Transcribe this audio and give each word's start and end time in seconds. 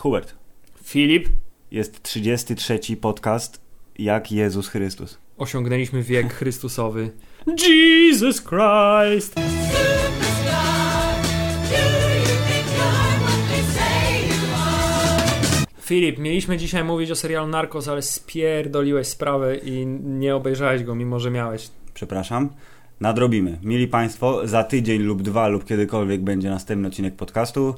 Hubert, 0.00 0.34
Filip, 0.84 1.28
jest 1.70 2.02
33 2.02 2.96
podcast 3.00 3.60
Jak 3.98 4.32
Jezus 4.32 4.68
Chrystus. 4.68 5.18
osiągnęliśmy 5.38 6.02
wiek 6.02 6.34
Chrystusowy. 6.34 7.10
Jesus 7.68 8.42
Christ! 8.42 9.34
Filip, 15.80 16.18
mieliśmy 16.18 16.56
dzisiaj 16.56 16.84
mówić 16.84 17.10
o 17.10 17.16
serialu 17.16 17.46
Narcos, 17.46 17.88
ale 17.88 18.02
spierdoliłeś 18.02 19.06
sprawę 19.06 19.56
i 19.56 19.86
nie 20.04 20.36
obejrzałeś 20.36 20.84
go, 20.84 20.94
mimo 20.94 21.20
że 21.20 21.30
miałeś. 21.30 21.68
Przepraszam. 21.94 22.48
Nadrobimy. 23.00 23.58
Mili 23.62 23.88
Państwo, 23.88 24.48
za 24.48 24.64
tydzień 24.64 25.02
lub 25.02 25.22
dwa 25.22 25.48
lub 25.48 25.64
kiedykolwiek 25.64 26.20
będzie 26.20 26.50
następny 26.50 26.88
odcinek 26.88 27.16
podcastu. 27.16 27.74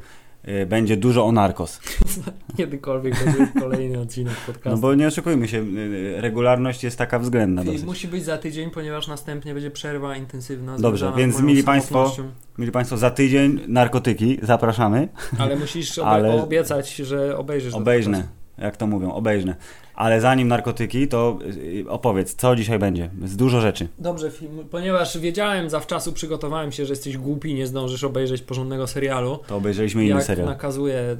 Y, 0.48 0.66
Będzie 0.66 0.96
dużo 0.96 1.24
o 1.24 1.32
narkos. 1.32 1.80
Kiedykolwiek 2.56 3.24
będzie 3.24 3.52
kolejny 3.60 4.00
odcinek 4.00 4.34
podcastu. 4.34 4.70
No 4.70 4.76
bo 4.76 4.94
nie 4.94 5.06
oszukujmy 5.06 5.48
się, 5.48 5.58
y, 5.58 6.14
regularność 6.20 6.84
jest 6.84 6.98
taka 6.98 7.18
względna 7.18 7.64
dosyć. 7.64 7.82
musi 7.82 8.08
być 8.08 8.24
za 8.24 8.38
tydzień, 8.38 8.70
ponieważ 8.70 9.08
następnie 9.08 9.54
będzie 9.54 9.70
przerwa 9.70 10.16
intensywna. 10.16 10.78
Dobrze, 10.78 11.12
więc 11.16 11.40
mili 11.42 11.64
państwo. 11.64 12.16
Mili 12.58 12.72
Państwo, 12.72 12.96
za 12.96 13.10
tydzień 13.10 13.60
narkotyki, 13.68 14.38
zapraszamy. 14.42 15.08
Ale 15.38 15.56
musisz 15.56 15.90
obe- 15.98 16.04
Ale- 16.06 16.42
obiecać, 16.42 16.96
że 16.96 17.36
obejrzysz. 17.38 17.72
podcast. 17.72 18.28
jak 18.58 18.76
to 18.76 18.86
mówią, 18.86 19.12
obejrzne. 19.12 19.56
Ale 19.94 20.20
zanim 20.20 20.48
narkotyki, 20.48 21.08
to 21.08 21.38
y, 21.56 21.84
opowiedz, 21.88 22.34
co 22.34 22.56
dzisiaj 22.56 22.78
będzie. 22.78 23.10
Jest 23.22 23.36
dużo 23.36 23.60
rzeczy. 23.60 23.88
Dobrze, 23.98 24.30
film, 24.30 24.64
ponieważ 24.70 25.18
wiedziałem, 25.18 25.70
zawczasu 25.70 26.12
przygotowałem 26.12 26.72
się, 26.72 26.86
że 26.86 26.92
jesteś 26.92 27.16
głupi 27.18 27.54
nie 27.54 27.66
zdążysz 27.66 28.04
obejrzeć 28.04 28.42
porządnego 28.42 28.86
serialu. 28.86 29.38
To 29.46 29.56
obejrzeliśmy 29.56 30.04
inny 30.04 30.14
jak 30.14 30.24
serial. 30.24 30.46
nakazuje 30.46 30.98
y, 31.00 31.16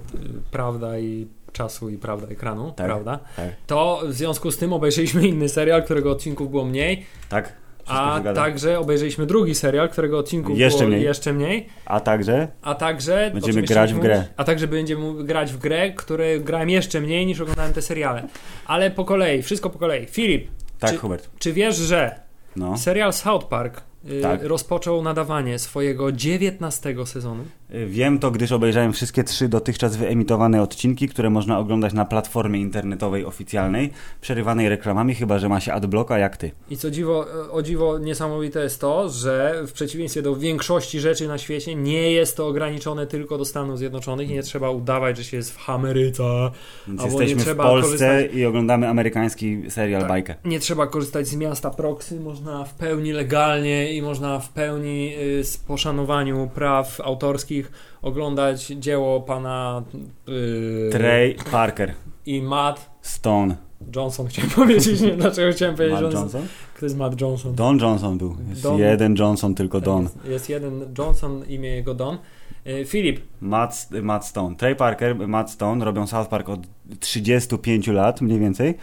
prawda 0.51 0.99
i 0.99 1.27
czasu 1.53 1.91
i 1.91 1.99
prawda 1.99 2.27
ekranu, 2.29 2.73
Tak. 2.77 2.87
prawda? 2.87 3.19
Tak, 3.37 3.49
To 3.67 4.03
w 4.07 4.13
związku 4.13 4.51
z 4.51 4.57
tym 4.57 4.73
obejrzeliśmy 4.73 5.29
inny 5.29 5.49
serial, 5.49 5.85
którego 5.85 6.11
odcinków 6.11 6.51
było 6.51 6.65
mniej, 6.65 7.07
tak? 7.29 7.53
A 7.87 8.21
także 8.35 8.79
obejrzeliśmy 8.79 9.27
drugi 9.27 9.55
serial, 9.55 9.89
którego 9.89 10.19
odcinków 10.19 10.59
Jeszcze 10.59 10.79
było 10.79 10.91
mniej. 10.91 11.03
jeszcze 11.03 11.33
mniej, 11.33 11.67
A 11.85 12.01
także 12.01 12.49
a 12.63 12.75
także 12.75 13.31
Będziemy 13.35 13.63
grać 13.63 13.95
w 13.95 13.99
grę. 13.99 14.17
mówić? 14.17 14.31
A 14.37 14.45
także 14.45 14.69
będziemy 14.69 15.25
grać 15.25 15.53
w 15.53 15.59
grę, 15.59 15.93
które 15.93 16.41
grałem 16.41 16.71
jeszcze 16.71 17.01
mniej 17.01 17.27
niż 17.27 17.41
oglądałem 17.41 17.73
te 17.73 17.83
seriale. 17.83 18.23
Ale 18.67 18.91
po 18.91 19.05
kolei, 19.05 19.43
wszystko 19.43 19.71
po 19.71 19.79
kolei. 19.79 20.07
Filip, 20.07 20.49
tak, 20.79 20.91
Czy- 20.91 20.97
Hubert. 20.99 21.31
czy 21.39 21.53
wiesz, 21.53 21.77
że 21.77 22.21
No. 22.57 22.79
Serial 22.79 23.13
South 23.13 23.47
Park 23.47 23.83
Tak. 24.23 24.43
rozpoczął 24.43 25.03
nadawanie 25.03 25.59
swojego 25.59 26.13
19 26.13 26.95
sezonu. 27.07 27.45
Y, 27.75 27.87
Wiem 27.87 28.19
to, 28.19 28.31
gdyż 28.31 28.53
obejrzałem 28.53 28.93
wszystkie 28.93 29.25
trzy 29.25 29.49
dotychczas 29.49 29.97
wyemitowane 29.97 30.63
odcinki, 30.63 31.09
które 31.09 31.31
można 31.31 31.59
oglądać 31.59 31.93
na 31.93 32.05
platformie 32.05 32.61
internetowej 32.61 33.25
oficjalnej, 33.25 33.91
przerywanej 34.21 34.69
reklamami, 34.69 35.15
chyba 35.15 35.39
że 35.39 35.49
ma 35.49 35.61
się 35.61 35.73
adblocka 35.73 36.19
jak 36.19 36.37
ty. 36.37 36.51
I 36.71 36.77
co 36.77 36.91
dziwo, 36.91 37.27
o 37.51 37.63
dziwo 37.63 37.99
niesamowite 37.99 38.61
jest 38.63 38.81
to, 38.81 39.09
że 39.09 39.63
w 39.67 39.73
przeciwieństwie 39.73 40.23
do 40.23 40.37
większości 40.37 41.01
rzeczy 41.01 41.29
na 41.29 41.39
świecie 41.39 41.75
nie 41.75 42.13
jest 42.13 42.37
to 42.37 42.47
ograniczone 42.49 43.07
tylko 43.07 43.39
do 43.39 43.45
Stanów 43.45 43.79
Zjednoczonych 43.79 44.31
i 44.31 44.33
nie 44.33 44.43
trzeba 44.43 44.71
udawać, 44.71 45.17
że 45.17 45.25
się 45.25 45.37
jest 45.37 45.53
w 45.53 45.71
Ameryce. 45.71 46.51
Więc 46.89 47.05
jesteśmy 47.05 47.37
nie 47.37 47.43
w 47.55 47.57
Polsce 47.57 47.89
korzystać- 48.09 48.35
i 48.35 48.45
oglądamy 48.47 48.89
amerykański 48.89 49.63
serial 49.71 50.01
Tak. 50.01 50.09
bajkę. 50.09 50.35
Nie 50.45 50.61
trzeba 50.61 50.87
korzystać 50.87 51.27
z 51.29 51.35
miasta 51.37 51.71
proxy, 51.71 52.21
można 52.21 52.65
w 52.65 52.75
pełni 52.75 53.13
legalnie 53.13 53.92
i 53.93 54.03
można 54.03 54.39
w 54.39 54.49
pełni 54.49 55.15
y, 55.19 55.45
z 55.45 55.57
poszanowaniu 55.57 56.51
praw 56.55 57.01
autorskich 57.01 57.73
oglądać 58.03 58.67
dzieło 58.67 59.21
pana 59.21 59.83
y, 60.29 60.91
Trey 60.93 61.37
Parker, 61.51 61.95
i 62.27 62.43
Matt 62.43 62.91
Stone, 63.03 63.57
Johnson 63.97 64.27
chciałem 64.29 64.51
powiedzieć, 64.51 65.01
nie 65.01 65.11
dlaczego 65.17 65.53
chciałem 65.53 65.75
powiedzieć 65.75 66.01
Matt 66.01 66.15
Johnson. 66.15 66.23
Johnson? 66.23 66.43
Kto 66.75 66.87
jest 66.87 66.97
Matt 66.97 67.21
Johnson? 67.21 67.55
Don 67.55 67.79
Johnson 67.79 68.19
był. 68.19 68.37
Jest 68.49 68.63
Don. 68.63 68.79
jeden 68.79 69.17
Johnson, 69.19 69.55
tylko 69.55 69.79
Tak, 69.79 69.85
Don. 69.85 70.03
Jest, 70.03 70.25
jest 70.25 70.49
jeden 70.49 70.95
Johnson, 70.99 71.45
imię 71.49 71.71
jego 71.71 71.95
Don. 71.95 72.19
Y, 72.67 72.85
Filip, 72.85 73.21
Matt, 73.41 73.89
Matt 74.03 74.27
Stone. 74.27 74.57
Trey 74.57 74.77
Parker, 74.77 75.29
Matt 75.29 75.51
Stone 75.51 75.85
robią 75.85 76.07
South 76.07 76.29
Park 76.29 76.49
od 76.49 76.61
35 77.01 77.87
lat 77.87 78.21
mniej 78.21 78.39
więcej, 78.39 78.75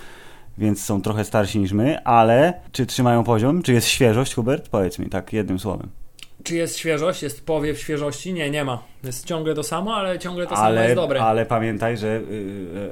więc 0.60 0.84
są 0.86 1.02
trochę 1.02 1.26
starsi 1.26 1.60
niż 1.60 1.72
my, 1.72 2.04
ale 2.04 2.54
czy 2.72 2.86
trzymają 2.86 3.24
poziom? 3.24 3.62
Czy 3.62 3.74
jest 3.74 3.88
świeżość, 3.88 4.36
Hubert? 4.36 4.70
Powiedz 4.70 5.00
mi 5.00 5.06
tak 5.10 5.34
jednym 5.34 5.60
słowem. 5.60 5.90
czy 6.44 6.56
jest 6.56 6.78
świeżość? 6.78 7.24
Jest 7.24 7.46
powiew 7.46 7.80
świeżości? 7.80 8.34
Nie, 8.34 8.50
nie 8.50 8.64
ma. 8.64 8.84
Jest 9.04 9.26
ciągle 9.26 9.56
to 9.56 9.64
samo, 9.64 9.96
ale 9.96 10.20
ciągle 10.20 10.44
to 10.48 10.56
samo 10.56 10.62
Ale, 10.68 10.84
jest 10.84 10.96
dobre. 10.96 11.22
ale 11.22 11.46
pamiętaj, 11.46 11.98
że 11.98 12.08
y, 12.08 12.22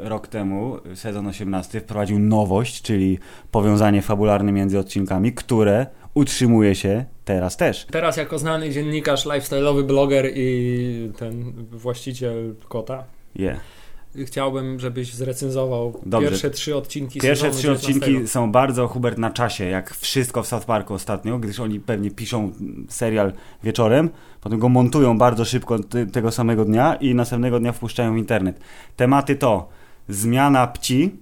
y, 0.05 0.09
rok 0.09 0.28
temu, 0.28 0.78
sezon 0.95 1.28
18, 1.28 1.79
wprowadził 1.79 2.19
nowość, 2.19 2.81
czyli 2.81 3.19
powiązanie 3.51 4.01
fabularne 4.01 4.51
między 4.51 4.79
odcinkami, 4.79 5.34
które 5.34 5.85
utrzymuje 6.13 6.75
się 6.75 7.05
teraz 7.25 7.57
też. 7.57 7.85
Teraz 7.91 8.17
jako 8.17 8.39
znany 8.39 8.69
dziennikarz, 8.69 9.25
lifestyle'owy 9.25 9.84
bloger 9.84 10.31
i 10.35 11.11
ten 11.17 11.53
właściciel 11.72 12.55
kota, 12.69 13.03
Yeah. 13.35 13.57
Chciałbym, 14.25 14.79
żebyś 14.79 15.13
zrecenzował 15.13 16.01
Dobrze. 16.05 16.29
pierwsze 16.29 16.50
trzy 16.50 16.75
odcinki 16.75 17.19
Pierwsze 17.19 17.51
trzy 17.51 17.61
19. 17.61 17.89
odcinki 17.89 18.28
są 18.28 18.51
bardzo 18.51 18.88
Hubert 18.88 19.17
na 19.17 19.29
czasie, 19.29 19.66
jak 19.66 19.94
wszystko 19.94 20.44
w 20.44 20.47
South 20.47 20.66
Parku 20.66 20.94
ostatnio, 20.94 21.39
gdyż 21.39 21.59
oni 21.59 21.79
pewnie 21.79 22.11
piszą 22.11 22.51
serial 22.89 23.33
wieczorem, 23.63 24.09
potem 24.41 24.59
go 24.59 24.69
montują 24.69 25.17
bardzo 25.17 25.45
szybko 25.45 25.79
tego 26.11 26.31
samego 26.31 26.66
dnia 26.66 26.95
i 26.95 27.16
następnego 27.16 27.59
dnia 27.59 27.72
wpuszczają 27.72 28.13
w 28.13 28.17
internet. 28.17 28.59
Tematy 28.95 29.35
to 29.35 29.69
zmiana 30.09 30.67
pci, 30.67 31.16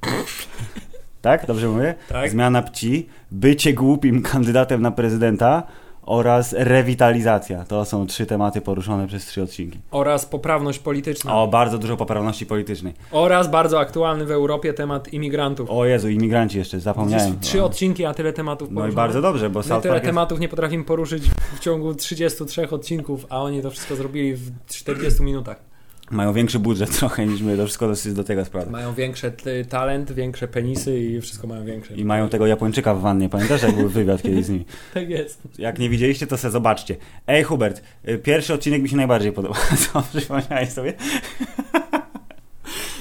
tak? 1.22 1.46
Dobrze 1.46 1.68
mówię? 1.68 1.94
Tak? 2.08 2.30
Zmiana 2.30 2.62
pci, 2.62 3.08
bycie 3.30 3.72
głupim 3.72 4.22
kandydatem 4.22 4.82
na 4.82 4.90
prezydenta 4.90 5.62
oraz 6.02 6.52
rewitalizacja. 6.58 7.64
To 7.64 7.84
są 7.84 8.06
trzy 8.06 8.26
tematy 8.26 8.60
poruszone 8.60 9.06
przez 9.06 9.26
trzy 9.26 9.42
odcinki. 9.42 9.78
Oraz 9.90 10.26
poprawność 10.26 10.78
polityczna. 10.78 11.34
O, 11.36 11.48
bardzo 11.48 11.78
dużo 11.78 11.96
poprawności 11.96 12.46
politycznej. 12.46 12.94
Oraz 13.10 13.50
bardzo 13.50 13.80
aktualny 13.80 14.24
w 14.24 14.30
Europie 14.30 14.74
temat 14.74 15.12
imigrantów. 15.12 15.70
O 15.70 15.84
Jezu, 15.84 16.08
imigranci 16.08 16.58
jeszcze, 16.58 16.80
zapomniałem. 16.80 17.40
Trzy 17.40 17.62
O. 17.62 17.66
odcinki, 17.66 18.04
a 18.04 18.14
tyle 18.14 18.32
tematów 18.32 18.68
No 18.70 18.88
i 18.88 18.92
bardzo 18.92 19.22
dobrze, 19.22 19.50
bo 19.50 19.60
My 19.60 19.64
South 19.64 19.82
tyle 19.82 19.94
Park 19.94 20.04
jest... 20.04 20.10
tematów 20.10 20.40
nie 20.40 20.48
potrafimy 20.48 20.84
poruszyć 20.84 21.22
w 21.56 21.58
ciągu 21.58 21.94
33 21.94 22.70
odcinków, 22.70 23.26
a 23.28 23.42
oni 23.42 23.62
to 23.62 23.70
wszystko 23.70 23.96
zrobili 23.96 24.34
w 24.34 24.50
40 24.66 25.22
minutach. 25.22 25.71
Mają 26.10 26.32
większy 26.32 26.58
budżet 26.58 26.96
trochę 26.98 27.26
niż 27.26 27.42
my, 27.42 27.56
to 27.56 27.64
wszystko 27.64 27.88
dosyć 27.88 28.14
do 28.14 28.24
tego 28.24 28.44
sprawia. 28.44 28.70
Mają 28.70 28.94
większy 28.94 29.32
talent, 29.68 30.12
większe 30.12 30.48
penisy 30.48 31.00
i 31.00 31.20
wszystko 31.20 31.46
mają 31.46 31.64
większe. 31.64 31.94
I 31.94 32.04
mają 32.04 32.28
tego 32.28 32.46
Japończyka 32.46 32.94
w 32.94 33.00
wannie, 33.00 33.28
pamiętasz 33.28 33.62
jak 33.62 33.76
był 33.76 33.88
wywiad 33.88 34.22
kiedyś 34.22 34.44
z 34.44 34.48
nimi? 34.48 34.64
Tak 34.94 35.10
jest. 35.10 35.40
Jak 35.58 35.78
nie 35.78 35.88
widzieliście, 35.88 36.26
to 36.26 36.38
se 36.38 36.50
zobaczcie. 36.50 36.96
Ej 37.26 37.42
Hubert, 37.42 37.82
y, 38.08 38.18
pierwszy 38.18 38.54
odcinek 38.54 38.82
mi 38.82 38.88
się 38.88 38.96
najbardziej 38.96 39.32
podobał. 39.32 39.60
Co, 39.78 40.02
przypomniałeś 40.18 40.68
sobie? 40.68 40.92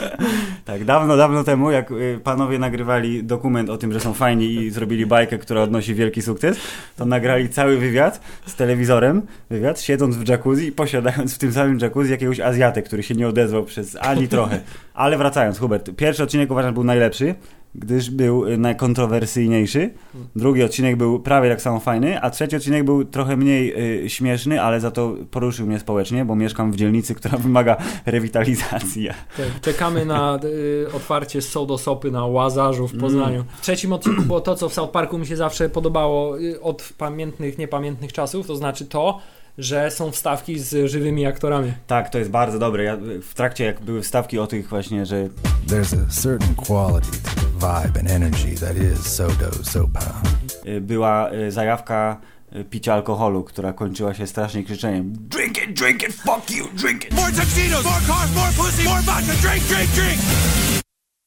Tak, 0.66 0.86
dawno, 0.86 1.18
dawno 1.18 1.44
temu, 1.44 1.72
jak 1.72 1.92
y, 1.92 2.20
panowie 2.24 2.60
nagrywali 2.60 3.24
dokument 3.24 3.70
o 3.70 3.78
tym, 3.78 3.94
że 3.94 4.00
są 4.00 4.14
fajni 4.14 4.56
i 4.56 4.72
zrobili 4.72 5.06
bajkę, 5.06 5.38
która 5.38 5.62
odnosi 5.62 5.96
wielki 5.96 6.22
sukces, 6.22 6.58
to 6.98 7.06
nagrali 7.06 7.50
cały 7.50 7.78
wywiad 7.78 8.22
z 8.46 8.56
telewizorem, 8.56 9.22
wywiad, 9.50 9.82
siedząc 9.82 10.16
w 10.16 10.28
jacuzzi 10.28 10.68
i 10.68 10.72
posiadając 10.72 11.36
w 11.36 11.38
tym 11.38 11.54
samym 11.54 11.80
jacuzzi 11.80 12.12
jakiegoś 12.12 12.40
Azjatę, 12.40 12.82
który 12.82 13.04
się 13.04 13.16
nie 13.16 13.28
odezwał 13.28 13.64
przez 13.64 13.98
ani 14.02 14.28
trochę. 14.28 14.60
Ale 14.94 15.18
wracając, 15.18 15.60
Hubert, 15.60 15.92
pierwszy 15.96 16.24
odcinek 16.24 16.52
uważam 16.52 16.74
był 16.74 16.84
najlepszy, 16.84 17.36
gdyż 17.76 18.10
był 18.10 18.48
y, 18.48 18.58
najkontrowersyjniejszy. 18.58 19.94
Drugi 20.36 20.64
odcinek 20.64 20.96
był 20.96 21.20
prawie 21.20 21.50
tak 21.50 21.62
samo 21.62 21.80
fajny, 21.80 22.22
a 22.22 22.30
trzeci 22.30 22.56
odcinek 22.56 22.84
był 22.84 23.06
trochę 23.06 23.38
mniej 23.38 23.74
y, 24.06 24.10
śmieszny, 24.10 24.62
ale 24.62 24.80
za 24.80 24.92
to 24.92 25.16
poruszył 25.32 25.68
mnie 25.68 25.80
społecznie, 25.80 26.26
bo 26.26 26.36
mieszkam 26.36 26.72
w 26.72 26.76
dzielnicy, 26.76 27.16
która 27.16 27.38
wymaga 27.48 27.78
rewitalizacji. 28.06 29.08
Tak, 29.38 29.62
czekamy 29.62 30.06
na 30.06 30.40
y, 30.44 30.88
otwarcie 30.94 31.42
Sodosopy 31.42 32.12
na 32.12 32.26
Łazarzu 32.26 32.88
w 32.88 32.98
Poznaniu. 32.98 33.44
W 33.58 33.62
trzecim 33.62 33.94
odcinku 33.94 34.22
było 34.22 34.42
to, 34.42 34.56
co 34.56 34.70
w 34.70 34.74
South 34.74 34.92
Parku 34.92 35.18
mi 35.18 35.28
się 35.28 35.36
zawsze 35.36 35.70
podobało 35.70 36.40
y, 36.40 36.62
od 36.62 36.94
pamiętnych, 36.98 37.58
niepamiętnych 37.58 38.14
czasów, 38.14 38.48
to 38.48 38.56
znaczy 38.56 38.86
to, 38.86 39.20
że 39.64 39.92
są 39.92 40.12
wstawki 40.12 40.60
z 40.60 40.92
żywymi 40.92 41.26
aktorami. 41.26 41.74
Tak, 41.88 42.10
to 42.10 42.18
jest 42.20 42.32
bardzo 42.32 42.60
dobre. 42.60 42.84
Ja, 42.84 42.98
w 43.22 43.34
trakcie 43.34 43.66
jak 43.66 43.82
były 43.82 44.02
wstawki 44.02 44.40
o 44.40 44.48
tych 44.48 44.70
właśnie, 44.70 45.06
że 45.06 45.30
There's 45.68 45.96
a 46.08 46.22
certain 46.22 46.56
quality 46.56 47.12
to 47.12 47.42
the 47.42 47.48
vibe 47.54 48.00
and 48.00 48.12
energy 48.12 48.56
that 48.60 48.78
is 48.78 49.00
Sodo 49.08 49.52
Sopa. 49.64 50.22
y, 50.68 50.82
była 50.82 51.32
y, 51.34 51.52
zajawka 51.52 52.18
y, 52.56 52.64
picia 52.64 52.94
alkoholu, 52.94 53.44
która 53.44 53.74
kończyła 53.74 54.14
się 54.14 54.28
strasznie 54.28 54.64
krzyczeniem 54.64 55.14
Drink 55.16 55.58
it, 55.58 55.80
drink 55.80 56.04
it, 56.04 56.14
fuck 56.14 56.52
you, 56.58 56.66
drink 56.74 57.06
it! 57.06 57.14
More 57.14 57.32
tuxedos, 57.32 57.84
more 57.84 58.02
cars, 58.08 58.36
more 58.36 58.52
pussy, 58.58 58.84
more 58.84 59.02
vodka. 59.02 59.34
Drink, 59.50 59.64
drink, 59.68 59.90
drink. 59.90 60.22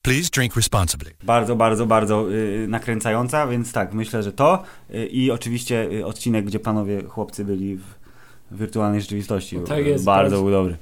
Please 0.02 0.28
drink 0.32 0.56
responsibly. 0.56 1.10
Bardzo, 1.22 1.56
bardzo, 1.56 1.87
bardzo 1.87 2.32
y, 2.32 2.66
nakręcająca, 2.69 3.46
więc 3.46 3.72
tak, 3.72 3.94
myślę, 3.94 4.22
że 4.22 4.32
to 4.32 4.62
y, 4.94 5.06
i 5.06 5.30
oczywiście 5.30 5.88
y, 5.92 6.06
odcinek, 6.06 6.44
gdzie 6.44 6.58
panowie 6.58 7.02
chłopcy 7.02 7.44
byli 7.44 7.76
w 7.76 8.03
wirtualnej 8.54 9.00
rzeczywistości. 9.00 9.58
Tak 9.68 9.86
jest, 9.86 10.04
bardzo 10.04 10.36
był 10.36 10.50
dobry. 10.50 10.76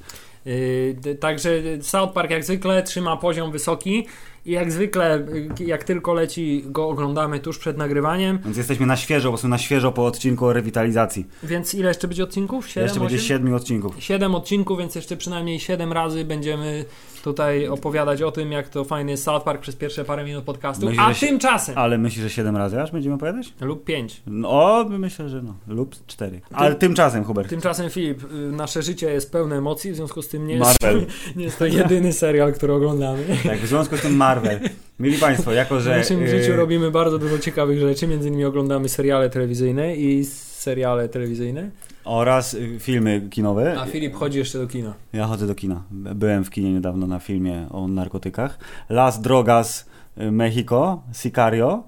Yy, 0.46 1.14
także 1.20 1.62
South 1.80 2.12
Park 2.12 2.30
jak 2.30 2.44
zwykle 2.44 2.82
trzyma 2.82 3.16
poziom 3.16 3.52
wysoki 3.52 4.06
i 4.46 4.50
jak 4.50 4.72
zwykle, 4.72 5.26
yy, 5.58 5.66
jak 5.66 5.84
tylko 5.84 6.12
leci, 6.12 6.64
go 6.66 6.88
oglądamy 6.88 7.40
tuż 7.40 7.58
przed 7.58 7.78
nagrywaniem. 7.78 8.38
Więc 8.44 8.56
jesteśmy 8.56 8.86
na 8.86 8.96
świeżo, 8.96 9.28
po 9.28 9.32
prostu 9.32 9.48
na 9.48 9.58
świeżo 9.58 9.92
po 9.92 10.06
odcinku 10.06 10.46
o 10.46 10.52
rewitalizacji. 10.52 11.26
Więc 11.42 11.74
ile 11.74 11.88
jeszcze 11.88 12.08
będzie 12.08 12.24
odcinków? 12.24 12.68
7, 12.68 12.84
Jeszcze 12.84 13.00
będzie 13.00 13.18
7 13.18 13.54
odcinków. 13.54 13.94
7 13.98 14.34
odcinków, 14.34 14.78
więc 14.78 14.94
jeszcze 14.94 15.16
przynajmniej 15.16 15.60
7 15.60 15.92
razy 15.92 16.24
będziemy 16.24 16.84
tutaj 17.22 17.68
opowiadać 17.68 18.22
o 18.22 18.32
tym, 18.32 18.52
jak 18.52 18.68
to 18.68 18.84
fajny 18.84 19.10
jest 19.10 19.24
South 19.24 19.44
Park 19.44 19.62
przez 19.62 19.76
pierwsze 19.76 20.04
parę 20.04 20.24
minut 20.24 20.44
podcastu. 20.44 20.86
Myślę, 20.86 21.02
A 21.02 21.14
tymczasem! 21.14 21.78
Ale 21.78 21.98
myślisz, 21.98 22.22
że 22.22 22.30
7 22.30 22.56
razy 22.56 22.80
aż 22.80 22.90
będziemy 22.90 23.14
opowiadać? 23.14 23.52
Lub 23.60 23.84
5. 23.84 24.22
No, 24.26 24.86
myślę, 24.90 25.28
że 25.28 25.42
no. 25.42 25.54
Lub 25.68 26.06
4. 26.06 26.40
Ale 26.52 26.74
tymczasem, 26.74 27.24
Hubert. 27.24 27.48
Tymczasem 27.48 27.90
Filip, 27.90 28.24
y, 28.24 28.52
nasze 28.52 28.82
życie 28.82 29.12
jest 29.12 29.32
pełne 29.32 29.56
emocji, 29.56 29.92
w 29.92 29.96
związku 29.96 30.22
z 30.22 30.28
tym 30.28 30.46
nie 30.46 30.54
jest, 30.54 30.82
Marvel. 30.82 31.06
nie 31.36 31.44
jest 31.44 31.58
to 31.58 31.66
jedyny 31.66 32.12
serial, 32.12 32.52
który 32.52 32.72
oglądamy. 32.72 33.24
Tak, 33.44 33.58
w 33.58 33.66
związku 33.66 33.96
z 33.96 34.00
tym 34.00 34.16
Marvel. 34.16 34.60
Mili 35.00 35.18
Państwo, 35.18 35.52
jako 35.52 35.76
W 35.76 35.80
że... 35.80 35.98
naszym 35.98 36.22
y, 36.22 36.28
życiu 36.28 36.56
robimy 36.56 36.90
bardzo 36.90 37.18
dużo 37.18 37.38
ciekawych 37.38 37.78
rzeczy, 37.78 38.06
między 38.06 38.28
innymi 38.28 38.44
oglądamy 38.44 38.88
seriale 38.88 39.30
telewizyjne 39.30 39.96
i 39.96 40.24
seriale 40.24 41.08
telewizyjne, 41.08 41.70
Oraz 42.04 42.54
y, 42.54 42.78
filmy 42.80 43.28
kinowe. 43.30 43.80
a 43.80 43.86
Filip 43.86 44.14
chodzi 44.14 44.38
jeszcze 44.38 44.58
do 44.58 44.66
kina. 44.66 44.94
Ja 45.12 45.26
chodzę 45.26 45.46
do 45.46 45.54
kina. 45.54 45.82
Byłem 45.90 46.44
w 46.44 46.50
kinie 46.50 46.72
niedawno 46.72 47.06
na 47.06 47.18
filmie 47.18 47.66
o 47.70 47.88
narkotykach. 47.88 48.58
Las 48.88 49.20
Drogas 49.20 49.86
y, 50.20 50.30
Mexico, 50.32 51.02
Sicario. 51.12 51.82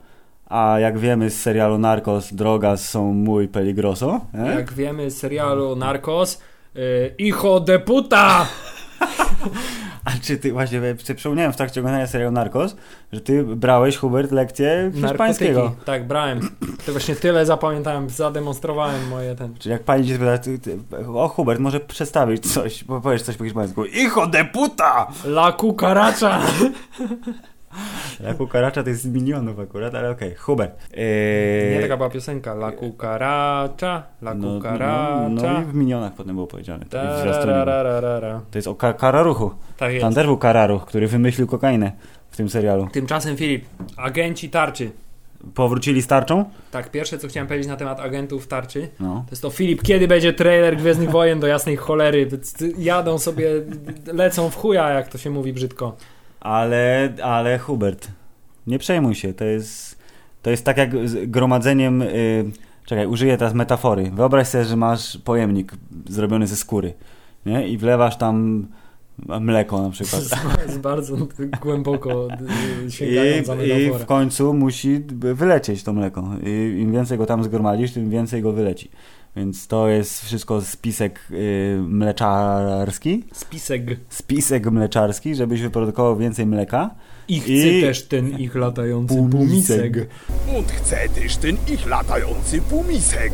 A 0.48 0.78
jak 0.78 0.98
wiemy 0.98 1.30
z 1.30 1.40
serialu 1.42 1.78
Narcos, 1.78 2.34
Drogas 2.34 2.88
są 2.88 3.12
muy 3.12 3.48
peligroso. 3.48 4.20
E? 4.34 4.54
Jak 4.54 4.72
wiemy 4.72 5.10
z 5.10 5.16
serialu 5.18 5.76
Narcos, 5.76 6.40
y, 6.76 7.14
Hijo 7.18 7.60
de 7.60 7.78
puta! 7.78 8.46
A 10.04 10.10
czy 10.22 10.36
ty, 10.36 10.52
właśnie 10.52 10.80
przypomniałem 11.16 11.52
w 11.52 11.56
trakcie 11.56 11.80
oglądania 11.80 12.06
serialu 12.06 12.32
Narcos, 12.32 12.76
że 13.12 13.20
ty 13.20 13.44
brałeś, 13.44 13.96
Hubert, 13.96 14.32
lekcję 14.32 14.90
hiszpańskiego. 14.94 15.60
Narkotyki. 15.60 15.86
Tak, 15.86 16.06
brałem. 16.06 16.40
To 16.86 16.92
właśnie 16.92 17.16
tyle 17.16 17.46
zapamiętałem, 17.46 18.10
zademonstrowałem 18.10 19.08
moje 19.08 19.34
ten. 19.34 19.54
Czyli 19.58 19.72
jak 19.72 19.82
pani 19.82 20.08
cię 20.08 20.14
spyta, 20.14 20.38
ty, 20.38 20.58
ty, 20.58 20.78
o 21.14 21.28
Hubert, 21.28 21.60
może 21.60 21.80
przedstawić 21.80 22.52
coś, 22.52 22.84
powiesz 22.84 23.22
coś 23.22 23.36
po 23.36 23.44
hiszpańsku. 23.44 23.84
Hijo 23.84 24.26
de 24.26 24.44
puta! 24.44 25.06
La 25.24 25.52
cucaracha! 25.52 26.40
Jak 28.20 28.36
kukaracza 28.36 28.82
to 28.82 28.88
jest 28.88 29.02
z 29.02 29.06
minionów 29.06 29.58
akurat, 29.58 29.94
ale 29.94 30.10
okej. 30.10 30.34
Hubert. 30.34 30.88
Nie 30.96 31.02
Eee, 31.76 31.82
taka 31.82 31.96
była 31.96 32.10
piosenka. 32.10 32.52
La 32.52 32.72
cucaracha, 32.72 34.02
la 34.22 34.34
no, 34.34 34.48
no, 34.48 34.56
cucaracha. 34.58 35.28
no 35.30 35.60
i 35.62 35.64
w 35.64 35.74
minionach 35.74 36.12
potem 36.14 36.34
było 36.34 36.46
powiedziane. 36.46 36.84
To, 36.84 36.98
to 38.50 38.58
jest 38.58 38.68
o 38.68 38.74
ka- 38.74 38.92
kararuchu. 38.92 39.50
Tak 39.76 39.92
jest. 39.92 40.02
Tam 40.02 40.14
też 40.14 40.26
był 40.26 40.36
kararuch, 40.38 40.84
który 40.86 41.08
wymyślił 41.08 41.46
kokainę 41.46 41.92
w 42.30 42.36
tym 42.36 42.48
serialu. 42.48 42.88
Tymczasem 42.92 43.36
Filip, 43.36 43.64
agenci 43.96 44.50
tarczy. 44.50 44.90
Powrócili 45.54 46.02
z 46.02 46.06
tarczą? 46.06 46.44
Tak, 46.70 46.90
pierwsze 46.90 47.18
co 47.18 47.28
chciałem 47.28 47.46
powiedzieć 47.46 47.68
na 47.68 47.76
temat 47.76 48.00
agentów 48.00 48.46
tarczy, 48.46 48.88
No. 49.00 49.24
to 49.26 49.30
jest 49.32 49.42
to 49.42 49.50
Filip, 49.50 49.82
kiedy 49.82 50.08
będzie 50.08 50.32
trailer 50.32 50.76
Gwiezdnych 50.76 51.10
Wojen 51.10 51.40
do 51.40 51.46
jasnej 51.46 51.76
cholery? 51.76 52.28
Jadą 52.78 53.18
sobie, 53.18 53.50
lecą 54.12 54.50
w 54.50 54.56
chuja, 54.56 54.90
jak 54.90 55.08
to 55.08 55.18
się 55.18 55.30
mówi 55.30 55.52
brzydko. 55.52 55.96
Ale, 56.44 57.12
ale 57.22 57.58
Hubert, 57.58 58.08
nie 58.66 58.78
przejmuj 58.78 59.14
się, 59.14 59.34
to 59.34 59.44
jest, 59.44 59.98
to 60.42 60.50
jest 60.50 60.64
tak 60.64 60.76
jak 60.76 61.08
z 61.08 61.30
gromadzeniem, 61.30 62.02
y, 62.02 62.44
czekaj, 62.86 63.06
użyję 63.06 63.38
teraz 63.38 63.54
metafory. 63.54 64.10
Wyobraź 64.10 64.48
sobie, 64.48 64.64
że 64.64 64.76
masz 64.76 65.18
pojemnik 65.18 65.72
zrobiony 66.08 66.46
ze 66.46 66.56
skóry, 66.56 66.94
nie? 67.46 67.68
I 67.68 67.78
wlewasz 67.78 68.16
tam 68.16 68.66
mleko 69.40 69.82
na 69.82 69.90
przykład. 69.90 70.22
Jest 70.66 70.80
bardzo 70.80 71.16
głęboko 71.60 72.28
y, 72.28 72.86
I, 72.86 72.90
sięgając 72.90 73.48
I 73.48 73.50
metaforę. 73.50 74.04
w 74.04 74.06
końcu 74.06 74.54
musi 74.54 75.00
wylecieć 75.18 75.82
to 75.82 75.92
mleko. 75.92 76.30
I 76.46 76.80
im 76.80 76.92
więcej 76.92 77.18
go 77.18 77.26
tam 77.26 77.44
zgromadzisz, 77.44 77.92
tym 77.92 78.10
więcej 78.10 78.42
go 78.42 78.52
wyleci. 78.52 78.90
Więc 79.36 79.66
to 79.66 79.88
jest 79.88 80.24
wszystko 80.24 80.60
spisek 80.62 81.20
y, 81.30 81.78
mleczarski, 81.88 83.24
Spisek. 83.32 83.82
spisek 84.08 84.70
mleczarski, 84.70 85.34
żebyś 85.34 85.60
wyprodukował 85.62 86.16
więcej 86.16 86.46
mleka. 86.46 86.90
I 87.28 87.40
chce 87.40 87.52
I- 87.52 87.80
też 87.82 88.02
ten 88.08 88.38
ich 88.38 88.54
latający 88.54 89.14
półmisek. 89.30 90.08
Und 90.56 90.70
chce 90.72 91.08
też 91.08 91.36
ten 91.36 91.56
ich 91.72 91.86
latający 91.86 92.60
półmisek. 92.62 93.32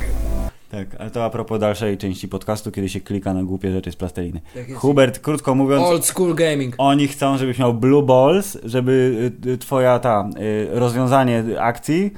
Tak, 0.70 0.87
ale 0.99 1.11
to 1.11 1.25
a 1.25 1.31
propos 1.31 1.61
dalszej 1.61 1.99
części 1.99 2.29
podcastu, 2.29 2.70
kiedy 2.73 2.88
się 2.88 3.00
klika 3.00 3.35
na 3.35 3.43
głupie 3.43 3.73
rzeczy 3.73 3.93
z 3.93 3.97
plasteliny. 3.97 4.41
Tak. 4.55 4.75
Hubert, 4.75 5.19
krótko 5.19 5.55
mówiąc, 5.55 5.82
Old 5.85 6.05
school 6.06 6.35
gaming. 6.35 6.75
oni 6.79 7.08
chcą, 7.08 7.38
żebyś 7.38 7.58
miał 7.58 7.75
blue 7.75 8.02
balls, 8.02 8.58
żeby 8.64 8.93
y, 9.47 9.50
y, 9.50 9.58
twoja 9.58 9.99
ta 9.99 10.29
y, 10.41 10.69
rozwiązanie 10.79 11.44
akcji 11.61 12.12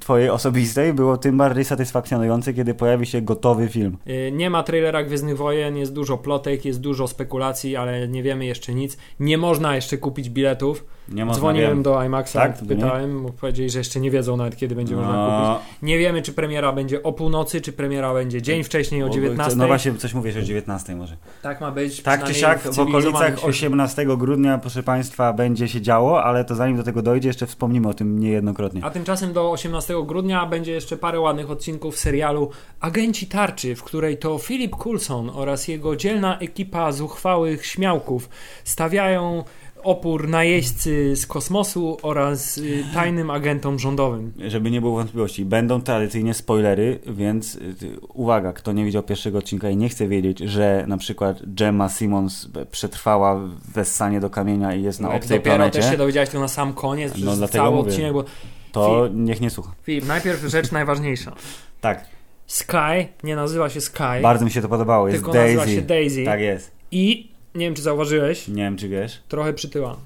twojej 0.00 0.30
osobistej 0.30 0.92
było 0.92 1.16
tym 1.16 1.36
bardziej 1.38 1.64
satysfakcjonujące, 1.64 2.54
kiedy 2.54 2.74
pojawi 2.74 3.06
się 3.06 3.22
gotowy 3.22 3.68
film. 3.68 3.98
Y, 4.08 4.32
Nie 4.32 4.50
ma 4.50 4.62
trailera 4.62 5.02
Gwiezdnych 5.02 5.36
Wojen, 5.36 5.76
jest 5.76 5.92
dużo 5.92 6.18
plotek, 6.18 6.64
jest 6.64 6.80
dużo 6.80 7.08
spekulacji, 7.08 7.76
ale 7.76 8.08
nie 8.08 8.22
wiemy 8.22 8.46
jeszcze 8.46 8.74
nic. 8.74 8.96
Nie 9.20 9.38
można 9.38 9.74
jeszcze 9.74 9.98
kupić 9.98 10.30
biletów. 10.30 10.84
Nie 11.08 11.24
można, 11.24 11.38
Dzwoniłem 11.40 11.70
wiem. 11.70 11.82
do 11.82 12.04
IMAXa, 12.04 12.32
Tak? 12.32 12.58
Pytałem, 12.68 13.20
mógł 13.22 13.34
powiedzieć, 13.34 13.72
że 13.72 13.78
jeszcze 13.78 14.00
nie 14.00 14.10
wiedzą 14.10 14.36
nawet 14.36 14.56
kiedy 14.56 14.74
będzie 14.74 14.96
można 14.96 15.12
No, 15.12 15.54
kupić. 15.54 15.82
Nie 15.82 15.98
wiemy, 15.98 16.22
czy 16.22 16.32
premiera 16.32 16.72
będzie 16.72 17.02
o 17.02 17.12
północy, 17.12 17.60
czy 17.60 17.72
premiera 17.72 18.14
będzie 18.14 18.42
dzień 18.42 18.64
wcześniej 18.64 19.02
o 19.02 19.06
bo- 19.06 19.14
19. 19.14 19.58
No 19.58 19.66
właśnie, 19.66 19.94
coś 19.94 20.14
mówisz 20.14 20.36
o 20.36 20.42
19 20.42 20.96
może. 20.96 21.16
Tak 21.42 21.60
ma 21.60 21.70
być. 21.70 22.02
Tak 22.02 22.24
czy 22.24 22.34
siak, 22.34 22.58
w 22.58 22.62
cywilizowanym 22.62 23.08
okolicach 23.08 23.32
świecie. 23.32 23.46
18 23.48 24.16
grudnia, 24.16 24.58
proszę 24.58 24.82
Państwa, 24.82 25.32
będzie 25.32 25.68
się 25.68 25.80
działo, 25.80 26.24
ale 26.24 26.44
to 26.44 26.54
zanim 26.54 26.76
do 26.76 26.82
tego 26.82 27.02
dojdzie, 27.02 27.28
jeszcze 27.28 27.46
wspomnimy 27.46 27.88
o 27.88 27.94
tym 27.94 28.18
niejednokrotnie. 28.18 28.84
A 28.84 28.90
tymczasem 28.90 29.32
do 29.32 29.50
18 29.50 29.94
grudnia 30.06 30.46
będzie 30.46 30.72
jeszcze 30.72 30.96
parę 30.96 31.20
ładnych 31.20 31.50
odcinków 31.50 31.96
serialu 31.96 32.50
Agenci 32.80 33.26
Tarczy, 33.26 33.74
w 33.76 33.82
której 33.82 34.16
to 34.18 34.38
Philip 34.38 34.76
Coulson 34.76 35.30
oraz 35.34 35.68
jego 35.68 35.96
dzielna 35.96 36.38
ekipa 36.38 36.92
zuchwałych 36.92 37.66
śmiałków 37.66 38.28
stawiają 38.64 39.44
opór 39.86 40.28
najeźdźcy 40.28 41.16
z 41.16 41.26
kosmosu 41.26 41.96
oraz 42.02 42.58
y, 42.58 42.84
tajnym 42.94 43.30
agentom 43.30 43.78
rządowym. 43.78 44.32
Żeby 44.48 44.70
nie 44.70 44.80
było 44.80 44.96
wątpliwości, 44.96 45.44
będą 45.44 45.80
tradycyjnie 45.82 46.34
spoilery, 46.34 46.98
więc 47.06 47.54
y, 47.54 47.74
uwaga, 48.14 48.52
kto 48.52 48.72
nie 48.72 48.84
widział 48.84 49.02
pierwszego 49.02 49.38
odcinka 49.38 49.70
i 49.70 49.76
nie 49.76 49.88
chce 49.88 50.08
wiedzieć, 50.08 50.38
że 50.38 50.84
na 50.88 50.96
przykład 50.96 51.38
Gemma 51.46 51.88
Simmons 51.88 52.48
przetrwała 52.70 53.40
wessanie 53.74 54.20
do 54.20 54.30
kamienia 54.30 54.74
i 54.74 54.82
jest 54.82 55.00
na 55.00 55.08
Jak 55.08 55.16
obcej 55.22 55.38
dopiero 55.38 55.56
planecie, 55.56 55.80
też 55.80 55.90
się 55.90 55.96
dowiedziałeś 55.96 56.28
to 56.30 56.40
na 56.40 56.48
sam 56.48 56.72
koniec, 56.72 57.12
No, 57.18 57.26
przez 57.26 57.38
dlatego 57.38 57.64
cały 57.64 57.76
mówię. 57.76 57.90
odcinek, 57.90 58.12
bo 58.12 58.24
to 58.72 59.08
niech 59.14 59.40
nie 59.40 59.50
słucha. 59.50 59.72
Filip, 59.82 60.06
najpierw 60.06 60.42
rzecz 60.44 60.72
najważniejsza. 60.72 61.32
Tak, 61.80 62.04
Sky 62.46 63.08
nie 63.24 63.36
nazywa 63.36 63.68
się 63.70 63.80
Sky, 63.80 64.22
bardzo 64.22 64.44
mi 64.44 64.50
się 64.50 64.62
to 64.62 64.68
podobało, 64.68 65.08
jest 65.08 65.18
tylko 65.18 65.32
Daisy. 65.32 65.56
nazywa 65.56 65.74
się 65.80 65.86
Daisy 65.86 66.24
Tak 66.24 66.40
jest. 66.40 66.70
i 66.90 67.35
nie 67.56 67.66
wiem 67.66 67.74
czy 67.74 67.82
zauważyłeś, 67.82 68.48
Nie 68.48 68.62
wiem, 68.62 68.76
czy 68.76 68.88
wiesz. 68.88 69.22
trochę 69.28 69.52
przytyła. 69.52 69.96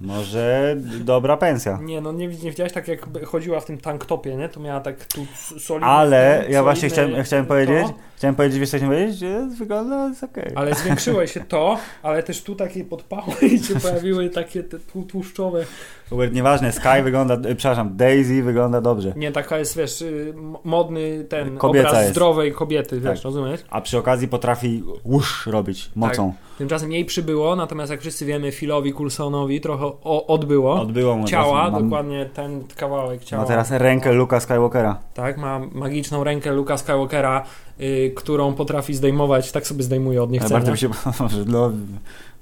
Może 0.00 0.76
dobra 1.00 1.36
pensja. 1.36 1.78
Nie, 1.82 2.00
no 2.00 2.12
nie, 2.12 2.26
nie 2.26 2.50
widziałeś 2.50 2.72
tak 2.72 2.88
jak 2.88 3.26
chodziła 3.26 3.60
w 3.60 3.64
tym 3.64 3.78
tanktopie, 3.78 4.36
nie? 4.36 4.48
To 4.48 4.60
miała 4.60 4.80
tak 4.80 5.04
tu 5.04 5.26
solidne... 5.58 5.86
Ale 5.86 6.46
ja 6.48 6.62
właśnie 6.62 6.88
chciałem, 6.88 7.22
chciałem 7.24 7.44
to, 7.44 7.48
powiedzieć, 7.48 7.86
chciałem 8.18 8.34
powiedzieć, 8.34 8.58
wiesz 8.60 8.70
co 8.70 8.76
chciałem 8.76 8.94
powiedzieć, 8.94 9.18
że 9.18 9.48
wygląda 9.58 10.08
jest 10.08 10.24
okej. 10.24 10.52
Ale 10.54 10.74
zwiększyło 10.74 11.26
się 11.26 11.40
to, 11.40 11.78
ale 12.02 12.22
też 12.22 12.42
tu 12.42 12.54
takie 12.54 12.84
podpały 12.84 13.32
i 13.42 13.58
się 13.64 13.74
pojawiły 13.80 14.30
takie 14.30 14.64
tłuszczowe. 15.08 15.64
Hubert, 16.10 16.32
nieważne, 16.34 16.72
Sky 16.72 17.02
wygląda, 17.04 17.36
przepraszam, 17.56 17.96
Daisy 17.96 18.42
wygląda 18.42 18.80
dobrze. 18.80 19.12
Nie, 19.16 19.32
taka 19.32 19.58
jest, 19.58 19.76
wiesz, 19.76 20.02
y, 20.02 20.34
modny 20.64 21.24
ten 21.28 21.56
Kobieca 21.56 21.88
obraz 21.88 22.02
jest. 22.02 22.12
zdrowej 22.14 22.52
kobiety, 22.52 23.00
wiesz, 23.00 23.14
Tak. 23.18 23.24
rozumiesz? 23.24 23.60
A 23.70 23.80
przy 23.80 23.98
okazji 23.98 24.28
potrafi 24.28 24.84
łusz 25.04 25.46
robić 25.46 25.90
mocą. 25.94 26.32
Tymczasem 26.58 26.92
jej 26.92 27.04
przybyło, 27.04 27.56
natomiast 27.56 27.90
jak 27.90 28.00
wszyscy 28.00 28.26
wiemy, 28.26 28.52
Philowi 28.52 28.92
Coulsonowi 28.92 29.60
trochę 29.60 29.84
o, 29.84 30.26
odbyło. 30.26 30.80
Odbyło 30.80 31.16
mu 31.16 31.26
ciała, 31.26 31.70
mam, 31.70 31.82
dokładnie 31.84 32.26
ten 32.34 32.64
kawałek 32.76 33.24
ciała. 33.24 33.42
Ma 33.42 33.48
teraz 33.48 33.70
rękę 33.70 34.12
Luka 34.12 34.40
Skywalkera. 34.40 34.98
Tak, 35.14 35.38
ma 35.38 35.60
magiczną 35.72 36.24
rękę 36.24 36.52
Luka 36.52 36.76
Skywalkera, 36.76 37.44
y, 37.80 38.12
którą 38.16 38.54
potrafi 38.54 38.94
zdejmować, 38.94 39.52
tak 39.52 39.66
sobie 39.66 39.82
zdejmuje 39.82 40.22
od 40.22 40.30
niechcenia. 40.30 40.54
bardzo 40.54 40.72
mi 40.72 40.78
się 40.78 40.88
że 41.36 41.44
no, 41.46 41.72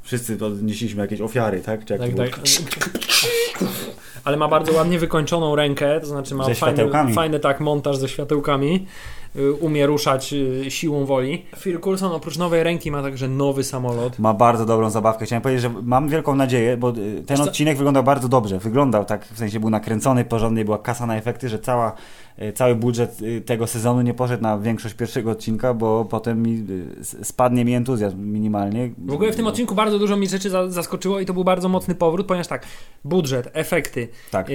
wszyscy 0.03 0.45
odnieśliśmy 0.45 1.03
jakieś 1.03 1.21
ofiary, 1.21 1.61
tak? 1.61 1.85
Czy 1.85 1.99
Tak, 1.99 2.15
tak. 2.15 2.41
Ale 4.25 4.37
ma 4.37 4.49
bardzo 4.49 4.73
ładnie 4.73 4.99
wykończoną 4.99 5.57
rękę, 5.57 6.01
to 6.01 6.07
znaczy 6.07 6.35
ma 6.35 6.55
fajny, 6.55 7.15
fajny 7.15 7.41
tak 7.41 7.61
montaż 7.61 7.97
ze 7.97 8.09
światełkami. 8.09 8.87
Y, 9.39 9.53
umie 9.53 9.87
ruszać 9.87 10.33
y, 10.33 10.65
siłą 10.71 11.05
woli. 11.05 11.47
Phil 11.59 11.81
Coulson 11.81 12.13
oprócz 12.13 12.39
nowej 12.39 12.63
ręki 12.63 12.91
ma 12.91 13.03
także 13.03 13.29
nowy 13.29 13.65
samolot. 13.65 14.19
Ma 14.19 14.35
bardzo 14.35 14.67
dobrą 14.67 14.91
zabawkę. 14.91 15.25
Chciałem 15.27 15.43
powiedzieć, 15.43 15.63
że 15.63 15.71
mam 15.83 16.09
wielką 16.09 16.35
nadzieję, 16.35 16.77
bo 16.77 16.91
y, 16.91 17.23
ten 17.27 17.41
odcinek 17.41 17.77
wyglądał 17.77 18.03
bardzo 18.03 18.29
dobrze. 18.29 18.59
Wyglądał 18.59 19.05
tak, 19.05 19.25
w 19.27 19.39
sensie 19.39 19.61
był 19.61 19.71
nakręcony 19.71 20.25
porządnie, 20.25 20.65
była 20.65 20.79
kasa 20.79 21.07
na 21.07 21.17
efekty, 21.17 21.49
że 21.49 21.59
cała, 21.59 21.93
cały 22.55 22.75
budżet 22.75 23.19
tego 23.47 23.67
sezonu 23.67 24.03
nie 24.03 24.15
poszedł 24.15 24.43
na 24.43 24.59
większość 24.59 24.95
pierwszego 24.95 25.31
odcinka, 25.31 25.75
bo 25.75 26.05
potem 26.05 26.43
mi, 26.43 26.65
spadnie 27.23 27.65
mi 27.65 27.75
entuzjazm 27.75 28.19
minimalnie. 28.33 28.91
W 28.99 29.13
ogóle 29.13 29.33
w 29.33 29.37
tym 29.37 29.47
odcinku 29.47 29.75
bardzo 29.75 29.99
dużo 29.99 30.17
mi 30.17 30.29
rzeczy 30.29 30.51
za- 30.51 30.71
zaskoczyło 30.71 31.21
i 31.21 31.27
to 31.27 31.33
był 31.35 31.45
bardzo 31.45 31.69
mocny 31.69 31.95
powrót, 31.95 32.27
ponieważ 32.27 32.47
tak, 32.47 32.67
budżet, 33.05 33.51
efekty, 33.53 34.09
Tak. 34.31 34.47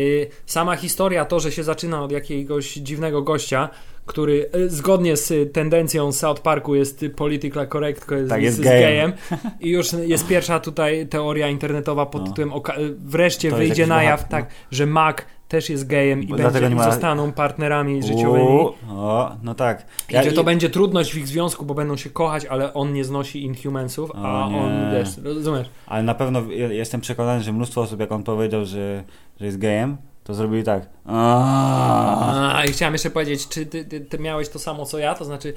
sama 0.45 0.75
historia, 0.75 1.25
to, 1.25 1.39
że 1.39 1.51
się 1.51 1.63
zaczyna 1.63 2.03
od 2.03 2.11
jakiegoś 2.11 2.73
dziwnego 2.73 3.21
gościa, 3.21 3.69
który 4.05 4.49
y, 4.55 4.69
zgodnie 4.69 5.17
z 5.17 5.31
y, 5.31 5.45
tendencją 5.45 6.11
South 6.11 6.41
Parku 6.41 6.75
jest 6.75 7.05
politically 7.15 7.67
correct, 7.67 8.11
jest, 8.11 8.29
Tak, 8.29 8.41
jest 8.41 8.57
z 8.57 8.61
gejem. 8.61 9.13
i 9.61 9.69
już 9.69 9.93
jest 9.93 10.27
pierwsza 10.27 10.59
tutaj 10.59 11.07
teoria 11.07 11.47
internetowa 11.49 12.05
pod 12.05 12.21
No. 12.21 12.27
tytułem 12.27 12.51
y, 12.53 12.93
wreszcie 12.99 13.49
To 13.51 13.57
jest 13.57 13.67
wyjdzie 13.69 13.87
na 13.87 14.03
jaw, 14.03 14.27
tak, 14.27 14.47
że 14.71 14.85
Mac 14.85 15.17
też 15.47 15.69
jest 15.69 15.87
gejem 15.87 16.23
i 16.23 16.27
będzie, 16.27 16.69
ma- 16.69 16.91
zostaną 16.91 17.31
partnerami 17.31 18.03
życiowymi. 18.03 18.45
Uuu, 18.47 18.73
o, 18.89 19.31
no 19.43 19.55
tak. 19.55 19.85
I 20.09 20.23
że 20.23 20.31
to 20.31 20.43
będzie 20.43 20.69
trudność 20.69 21.13
w 21.13 21.17
ich 21.17 21.27
związku, 21.27 21.65
bo 21.65 21.73
będą 21.73 21.97
się 21.97 22.09
kochać, 22.09 22.45
ale 22.45 22.73
on 22.73 22.93
nie 22.93 23.03
znosi 23.05 23.43
Inhumansów, 23.43 24.11
a 24.15 24.49
nie. 24.51 24.57
on, 24.57 24.71
wiesz, 24.93 25.17
rozumiesz? 25.23 25.69
Ale 25.87 26.03
na 26.03 26.15
pewno 26.15 26.41
je- 26.51 26.75
jestem 26.75 27.01
przekonany, 27.01 27.43
że 27.43 27.53
mnóstwo 27.53 27.81
osób, 27.81 27.99
jak 27.99 28.11
on 28.11 28.23
powiedział, 28.23 28.65
że, 28.65 29.03
że 29.39 29.45
jest 29.45 29.57
gejem, 29.57 29.97
to 30.31 30.35
zrobili 30.35 30.63
tak. 30.63 30.89
Aaaa. 31.05 32.65
I 32.65 32.71
chciałem 32.71 32.93
jeszcze 32.93 33.09
powiedzieć, 33.09 33.47
czy 33.47 33.65
ty, 33.65 33.85
ty, 33.85 34.01
ty 34.01 34.19
miałeś 34.19 34.49
to 34.49 34.59
samo 34.59 34.85
co 34.85 34.97
ja? 34.97 35.15
To 35.15 35.25
znaczy, 35.25 35.53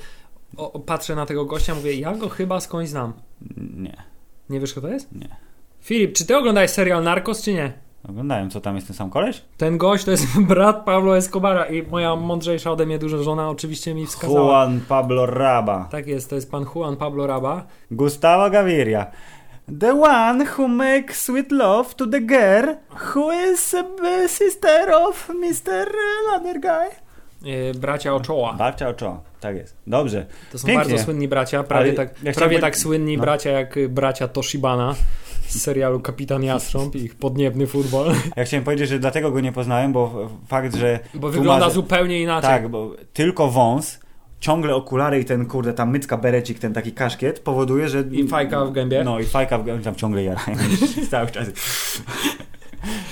o, 0.57 0.73
o, 0.73 0.81
patrzę 0.81 1.15
na 1.15 1.27
tego 1.27 1.45
gościa, 1.45 1.75
mówię, 1.75 1.95
ja 1.95 2.15
go 2.15 2.29
chyba 2.29 2.61
skądś 2.61 2.89
znam. 2.89 3.13
Nie, 3.77 3.97
Nie 4.51 4.61
wiesz, 4.61 4.73
kto 4.73 4.81
to 4.81 4.89
jest? 4.89 5.13
Nie. 5.13 5.29
Filip, 5.81 6.13
czy 6.17 6.27
ty 6.27 6.37
oglądałeś 6.37 6.71
serial 6.71 7.03
Narcos, 7.05 7.43
czy 7.43 7.53
nie? 7.53 7.73
oglądałem, 8.09 8.51
co 8.51 8.61
tam 8.61 8.75
jest 8.75 8.87
ten 8.87 8.97
sam 8.97 9.11
koleś? 9.11 9.43
Ten 9.57 9.79
gość 9.79 10.05
to 10.05 10.11
jest 10.11 10.41
brat 10.49 10.85
Pablo 10.85 11.17
Escobara 11.17 11.65
i 11.65 11.83
moja 11.83 12.17
mądrzejsza 12.17 12.71
ode 12.71 12.87
mnie 12.87 12.99
dużo 12.99 13.23
żona 13.23 13.51
oczywiście 13.51 13.95
mi 13.95 14.07
wskazała. 14.07 14.41
Juan 14.41 14.81
Pablo 14.89 15.27
Raba. 15.27 15.89
Tak 15.91 16.07
jest, 16.07 16.31
to 16.31 16.35
jest 16.35 16.51
pan 16.51 16.65
Juan 16.75 16.97
Pablo 16.97 17.27
Raba. 17.27 17.67
Gustavo 17.91 18.51
Gaviria. 18.51 19.07
The 19.81 19.95
one 19.95 20.47
who 20.59 20.69
makes 20.69 21.23
sweet 21.23 21.53
love 21.53 21.95
to 21.97 22.07
the 22.07 22.21
girl 22.21 22.75
who 23.15 23.33
is 23.53 23.75
a 23.75 24.29
sister 24.29 24.93
of 24.95 25.29
Mr. 25.29 25.87
Other 26.37 26.61
guy. 26.61 26.91
Yy, 27.43 27.75
bracia 27.75 28.15
Ochoa. 28.15 28.53
Barcia 28.53 28.89
Ochoa, 28.89 29.21
tak 29.41 29.57
jest. 29.57 29.77
Dobrze. 29.87 30.27
To 30.53 30.59
są 30.59 30.67
Pięknie. 30.67 30.89
bardzo 30.91 31.05
słynni 31.05 31.29
bracia, 31.29 31.63
prawie 31.63 31.85
Ale 31.85 31.93
tak, 31.93 32.23
ja 32.23 32.33
prawie 32.33 32.59
tak 32.59 32.79
słynni 32.79 33.17
no. 33.17 33.23
bracia 33.23 33.51
jak 33.51 33.77
y, 33.77 33.89
bracia 33.89 34.29
Toshibana 34.29 34.95
z 35.49 35.61
serialu 35.63 36.01
Kapitan 36.01 36.43
Jastrząb 36.45 36.95
i 36.97 36.99
ich 36.99 37.15
podniebny 37.15 37.67
futbol. 37.67 38.13
Ja 38.37 38.45
chciałem 38.45 38.65
powiedzieć, 38.65 38.89
że 38.89 38.99
dlatego 38.99 39.31
go 39.31 39.41
nie 39.41 39.53
poznałem, 39.53 39.93
bo 39.93 40.31
fakt, 40.49 40.75
że... 40.75 40.99
Bo 41.15 41.29
wygląda 41.29 41.67
ma- 41.67 41.73
zupełnie 41.73 42.21
inaczej. 42.21 42.51
Tak, 42.51 42.69
bo 42.69 42.91
tylko 43.13 43.51
wąs, 43.51 44.01
ciągle 44.41 44.75
okulary 44.75 45.21
i 45.21 45.25
ten 45.25 45.47
kurde, 45.47 45.75
ta 45.75 45.87
mycka 45.87 46.17
berecik, 46.17 46.59
ten 46.59 46.73
taki 46.73 46.93
kaszkiet 46.93 47.41
powoduje, 47.41 47.89
że... 47.89 48.05
I 48.11 48.29
fajka 48.29 48.65
w 48.65 48.73
gębie. 48.73 49.05
No 49.05 49.21
i 49.21 49.25
fajka 49.25 49.59
w 49.59 49.65
gębie, 49.65 49.85
tam 49.85 49.95
ciągle 49.95 50.23
jarają 50.25 50.59
cały 51.11 51.31
czas. 51.31 51.49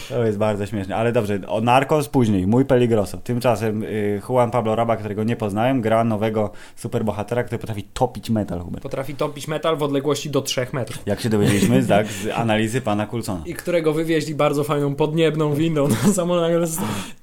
To 0.09 0.25
jest 0.25 0.39
bardzo 0.39 0.67
śmieszne, 0.67 0.97
ale 0.97 1.13
dobrze, 1.13 1.39
o 1.49 1.61
Narcos 1.61 2.09
później, 2.09 2.47
mój 2.47 2.65
Peligroso. 2.65 3.19
Tymczasem 3.19 3.83
y, 3.83 4.21
Juan 4.29 4.51
Pablo 4.51 4.77
Raba, 4.77 4.97
którego 4.97 5.25
nie 5.25 5.37
poznałem, 5.37 5.81
gra 5.81 6.05
nowego 6.05 6.51
superbohatera, 6.77 7.45
który 7.45 7.59
potrafi 7.59 7.83
topić 7.83 8.31
metal, 8.31 8.61
Hubert. 8.61 8.83
Potrafi 8.83 9.15
topić 9.15 9.49
metal 9.49 9.77
w 9.77 9.83
odległości 9.83 10.31
do 10.31 10.43
3 10.43 10.67
metrów. 10.73 11.03
Jak 11.07 11.21
się 11.21 11.29
dowiedzieliśmy 11.29 11.87
tak, 11.87 12.07
z 12.07 12.29
analizy 12.35 12.81
pana 12.81 13.07
Coulsona. 13.07 13.43
I 13.47 13.55
którego 13.55 13.93
wywieźli 13.93 14.35
bardzo 14.35 14.65
fajną 14.65 14.95
podniebną 14.95 15.55
windą 15.55 15.89
na 15.89 16.13
samolot. 16.13 16.71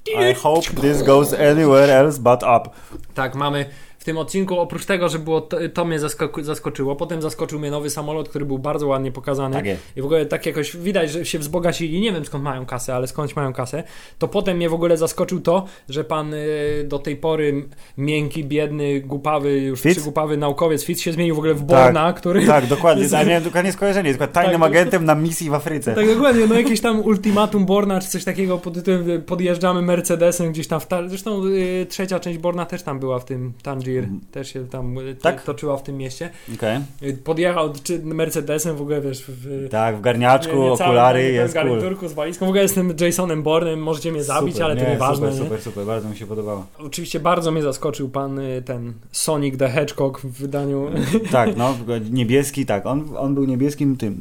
I 0.06 0.34
hope 0.34 0.66
this 0.80 1.02
goes 1.02 1.34
anywhere 1.34 1.98
else 1.98 2.20
but 2.20 2.42
up. 2.42 2.70
Tak, 3.14 3.34
mamy 3.34 3.66
w 4.00 4.04
tym 4.04 4.18
odcinku, 4.18 4.58
oprócz 4.58 4.84
tego, 4.86 5.08
że 5.08 5.18
było 5.18 5.40
to, 5.40 5.56
to 5.74 5.84
mnie 5.84 5.98
zaskok- 6.00 6.42
zaskoczyło, 6.42 6.96
potem 6.96 7.22
zaskoczył 7.22 7.58
mnie 7.60 7.70
nowy 7.70 7.90
samolot, 7.90 8.28
który 8.28 8.44
był 8.44 8.58
bardzo 8.58 8.86
ładnie 8.86 9.12
pokazany. 9.12 9.54
Tak 9.54 9.66
jest. 9.66 9.82
I 9.96 10.02
w 10.02 10.04
ogóle 10.04 10.26
tak 10.26 10.46
jakoś 10.46 10.76
widać, 10.76 11.10
że 11.10 11.24
się 11.24 11.38
wzbogacili. 11.38 12.00
Nie 12.00 12.12
wiem 12.12 12.24
skąd 12.24 12.44
mają 12.44 12.66
kasę, 12.66 12.94
ale 12.94 13.06
skądś 13.06 13.36
mają 13.36 13.52
kasę. 13.52 13.82
To 14.18 14.28
potem 14.28 14.56
mnie 14.56 14.68
w 14.68 14.74
ogóle 14.74 14.96
zaskoczył 14.96 15.40
to, 15.40 15.64
że 15.88 16.04
pan 16.04 16.34
y, 16.34 16.84
do 16.88 16.98
tej 16.98 17.16
pory 17.16 17.68
miękki, 17.98 18.44
biedny, 18.44 19.00
głupawy, 19.00 19.58
już 19.60 19.80
Fitz? 19.80 19.92
przygłupawy 19.94 20.36
naukowiec 20.36 20.84
Fitz 20.84 21.00
się 21.00 21.12
zmienił 21.12 21.34
w 21.34 21.38
ogóle 21.38 21.54
w 21.54 21.62
Borna, 21.62 22.12
który. 22.12 22.46
Tak, 22.46 22.66
dokładnie. 22.66 23.02
jest- 23.02 23.14
Ja 23.14 23.24
miałem 23.24 23.44
dokładnie 23.44 23.72
skojarzenie. 23.72 24.10
Tylko 24.10 24.26
tajnym 24.26 24.60
Tak, 24.60 24.70
agentem 24.70 25.04
na 25.04 25.14
misji 25.14 25.50
w 25.50 25.54
Afryce. 25.54 25.94
Tak 25.94 26.06
dokładnie, 26.14 26.46
no 26.46 26.54
jakieś 26.54 26.80
tam 26.80 27.00
ultimatum 27.00 27.66
Borna, 27.66 28.00
czy 28.00 28.08
coś 28.08 28.24
takiego 28.24 28.58
pod 28.58 28.74
tytułem 28.74 29.10
y, 29.10 29.18
podjeżdżamy 29.20 29.82
Mercedesem 29.82 30.52
gdzieś 30.52 30.68
tam 30.68 30.80
w 30.80 30.86
tar- 30.86 31.08
Zresztą 31.08 31.44
y, 31.46 31.86
trzecia 31.88 32.20
część 32.20 32.38
Borna 32.38 32.66
też 32.66 32.82
tam 32.82 32.98
była 33.00 33.18
w 33.18 33.24
tym 33.24 33.52
Tangier, 33.94 34.08
też 34.32 34.52
się 34.52 34.68
tam 34.68 34.98
y, 34.98 35.14
to, 35.14 35.22
Tak? 35.22 35.42
toczyła 35.42 35.76
w 35.76 35.82
tym 35.82 35.96
mieście. 35.96 36.30
Okej. 36.54 36.78
Y, 37.02 37.16
Podjechał 37.24 37.72
czy 37.82 37.98
Mercedesem 37.98 38.76
w 38.76 38.80
ogóle, 38.82 39.00
wiesz, 39.00 39.24
w, 39.28 39.68
Tak, 39.70 39.96
w 39.96 40.00
garniaczku, 40.00 40.56
nie- 40.56 40.70
nie 40.70 40.76
całym, 40.76 40.90
okulary, 40.90 41.18
ale 41.20 41.30
jest 41.30 41.54
w 41.54 41.56
cool. 41.56 41.68
garniturku 41.68 42.08
z 42.08 42.12
walizką. 42.12 42.46
W 42.46 42.48
ogóle 42.48 42.62
jestem 42.62 42.92
Jasonem 43.00 43.42
Bournem, 43.42 43.82
możecie 43.82 44.12
mnie 44.12 44.24
zabić, 44.24 44.52
Super, 44.54 44.64
ale 44.66 44.76
to 44.76 44.84
nie, 44.84 44.90
nieważne. 44.90 45.26
Super, 45.26 45.38
nie? 45.40 45.44
super, 45.44 45.62
super, 45.62 45.86
bardzo 45.86 46.08
mi 46.08 46.16
się 46.16 46.26
podobało. 46.26 46.66
Oczywiście 46.78 47.20
bardzo 47.20 47.50
mnie 47.50 47.62
zaskoczył 47.62 48.08
pan 48.08 48.38
y, 48.38 48.62
ten 48.62 48.92
Sonic 49.12 49.56
the 49.58 49.68
Hedgehog 49.68 50.20
w 50.20 50.26
wydaniu. 50.40 50.90
Tak, 51.32 51.56
no, 51.56 51.74
niebieski, 52.10 52.66
tak. 52.66 52.86
On, 52.86 53.08
on 53.16 53.34
był 53.34 53.44
niebieskim 53.44 53.96
tym 53.96 54.20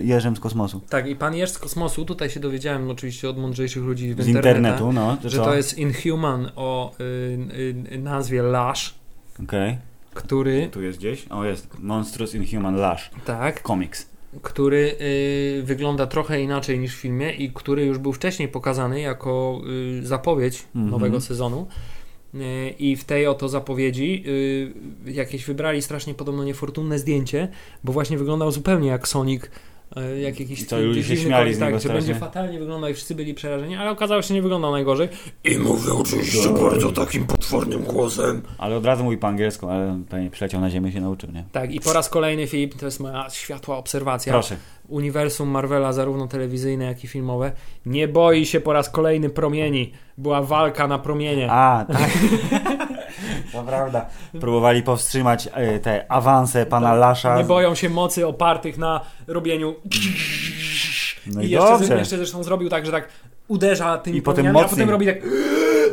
y, 0.00 0.04
jeżem 0.04 0.36
z 0.36 0.40
kosmosu. 0.40 0.80
tak, 0.88 1.06
i 1.06 1.16
pan 1.16 1.34
Jerz 1.34 1.50
z 1.50 1.58
kosmosu, 1.58 2.04
tutaj 2.04 2.30
się 2.30 2.40
dowiedziałem 2.40 2.90
oczywiście 2.90 3.28
od 3.28 3.38
mądrzejszych 3.38 3.82
ludzi 3.82 4.14
w 4.14 4.22
Z 4.22 4.28
internetu, 4.28 4.92
no. 4.92 5.16
że 5.24 5.38
co? 5.38 5.44
to 5.44 5.54
jest 5.54 5.78
Inhuman 5.78 6.50
o 6.56 6.92
y, 7.00 7.04
y, 7.94 7.98
nazwie 7.98 8.42
Lash, 8.42 8.94
Okej. 9.42 9.76
który, 10.14 10.68
Tu 10.72 10.82
jest 10.82 10.98
gdzieś? 10.98 11.26
O, 11.28 11.44
jest. 11.44 11.78
Monstrous 11.78 12.34
Inhuman 12.34 12.76
Lash. 12.76 13.10
tak, 13.24 13.62
Comics. 13.62 14.06
który 14.42 14.96
y, 15.00 15.62
wygląda 15.64 16.06
trochę 16.06 16.42
inaczej 16.42 16.78
niż 16.78 16.96
w 16.96 17.00
filmie 17.00 17.32
i 17.32 17.50
który 17.52 17.84
już 17.84 17.98
był 17.98 18.12
wcześniej 18.12 18.48
pokazany 18.48 19.00
jako 19.00 19.60
y, 20.00 20.06
zapowiedź 20.06 20.64
Mhm. 20.74 20.90
nowego 20.90 21.20
sezonu. 21.20 21.66
Y, 22.34 22.74
I 22.78 22.96
w 22.96 23.04
tej 23.04 23.26
oto 23.26 23.48
zapowiedzi 23.48 24.24
y, 24.26 24.72
jakieś 25.12 25.44
wybrali 25.44 25.82
strasznie 25.82 26.14
podobno 26.14 26.44
niefortunne 26.44 26.98
zdjęcie, 26.98 27.48
bo 27.84 27.92
właśnie 27.92 28.18
wyglądał 28.18 28.50
zupełnie 28.50 28.88
jak 28.88 29.08
Sonic. 29.08 29.42
Y, 29.96 30.20
Jak 30.20 30.40
jakiś 30.40 30.62
I 30.62 30.66
to 30.66 30.80
ludzie 30.80 31.04
się 31.04 31.16
śmiali 31.16 31.54
z 31.54 31.58
tak, 31.58 31.68
niego 31.68 31.80
że 31.80 31.88
będzie 31.88 32.14
fatalnie 32.14 32.58
wyglądał 32.58 32.90
i 32.90 32.94
wszyscy 32.94 33.14
byli 33.14 33.34
przerażeni, 33.34 33.76
ale 33.76 33.90
okazało 33.90 34.22
się, 34.22 34.28
że 34.28 34.34
nie 34.34 34.42
wyglądał 34.42 34.72
najgorzej. 34.72 35.08
I 35.44 35.58
mówię 35.58 35.92
oczywiście 35.92 36.48
bardzo 36.48 36.92
takim 36.92 37.26
potwornym 37.26 37.82
głosem. 37.82 38.42
Ale 38.58 38.76
od 38.76 38.86
razu 38.86 39.04
mówi 39.04 39.18
po 39.18 39.26
angielsku, 39.26 39.68
ale 39.68 40.00
pewnie 40.08 40.30
przyleciał 40.30 40.60
na 40.60 40.70
ziemię 40.70 40.92
się 40.92 41.00
nauczył, 41.00 41.30
nie? 41.32 41.44
Tak, 41.52 41.72
i 41.74 41.80
po 41.80 41.92
raz 41.92 42.08
kolejny 42.08 42.46
Filip, 42.46 42.74
to 42.74 42.86
jest 42.86 43.00
moja 43.00 43.30
światła 43.30 43.76
obserwacja. 43.76 44.32
Proszę. 44.32 44.56
uniwersum 44.88 45.48
Marvela, 45.48 45.92
zarówno 45.92 46.28
telewizyjne, 46.28 46.84
jak 46.84 47.04
i 47.04 47.08
filmowe, 47.08 47.52
nie 47.86 48.08
boi 48.08 48.46
się 48.46 48.60
po 48.60 48.72
raz 48.72 48.90
kolejny 48.90 49.30
promieni. 49.30 49.92
Była 50.18 50.42
walka 50.42 50.88
na 50.88 50.98
promienie. 50.98 51.48
A, 51.50 51.84
tak. 51.88 52.10
to 53.54 53.62
prawda. 53.62 54.06
Próbowali 54.40 54.82
powstrzymać 54.82 55.48
e, 55.52 55.78
te 55.80 56.06
awanse 56.12 56.66
pana 56.66 56.94
Lasza. 56.94 57.28
Tak. 57.28 57.38
Nie 57.38 57.44
boją 57.44 57.74
się 57.74 57.90
mocy 57.90 58.26
opartych 58.26 58.78
na 58.78 59.00
robieniu. 59.26 59.74
No 61.26 61.42
I 61.42 61.46
i 61.46 61.50
jeszcze, 61.50 61.96
jeszcze 61.96 62.16
zresztą 62.16 62.42
zrobił 62.42 62.68
tak, 62.68 62.86
że 62.86 62.92
tak 62.92 63.08
uderza 63.48 63.98
tymi 63.98 64.18
I 64.18 64.22
potem 64.22 64.44
promieniami, 64.44 64.58
a 64.58 64.62
mocniej. 64.62 64.86
potem 64.86 64.90
robi 64.90 65.06
tak. 65.06 65.16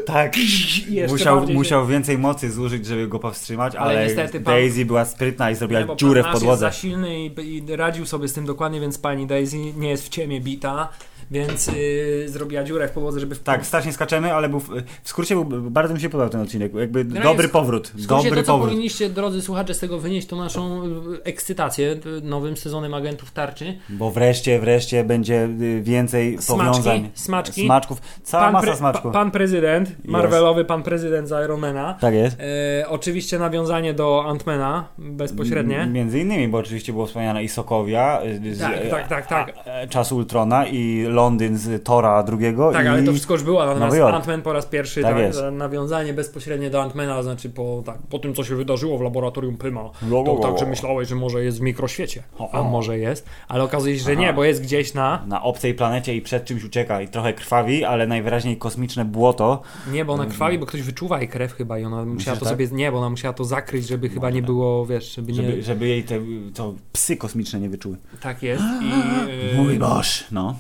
Tak. 0.05 0.33
Musiał, 1.09 1.47
musiał 1.47 1.87
więcej 1.87 2.17
mocy 2.17 2.51
zużyć, 2.51 2.85
żeby 2.85 3.07
go 3.07 3.19
powstrzymać, 3.19 3.75
Ale 3.75 3.89
ale, 3.91 4.05
niestety 4.05 4.41
pan- 4.41 4.53
Daisy 4.53 4.85
była 4.85 5.05
sprytna 5.05 5.51
i 5.51 5.55
zrobiła 5.55 5.81
Nie, 5.81 5.95
dziurę 5.95 6.23
w 6.23 6.25
podłodze. 6.25 6.65
jest 6.65 6.75
za 6.77 6.81
silny 6.81 7.25
i, 7.25 7.31
i 7.57 7.75
radził 7.75 8.05
sobie 8.05 8.27
z 8.27 8.33
tym 8.33 8.45
dokładnie, 8.45 8.79
więc 8.79 8.97
pani 8.97 9.27
Daisy 9.27 9.57
nie 9.57 9.89
jest 9.89 10.05
w 10.05 10.09
ciemię 10.09 10.41
bita, 10.41 10.89
więc 11.31 11.67
yy, 11.67 12.29
zrobiła 12.29 12.63
dziurę 12.63 12.87
w 12.87 12.91
podłodze, 12.91 13.19
żeby... 13.19 13.35
W... 13.35 13.39
Tak, 13.43 13.65
strasznie 13.65 13.93
skaczemy, 13.93 14.33
ale 14.33 14.49
był, 14.49 14.59
w 14.59 14.69
w 15.03 15.09
skrócie 15.09 15.35
był, 15.35 15.45
bardzo 15.71 15.93
mi 15.93 15.99
się 16.01 16.09
podobał 16.09 16.29
ten 16.29 16.41
odcinek. 16.41 16.73
Jakby 16.75 17.03
Generalnie 17.05 17.29
dobry 17.31 17.47
powrót. 17.49 17.87
W 17.87 18.03
skrócie 18.03 18.23
Dobry 18.23 18.41
to, 18.41 18.43
co 18.47 18.51
powrót. 18.53 18.69
powinniście, 18.69 19.09
drodzy 19.09 19.41
słuchacze, 19.41 19.73
z 19.73 19.79
tego 19.79 19.99
wynieść, 19.99 20.27
to 20.27 20.35
naszą 20.35 20.85
y, 20.85 21.23
ekscytację 21.23 21.99
nowym 22.23 22.57
sezonem 22.57 22.93
Agentów 22.93 23.31
Tarczy. 23.31 23.77
Bo 23.89 24.11
wreszcie, 24.11 24.59
wreszcie 24.59 25.03
będzie 25.03 25.49
y, 25.61 25.81
więcej 25.83 26.37
Smaczki, 26.41 26.57
powiązań. 26.69 27.09
smaczki. 27.13 27.65
Smaczków. 27.65 28.01
Cała 28.23 28.43
Pan, 28.43 28.53
masa 28.53 28.75
smaczków. 28.75 29.11
pa, 29.13 29.19
pan 29.19 29.31
prezydent 29.31 29.80
Marvelowy 30.05 30.65
pan 30.65 30.83
prezydent 30.83 31.27
z 31.27 31.45
Ironmana. 31.45 31.97
Tak 32.01 32.13
jest. 32.13 32.37
E, 32.81 32.89
oczywiście 32.89 33.39
nawiązanie 33.39 33.93
do 33.93 34.23
Antmana 34.27 34.87
bezpośrednie. 34.97 35.85
Między 35.91 36.19
innymi, 36.19 36.47
bo 36.47 36.57
oczywiście 36.57 36.93
było 36.93 37.05
wspomniane 37.05 37.43
i 37.43 37.47
Sokowia 37.49 38.21
y, 38.45 38.55
z 38.55 38.59
Tak, 38.59 38.73
e, 38.77 38.89
tak, 38.89 39.07
tak, 39.07 39.27
tak. 39.27 39.53
a- 39.57 39.69
e, 39.69 39.87
Czas 39.87 40.11
Ultrona 40.11 40.65
i 40.67 41.05
Londyn 41.09 41.57
z 41.57 41.83
Tora 41.83 42.23
drugiego 42.23 42.71
Tak, 42.71 42.87
ale 42.87 43.03
to 43.03 43.11
wszystko 43.11 43.33
już 43.33 43.43
było, 43.43 43.65
natomiast. 43.65 43.97
Ant-Man 43.97 44.41
po 44.41 44.53
raz 44.53 44.65
pierwszy, 44.65 45.01
Tak 45.01 45.13
tak, 45.13 45.21
jest. 45.21 45.41
nawiązanie 45.51 46.13
bezpośrednie 46.13 46.69
do 46.69 46.81
Ant-Mana, 46.83 47.23
znaczy 47.23 47.49
po, 47.49 47.83
tak, 47.85 47.97
po 48.09 48.19
tym, 48.19 48.33
co 48.33 48.43
się 48.43 48.55
wydarzyło 48.55 48.97
w 48.97 49.01
laboratorium 49.01 49.57
Pyma, 49.57 49.81
Lo, 49.81 49.89
to 50.01 50.33
lo, 50.33 50.33
lo, 50.33 50.39
tak, 50.39 50.57
że 50.59 50.65
lo. 50.65 50.69
myślałeś, 50.71 51.07
że 51.07 51.15
może 51.15 51.43
jest 51.43 51.59
w 51.59 51.61
mikroświecie, 51.61 52.23
a 52.51 52.63
może 52.63 52.97
jest, 52.97 53.25
ale 53.47 53.63
okazuje 53.63 53.97
się, 53.99 54.03
że 54.05 54.11
Aha. 54.11 54.21
nie, 54.21 54.33
bo 54.33 54.43
jest 54.43 54.61
gdzieś 54.63 54.93
na, 54.93 55.23
na 55.27 55.43
obcej 55.43 55.73
planecie 55.73 56.15
i 56.15 56.21
przed 56.21 56.45
czymś 56.45 56.63
ucieka 56.63 57.01
i 57.01 57.07
trochę 57.07 57.33
krwawi, 57.33 57.85
ale 57.85 58.07
najwyraźniej 58.07 58.57
kosmiczne 58.57 59.05
błoto. 59.05 59.61
Nie, 59.91 60.05
bo 60.05 60.13
ona 60.13 60.25
krwawi, 60.25 60.59
bo 60.59 60.65
ktoś 60.65 60.81
wyczuwa 60.81 61.19
jej 61.19 61.27
krew 61.29 61.53
chyba 61.53 61.79
i 61.79 61.83
ona 61.85 62.05
musiała 62.05 62.37
to 62.37 62.45
tak? 62.45 62.53
sobie, 62.53 62.67
nie, 62.71 62.91
bo 62.91 62.97
ona 62.97 63.09
musiała 63.09 63.33
to 63.33 63.45
zakryć, 63.45 63.87
żeby 63.87 64.09
chyba 64.09 64.29
nie 64.29 64.41
było, 64.41 64.85
wiesz, 64.85 65.15
żeby 65.15 65.31
nie, 65.31 65.35
Żeby, 65.37 65.63
żeby 65.63 65.87
jej 65.87 66.03
te 66.03 66.19
to 66.53 66.73
psy 66.93 67.17
kosmiczne 67.17 67.59
nie 67.59 67.69
wyczuły. 67.69 67.97
tak 68.21 68.43
jest 68.43 68.63
i... 68.81 69.55
Mój 69.57 69.73
Yy... 69.73 69.79
Boż, 69.79 70.23
no. 70.31 70.55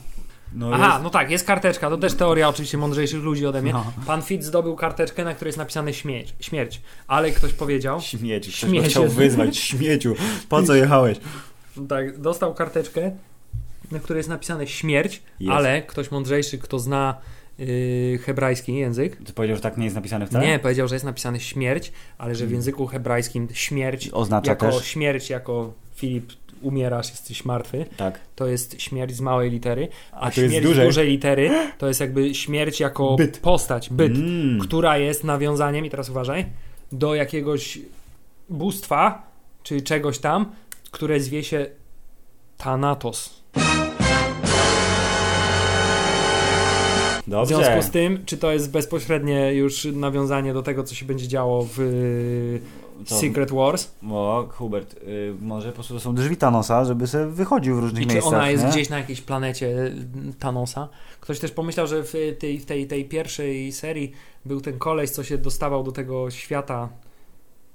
no 0.53 0.69
Aha, 0.73 0.87
jest- 0.91 1.03
no 1.03 1.09
tak, 1.09 1.31
jest 1.31 1.45
karteczka, 1.47 1.89
to 1.89 1.97
też 1.97 2.13
teoria 2.13 2.49
oczywiście 2.49 2.77
mądrzejszych 2.77 3.23
ludzi 3.23 3.45
ode 3.45 3.61
mnie. 3.61 3.73
No. 3.73 3.85
Pan 4.07 4.21
Fitz 4.21 4.43
zdobył 4.45 4.75
karteczkę, 4.75 5.23
na 5.23 5.33
której 5.33 5.49
jest 5.49 5.57
napisane 5.57 5.93
śmierć, 5.93 6.35
śmierć, 6.39 6.81
ale 7.07 7.31
ktoś 7.31 7.53
powiedział, 7.53 8.01
Śmieć, 8.01 8.43
ktoś 8.43 8.55
Śmieć 8.55 8.83
go 8.83 8.89
chciał 8.89 9.07
wyzwać, 9.07 9.57
śmieciu, 9.71 10.15
po 10.49 10.63
co 10.63 10.75
jechałeś? 10.75 11.17
Tak, 11.89 12.17
dostał 12.19 12.53
karteczkę, 12.53 13.11
na 13.91 13.99
której 13.99 14.19
jest 14.19 14.29
napisane 14.29 14.67
śmierć, 14.67 15.21
Jest. 15.39 15.51
ale 15.53 15.81
ktoś 15.81 16.11
mądrzejszy, 16.11 16.57
kto 16.57 16.79
zna 16.79 17.15
yy, 17.65 18.17
hebrajski 18.17 18.75
język, 18.75 19.17
Ty 19.25 19.33
powiedział, 19.33 19.55
że 19.57 19.61
tak 19.63 19.77
nie 19.77 19.83
jest 19.83 19.95
napisane 19.95 20.27
wcale? 20.27 20.47
nie, 20.47 20.59
powiedział, 20.59 20.87
że 20.87 20.95
jest 20.95 21.05
napisane 21.05 21.39
śmierć, 21.39 21.91
ale 22.17 22.35
że 22.35 22.45
w 22.47 22.51
języku 22.51 22.87
hebrajskim 22.87 23.47
śmierć 23.53 24.09
Oznacza 24.13 24.51
jako 24.51 24.71
też? 24.71 24.85
śmierć, 24.85 25.29
jako 25.29 25.73
Filip 25.95 26.31
umierasz, 26.61 27.09
jesteś 27.09 27.45
martwy, 27.45 27.85
Tak. 27.97 28.19
to 28.35 28.47
jest 28.47 28.81
śmierć 28.81 29.15
z 29.15 29.21
małej 29.21 29.51
litery, 29.51 29.87
a, 30.11 30.19
A 30.21 30.31
śmierć 30.31 30.67
z 30.67 30.77
dużej 30.79 31.07
litery 31.09 31.49
to 31.77 31.87
jest 31.87 31.99
jakby 31.99 32.35
śmierć 32.35 32.79
jako 32.79 33.15
Byt. 33.15 33.37
postać, 33.39 33.89
byt, 33.89 34.15
Mm. 34.15 34.59
która 34.59 34.97
jest 34.97 35.23
nawiązaniem, 35.23 35.85
i 35.85 35.89
teraz 35.89 36.09
uważaj, 36.09 36.45
do 36.91 37.15
jakiegoś 37.15 37.79
bóstwa, 38.49 39.27
czy 39.63 39.81
czegoś 39.81 40.19
tam, 40.19 40.51
które 40.91 41.19
zwie 41.19 41.43
się 41.43 41.65
Thanatos. 42.57 43.40
W 47.31 47.33
Dobrze. 47.33 47.55
związku 47.55 47.81
z 47.81 47.91
tym, 47.91 48.25
czy 48.25 48.37
to 48.37 48.51
jest 48.51 48.71
bezpośrednie 48.71 49.53
już 49.53 49.85
nawiązanie 49.85 50.53
do 50.53 50.61
tego, 50.63 50.83
co 50.83 50.95
się 50.95 51.05
będzie 51.05 51.27
działo 51.27 51.67
w 51.77 51.79
To- 53.09 53.15
Secret 53.15 53.51
Wars? 53.51 53.91
O, 54.09 54.47
Hubert, 54.51 54.93
y, 54.93 55.33
może 55.41 55.67
po 55.69 55.73
prostu 55.73 55.93
to 55.93 55.99
są 55.99 56.15
drzwi 56.15 56.37
Thanosa, 56.37 56.85
żeby 56.85 57.07
sobie 57.07 57.25
wychodził 57.25 57.75
w 57.75 57.79
różnych 57.79 58.03
I 58.03 58.07
czy 58.07 58.13
miejscach, 58.13 58.33
ona 58.33 58.49
jest 58.49 58.63
nie? 58.63 58.69
gdzieś 58.69 58.89
na 58.89 58.97
jakiejś 58.97 59.21
planecie 59.21 59.67
y, 59.67 59.93
Thanosa? 60.39 60.89
Ktoś 61.19 61.39
też 61.39 61.51
pomyślał, 61.51 61.87
że 61.87 62.03
w 62.03 62.13
tej, 62.39 62.59
w 62.59 62.65
tej, 62.65 62.87
tej 62.87 63.05
pierwszej 63.05 63.71
serii 63.71 64.11
był 64.45 64.61
ten 64.61 64.77
koleś, 64.77 65.09
co 65.09 65.23
się 65.23 65.37
dostawał 65.37 65.83
do 65.83 65.91
tego 65.91 66.31
świata. 66.31 66.89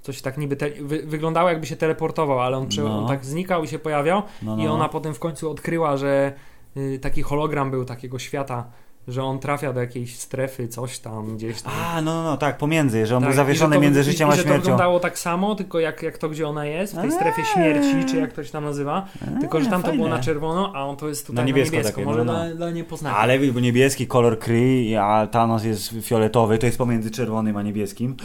Coś 0.02 0.22
tak 0.22 0.38
niby 0.38 0.56
te, 0.56 0.70
wy, 0.70 1.02
wyglądało, 1.06 1.48
jakby 1.48 1.66
się 1.66 1.76
teleportował, 1.76 2.40
ale 2.40 2.56
on, 2.56 2.68
No. 2.78 2.98
on 2.98 3.08
tak 3.08 3.24
znikał 3.24 3.64
i 3.64 3.68
się 3.68 3.78
pojawiał. 3.78 4.22
No, 4.42 4.56
I 4.56 4.64
no. 4.64 4.74
ona 4.74 4.88
potem 4.88 5.14
w 5.14 5.18
końcu 5.18 5.50
odkryła, 5.50 5.96
że 5.96 6.32
y, 6.76 6.98
taki 7.02 7.22
hologram 7.22 7.70
był 7.70 7.84
takiego 7.84 8.18
świata, 8.18 8.70
że 9.08 9.24
on 9.24 9.38
trafia 9.38 9.72
do 9.72 9.80
jakiejś 9.80 10.18
strefy, 10.18 10.68
coś 10.68 10.98
tam, 10.98 11.36
gdzieś 11.36 11.62
tam. 11.62 11.72
A, 11.86 12.00
no, 12.02 12.14
no, 12.14 12.22
no, 12.22 12.36
tak, 12.36 12.58
pomiędzy, 12.58 13.06
że 13.06 13.16
on 13.16 13.22
Tak, 13.22 13.30
był 13.30 13.36
zawieszony 13.36 13.76
to- 13.76 13.82
między 13.82 14.04
życiem 14.04 14.28
i, 14.28 14.32
a 14.32 14.34
że 14.36 14.42
to 14.42 14.48
śmiercią. 14.48 14.60
wyglądało 14.62 15.00
tak 15.00 15.18
samo, 15.18 15.54
tylko 15.54 15.80
jak, 15.80 16.02
jak 16.02 16.18
to, 16.18 16.28
gdzie 16.28 16.48
ona 16.48 16.64
jest, 16.64 16.96
w 16.96 17.00
tej 17.00 17.12
strefie 17.12 17.44
śmierci, 17.44 18.04
czy 18.10 18.16
jak 18.16 18.32
to 18.32 18.44
się 18.44 18.50
tam 18.52 18.64
nazywa. 18.64 19.06
Tylko, 19.40 19.60
że 19.60 19.66
tam 19.70 19.82
to 19.82 19.92
było 19.92 20.08
na 20.08 20.18
czerwono, 20.18 20.72
a 20.74 20.84
on 20.86 20.96
to 20.96 21.08
jest 21.08 21.26
tutaj 21.26 21.36
Na 21.36 21.42
na 21.42 21.46
niebiesko 21.46 21.76
niebiesko. 21.76 21.92
takie, 21.92 22.04
Może 22.04 22.24
no, 22.24 22.32
no. 22.32 22.44
Dla, 22.46 22.54
dla 22.54 22.70
niepoznania. 22.70 23.16
Ale 23.16 23.38
bo 23.38 23.60
niebieski 23.60 24.06
kolor 24.06 24.38
krwi, 24.38 24.96
a 24.96 25.26
Thanos 25.26 25.64
jest 25.64 25.94
fioletowy, 26.02 26.58
to 26.58 26.66
jest 26.66 26.78
pomiędzy 26.78 27.10
czerwonym 27.10 27.56
a 27.56 27.62
niebieskim. 27.62 28.16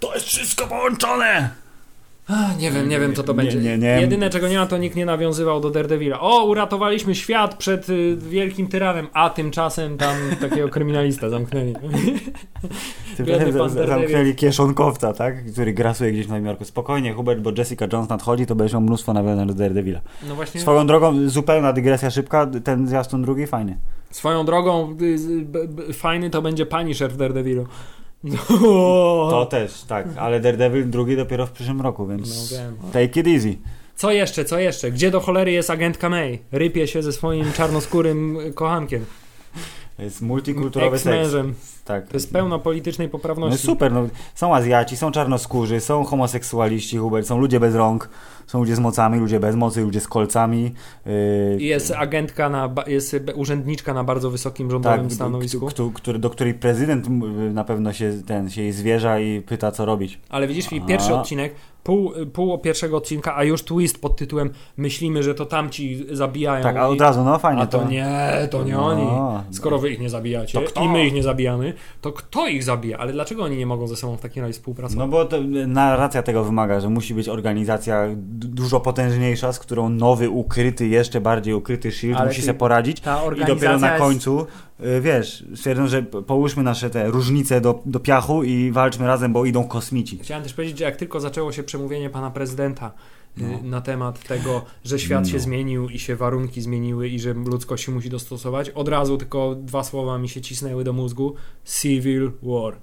To 0.00 0.14
jest 0.14 0.26
wszystko 0.26 0.66
połączone! 0.66 1.65
Nie 2.58 2.70
wiem, 2.70 2.88
nie 2.88 3.00
wiem 3.00 3.14
co 3.14 3.22
to 3.22 3.32
Nie, 3.32 3.36
będzie. 3.36 3.58
nie, 3.58 3.78
nie. 3.78 4.00
Jedyne 4.00 4.30
czego 4.30 4.48
nie 4.48 4.58
ma, 4.58 4.66
to 4.66 4.78
nikt 4.78 4.96
nie 4.96 5.06
nawiązywał 5.06 5.60
do 5.60 5.70
Daredevila. 5.70 6.20
O, 6.20 6.44
uratowaliśmy 6.44 7.14
świat 7.14 7.54
przed 7.54 7.88
y, 7.88 8.16
wielkim 8.16 8.68
tyranem, 8.68 9.06
a 9.12 9.30
tymczasem 9.30 9.98
tam 9.98 10.16
takiego 10.40 10.68
kryminalista 10.68 11.28
zamknęli. 11.30 11.74
Biedny 13.20 13.52
Ty 13.52 13.58
pan 13.58 13.70
z- 13.70 13.74
Daredevil. 13.74 13.86
zamknęli 14.08 14.34
kieszonkowca, 14.34 15.12
tak? 15.12 15.52
Który 15.52 15.72
grasuje 15.72 16.12
gdzieś 16.12 16.26
w 16.26 16.28
Nowym 16.28 16.46
Jorku. 16.46 16.64
Spokojnie, 16.64 17.12
Hubert, 17.12 17.40
bo 17.40 17.50
Jessica 17.58 17.86
Jones 17.92 18.08
nadchodzi, 18.08 18.46
to 18.46 18.54
będziesz 18.54 18.72
miał 18.72 18.82
mnóstwo 18.82 19.12
nawiązań 19.12 19.46
do 19.48 19.54
Daredevila. 19.54 20.00
No 20.28 20.34
właśnie. 20.34 20.60
Swoją 20.60 20.86
drogą, 20.86 21.28
zupełna 21.28 21.72
dygresja 21.72 22.10
szybka, 22.10 22.46
ten 22.64 22.88
zwiastun 22.88 23.22
drugi 23.22 23.46
fajny. 23.46 23.76
Swoją 24.10 24.44
drogą 24.44 24.96
y, 25.90 25.92
fajny 25.92 26.30
to 26.30 26.42
będzie 26.42 26.66
Punisher 26.66 27.10
w 27.12 27.16
Daredevilu. 27.16 27.66
No, 28.24 28.38
To 29.30 29.46
też, 29.50 29.82
tak, 29.82 30.06
ale 30.18 30.40
Daredevil 30.40 30.90
drugi 30.90 31.16
dopiero 31.16 31.46
w 31.46 31.50
przyszłym 31.50 31.80
roku, 31.80 32.06
więc 32.06 32.52
No 32.52 32.58
wiem. 32.58 32.76
take 32.92 33.20
it 33.20 33.26
easy. 33.26 33.56
Co 33.96 34.12
jeszcze, 34.12 34.44
co 34.44 34.58
jeszcze? 34.58 34.90
Gdzie 34.90 35.10
do 35.10 35.20
cholery 35.20 35.52
jest 35.52 35.70
agentka 35.70 36.08
May? 36.08 36.38
Rypie 36.52 36.86
się 36.86 37.02
ze 37.02 37.12
swoim 37.12 37.52
czarnoskórym 37.52 38.38
kochankiem. 38.54 39.04
Jest 39.98 40.22
multikulturowy 40.22 40.98
seks. 40.98 41.32
Tak. 41.86 42.06
To 42.08 42.14
jest 42.16 42.32
pełno 42.32 42.58
politycznej 42.58 43.08
No 43.08 43.12
poprawności. 43.12 43.52
jest 43.52 43.64
super, 43.64 43.92
no, 43.92 44.06
są 44.34 44.54
Azjaci, 44.54 44.96
są 44.96 45.10
czarnoskórzy, 45.12 45.80
są 45.80 46.04
homoseksualiści, 46.04 46.96
Hubert, 46.98 47.26
są 47.26 47.38
ludzie 47.38 47.60
bez 47.60 47.74
rąk, 47.74 48.08
są 48.46 48.58
ludzie 48.58 48.76
z 48.76 48.78
mocami, 48.78 49.18
ludzie 49.18 49.40
bez 49.40 49.56
mocy, 49.56 49.80
ludzie 49.80 50.00
z 50.00 50.08
kolcami. 50.08 50.72
Yy, 51.06 51.12
jest 51.58 51.90
agentka, 51.96 52.48
na, 52.48 52.74
jest 52.86 53.16
urzędniczka 53.34 53.94
na 53.94 54.04
bardzo 54.04 54.30
wysokim 54.30 54.70
rządowym 54.70 55.02
tak, 55.02 55.12
stanowisku. 55.12 55.66
któ- 55.66 55.90
któ- 55.92 56.18
do 56.18 56.30
której 56.30 56.54
prezydent 56.54 57.06
m, 57.06 57.54
na 57.54 57.64
pewno 57.64 57.92
się, 57.92 58.12
ten, 58.26 58.50
się 58.50 58.62
jej 58.62 58.72
zwierza 58.72 59.20
i 59.20 59.40
pyta, 59.42 59.72
co 59.72 59.84
robić. 59.84 60.20
Ale 60.28 60.46
widzisz, 60.48 60.68
Filip, 60.68 60.86
pierwszy 60.86 61.12
A. 61.12 61.20
odcinek, 61.20 61.54
pół, 61.86 62.12
pół 62.32 62.58
pierwszego 62.58 62.96
odcinka, 62.96 63.36
a 63.36 63.44
już 63.44 63.62
twist 63.62 64.00
pod 64.00 64.16
tytułem 64.16 64.50
Myślimy, 64.76 65.22
że 65.22 65.34
to 65.34 65.46
tamci 65.46 66.06
zabijają. 66.16 66.62
Tak, 66.62 66.76
a 66.76 66.88
od 66.88 67.00
razu, 67.00 67.24
no 67.24 67.38
fajnie. 67.38 67.62
a 67.62 67.66
to 67.66 67.84
nie, 67.88 68.30
to 68.50 68.64
nie 68.64 68.72
No, 68.72 68.86
oni. 68.86 69.02
no. 69.02 69.44
Skoro 69.50 69.78
wy 69.78 69.90
ich 69.90 70.00
nie 70.00 70.10
zabijacie 70.10 70.60
To 70.60 70.66
kto? 70.66 70.84
i 70.84 70.88
my 70.88 71.06
ich 71.06 71.12
nie 71.14 71.22
zabijamy, 71.22 71.72
to 72.00 72.12
kto 72.12 72.46
ich 72.46 72.64
zabija? 72.64 72.98
Ale 72.98 73.12
dlaczego 73.12 73.42
oni 73.44 73.56
nie 73.56 73.66
mogą 73.66 73.86
ze 73.86 73.96
sobą 73.96 74.16
w 74.16 74.20
takim 74.20 74.42
razie 74.42 74.52
współpracować? 74.52 74.98
No 74.98 75.08
bo 75.08 75.24
to, 75.24 75.36
narracja 75.66 76.22
tego 76.22 76.44
wymaga, 76.44 76.80
że 76.80 76.88
musi 76.88 77.14
być 77.14 77.28
organizacja 77.28 78.06
dużo 78.32 78.80
potężniejsza, 78.80 79.52
z 79.52 79.58
którą 79.58 79.88
nowy, 79.88 80.30
ukryty, 80.30 80.86
jeszcze 80.86 81.20
bardziej 81.20 81.54
ukryty 81.54 81.92
Shield 81.92 82.16
Ale 82.18 82.28
musi 82.28 82.42
sobie 82.42 82.58
poradzić. 82.58 83.00
Ta 83.00 83.20
I 83.42 83.44
dopiero 83.44 83.78
na 83.78 83.98
końcu, 83.98 84.46
wiesz, 85.00 85.44
stwierdzą, 85.54 85.86
że 85.88 86.02
połóżmy 86.02 86.62
nasze 86.62 86.90
te 86.90 87.06
różnice 87.10 87.60
do, 87.60 87.82
do 87.86 88.00
piachu 88.00 88.42
i 88.44 88.70
walczmy 88.70 89.06
razem, 89.06 89.32
bo 89.32 89.44
idą 89.44 89.64
kosmici. 89.64 90.18
Chciałem 90.22 90.42
też 90.42 90.52
powiedzieć, 90.54 90.78
że 90.78 90.84
jak 90.84 90.96
tylko 90.96 91.20
zaczęło 91.20 91.52
się 91.52 91.62
przemówienie 91.62 92.10
pana 92.10 92.30
prezydenta 92.30 92.92
y, 93.38 93.42
No. 93.42 93.58
na 93.62 93.80
temat 93.80 94.24
tego, 94.28 94.64
że 94.84 94.98
świat 94.98 95.28
się 95.28 95.36
No. 95.36 95.42
zmienił 95.42 95.88
i 95.88 95.98
się 95.98 96.16
warunki 96.16 96.60
zmieniły 96.60 97.08
i 97.08 97.20
że 97.20 97.32
ludzkość 97.34 97.84
się 97.84 97.92
musi 97.92 98.10
dostosować, 98.10 98.70
od 98.70 98.88
razu 98.88 99.16
tylko 99.18 99.54
dwa 99.54 99.84
słowa 99.84 100.18
mi 100.18 100.28
się 100.28 100.40
cisnęły 100.40 100.84
do 100.84 100.92
mózgu. 100.92 101.34
Civil 101.64 102.30
War. 102.42 102.76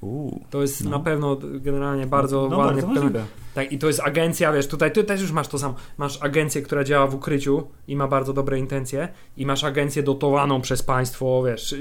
Uuu. 0.00 0.40
To 0.50 0.62
jest 0.62 0.84
No. 0.84 0.90
na 0.90 0.98
pewno 0.98 1.36
generalnie 1.60 2.06
bardzo 2.06 2.48
no, 2.50 2.56
bardzo 2.56 2.74
pokazane. 2.82 2.94
możliwe. 2.94 3.24
Tak, 3.58 3.72
i 3.72 3.78
to 3.78 3.86
jest 3.86 4.00
agencja, 4.00 4.52
wiesz, 4.52 4.66
tutaj 4.66 4.92
ty 4.92 5.04
też 5.04 5.20
już 5.20 5.32
masz 5.32 5.48
to 5.48 5.58
samo. 5.58 5.74
Masz 5.96 6.22
agencję, 6.22 6.62
która 6.62 6.84
działa 6.84 7.06
w 7.06 7.14
ukryciu 7.14 7.66
i 7.88 7.96
ma 7.96 8.08
bardzo 8.08 8.32
dobre 8.32 8.58
intencje, 8.58 9.08
i 9.36 9.46
masz 9.46 9.64
agencję 9.64 10.02
dotowaną 10.02 10.60
przez 10.60 10.82
państwo, 10.82 11.42
wiesz, 11.46 11.74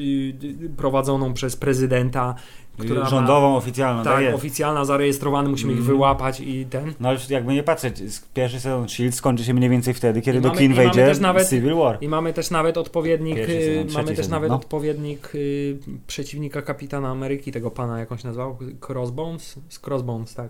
prowadzoną 0.77 1.33
przez 1.33 1.55
prezydenta, 1.55 2.35
która 2.77 3.01
ma, 3.03 3.09
Rządową, 3.09 3.55
oficjalną, 3.57 4.03
tak, 4.03 4.25
tak, 4.25 4.35
oficjalna, 4.35 4.85
zarejestrowany, 4.85 5.49
musimy 5.49 5.71
ich 5.73 5.79
Mhm. 5.79 5.95
wyłapać 5.97 6.39
i 6.39 6.65
ten. 6.65 6.93
No 6.99 7.09
ale 7.09 7.19
jakby 7.29 7.53
nie 7.53 7.63
patrzeć, 7.63 7.95
pierwszy 8.33 8.59
sezon 8.59 8.89
Shield 8.89 9.15
skończy 9.15 9.43
się 9.43 9.53
mniej 9.53 9.69
więcej 9.69 9.93
wtedy, 9.93 10.21
kiedy 10.21 10.37
I 10.37 10.41
do 10.41 10.47
mamy- 10.49 10.59
kin 10.61 10.71
i 10.71 10.75
mamy 10.75 10.83
wejdzie 10.85 11.05
też 11.05 11.19
nawet- 11.19 11.49
Civil 11.49 11.75
War. 11.75 11.97
I 12.01 12.07
mamy 12.07 12.33
też 12.33 12.51
nawet 12.51 12.77
odpowiednik, 12.77 13.37
y, 13.37 13.45
sezon, 13.47 13.93
mamy 13.93 14.07
też 14.07 14.17
sezon, 14.17 14.31
nawet 14.31 14.49
no. 14.49 14.55
odpowiednik 14.55 15.31
y, 15.35 15.77
przeciwnika 16.07 16.61
kapitana 16.61 17.09
Ameryki, 17.09 17.51
tego 17.51 17.71
pana, 17.71 17.99
jak 17.99 18.11
on 18.11 18.17
się 18.17 18.27
nazywał? 18.27 18.57
Crossbones? 18.89 19.59
Z 19.69 19.87
Crossbones, 19.87 20.33
tak. 20.33 20.49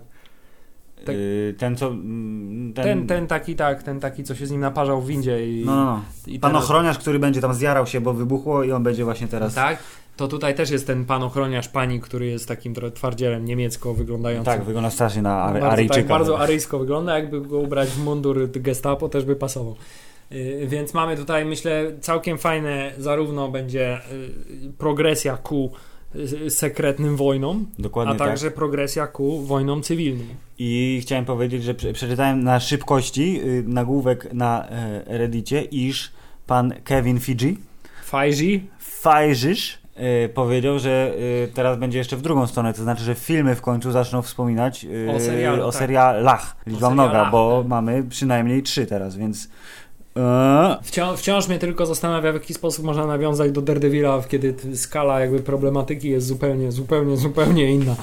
Tak. 1.04 1.14
Y, 1.16 1.54
ten 1.58 1.76
co... 1.76 1.86
mm, 1.88 2.72
Ten, 2.74 2.84
Ten, 2.84 3.06
ten 3.06 3.26
taki, 3.26 3.56
tak, 3.56 3.82
ten 3.82 4.00
taki, 4.00 4.24
co 4.24 4.34
się 4.34 4.46
z 4.46 4.50
nim 4.50 4.60
naparzał 4.60 5.00
w 5.02 5.06
windzie 5.06 5.48
i... 5.48 5.64
No, 5.66 5.76
no, 5.76 5.84
no. 5.84 6.02
i 6.26 6.38
Pan 6.40 6.50
teraz- 6.50 6.64
ochroniarz, 6.64 6.98
który 6.98 7.18
będzie 7.18 7.40
tam 7.40 7.54
zjarał 7.54 7.86
się, 7.86 8.00
bo 8.00 8.12
wybuchło 8.14 8.64
i 8.64 8.72
on 8.72 8.82
będzie 8.82 9.04
właśnie 9.04 9.28
teraz... 9.28 9.54
Tak, 9.54 9.78
to 10.16 10.28
tutaj 10.28 10.54
też 10.54 10.70
jest 10.70 10.86
ten 10.86 11.04
pan 11.04 11.22
ochroniarz 11.22 11.68
pani, 11.68 12.00
który 12.00 12.26
jest 12.26 12.48
takim 12.48 12.74
trochę 12.74 12.90
twardzielem 12.92 13.44
niemiecko 13.44 13.94
wyglądającym. 13.94 14.44
Tak, 14.44 14.64
wygląda 14.64 14.90
strasznie 14.90 15.22
na 15.22 15.42
Ary, 15.42 15.52
bardzo, 15.60 15.72
Aryjczyka. 15.72 16.00
tak, 16.00 16.08
bardzo 16.08 16.38
aryjsko 16.38 16.78
wygląda, 16.78 17.18
jakby 17.18 17.40
go 17.40 17.58
ubrać 17.58 17.88
w 17.88 18.04
mundur 18.04 18.50
gestapo 18.52 19.08
też 19.08 19.24
by 19.24 19.36
pasował. 19.36 19.76
Yy, 20.30 20.66
Więc 20.66 20.94
mamy 20.94 21.16
tutaj, 21.16 21.44
myślę, 21.44 21.92
całkiem 22.00 22.38
fajne, 22.38 22.92
zarówno 22.98 23.48
będzie 23.48 23.98
yy, 24.62 24.72
progresja 24.78 25.36
ku 25.36 25.64
y, 25.66 25.70
sekretnym 26.48 27.16
wojnom, 27.16 27.66
Dokładnie 27.78 28.14
a 28.14 28.18
tak. 28.18 28.28
także 28.28 28.50
progresja 28.50 29.06
ku 29.06 29.40
wojnom 29.42 29.82
cywilnym. 29.82 30.28
I 30.58 30.98
chciałem 31.02 31.24
powiedzieć, 31.24 31.62
że 31.64 31.74
prze- 31.74 31.92
przeczytałem 31.92 32.44
na 32.44 32.60
szybkości 32.60 33.40
y, 33.44 33.64
nagłówek 33.66 34.32
na 34.34 34.68
e, 34.68 35.18
Reddicie, 35.18 35.62
iż 35.62 36.10
pan 36.46 36.74
Kevin 36.84 37.20
Fiji, 37.20 37.58
Fajzi, 38.04 38.68
Fajrzysz, 38.78 39.78
y, 40.24 40.28
powiedział, 40.28 40.78
że 40.78 41.12
y, 41.44 41.48
teraz 41.54 41.78
będzie 41.78 41.98
jeszcze 41.98 42.16
w 42.16 42.22
drugą 42.22 42.46
stronę, 42.46 42.72
to 42.74 42.82
znaczy, 42.82 43.04
że 43.04 43.14
filmy 43.14 43.54
w 43.54 43.60
końcu 43.62 43.92
zaczną 43.92 44.22
wspominać 44.22 44.84
y, 44.84 45.10
O 45.16 45.20
serialu, 45.20 45.62
o 45.62 45.70
tak. 45.70 45.78
serialach, 45.78 46.56
liczba 46.66 46.86
O 46.88 46.90
mnoga, 46.90 47.30
bo 47.30 47.58
tak. 47.62 47.68
mamy 47.68 48.04
przynajmniej 48.04 48.62
trzy 48.62 48.86
teraz, 48.86 49.16
więc 49.16 49.48
e, 50.18 51.16
Wciąż, 51.16 51.48
mnie 51.48 51.58
tylko 51.58 51.86
zastanawia, 51.86 52.32
w 52.32 52.34
jaki 52.34 52.54
sposób 52.54 52.84
można 52.84 53.06
nawiązać 53.06 53.52
do 53.52 53.62
Daredevila, 53.62 54.22
kiedy 54.28 54.54
skala 54.76 55.20
jakby 55.20 55.40
problematyki 55.40 56.10
jest 56.10 56.26
zupełnie, 56.26 56.72
zupełnie, 56.72 57.16
zupełnie 57.16 57.70
inna. 57.72 57.94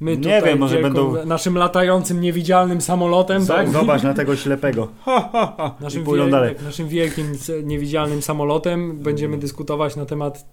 My 0.00 0.16
Nie 0.16 0.42
wiem, 0.42 0.58
może 0.58 0.82
będą- 0.82 1.24
naszym 1.26 1.58
latającym, 1.58 2.20
niewidzialnym 2.20 2.80
samolotem, 2.80 3.46
tak? 3.46 3.68
zobacz 3.68 4.02
na 4.02 4.14
tego 4.14 4.36
ślepego. 4.36 4.88
Naszym, 5.80 6.02
I 6.02 6.04
pójdą 6.04 6.24
wiel- 6.24 6.30
dalej. 6.30 6.54
tak, 6.54 6.64
naszym 6.64 6.88
wielkim, 6.88 7.32
niewidzialnym 7.64 8.22
samolotem 8.22 8.98
będziemy 8.98 9.38
dyskutować 9.38 9.96
na 9.96 10.06
temat. 10.06 10.46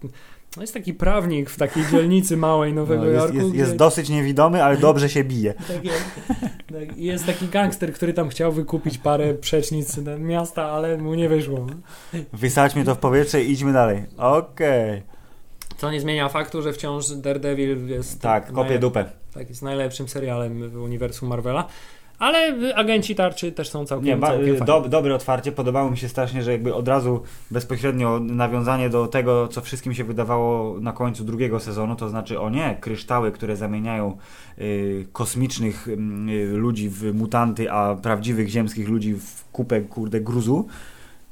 No 0.56 0.62
jest 0.62 0.74
taki 0.74 0.94
prawnik 0.94 1.50
w 1.50 1.56
takiej 1.56 1.84
dzielnicy 1.90 2.36
małej 2.36 2.72
Nowego 2.72 3.02
No, 3.04 3.08
jest, 3.10 3.22
Jorku. 3.24 3.36
jest, 3.36 3.48
gdzie- 3.50 3.58
jest 3.58 3.76
dosyć 3.76 4.08
niewidomy, 4.08 4.64
ale 4.64 4.76
dobrze 4.76 5.08
się 5.08 5.24
bije. 5.24 5.54
tak 5.68 5.84
jest, 5.84 6.04
tak, 6.72 6.96
jest 6.96 7.26
taki 7.26 7.48
gangster, 7.48 7.92
który 7.92 8.14
tam 8.14 8.28
chciał 8.28 8.52
wykupić 8.52 8.98
parę 8.98 9.34
przecznic 9.34 9.96
miasta, 10.18 10.64
ale 10.64 10.96
mu 10.98 11.14
nie 11.14 11.28
wyszło. 11.28 11.66
Wysadźmy 12.32 12.84
to 12.84 12.94
w 12.94 12.98
powietrze 12.98 13.42
i 13.44 13.50
idźmy 13.52 13.72
dalej. 13.72 14.04
Okej. 14.16 15.02
Co 15.76 15.90
nie 15.90 16.00
zmienia 16.00 16.28
faktu, 16.28 16.62
że 16.62 16.72
wciąż 16.72 17.08
Daredevil 17.10 17.86
jest. 17.88 18.20
Tak, 18.20 18.52
kopię 18.52 18.74
naj- 18.76 18.78
dupę. 18.78 19.04
Tak, 19.34 19.48
jest 19.48 19.62
najlepszym 19.62 20.08
serialem 20.08 20.70
w 20.70 20.76
uniwersum 20.76 21.28
Marvela. 21.28 21.68
Ale 22.24 22.62
y, 22.62 22.76
agenci 22.76 23.14
tarczy 23.14 23.52
też 23.52 23.68
są 23.68 23.86
całkiem, 23.86 24.20
Nie, 24.20 24.26
całkiem 24.26 24.58
do, 24.58 24.74
fajni. 24.74 24.90
dobre 24.90 25.14
otwarcie. 25.14 25.52
Podobało 25.52 25.90
mi 25.90 25.96
się 25.96 26.08
strasznie, 26.08 26.42
że 26.42 26.52
jakby 26.52 26.74
od 26.74 26.88
razu 26.88 27.22
bezpośrednio 27.50 28.20
nawiązanie 28.20 28.90
do 28.90 29.06
tego, 29.06 29.48
co 29.48 29.60
wszystkim 29.60 29.94
się 29.94 30.04
wydawało 30.04 30.80
na 30.80 30.92
końcu 30.92 31.24
drugiego 31.24 31.60
sezonu, 31.60 31.96
to 31.96 32.08
znaczy, 32.08 32.40
o 32.40 32.50
nie, 32.50 32.76
kryształy, 32.80 33.32
które 33.32 33.56
zamieniają 33.56 34.16
y, 34.58 35.06
kosmicznych 35.12 35.88
mm, 35.88 36.28
y, 36.28 36.46
ludzi 36.46 36.88
w 36.88 37.14
mutanty, 37.14 37.70
a 37.70 37.96
prawdziwych 37.96 38.48
ziemskich 38.48 38.88
ludzi 38.88 39.14
w 39.14 39.44
kupę, 39.52 39.80
kurde, 39.80 40.20
gruzu, 40.20 40.66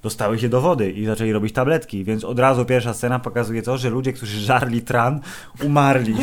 dostały 0.03 0.39
się 0.39 0.49
do 0.49 0.61
wody 0.61 0.91
i 0.91 1.05
zaczęli 1.07 1.33
robić 1.33 1.53
tabletki, 1.53 2.05
więc 2.05 2.25
od 2.25 2.39
razu 2.39 2.65
pierwsza 2.65 2.95
scena 2.95 3.19
pokazuje 3.19 3.63
to, 3.63 3.79
że 3.79 3.91
ludzie, 3.91 4.13
którzy 4.13 4.41
żarli 4.41 4.83
tran, 4.83 5.21
umarli. 5.65 6.15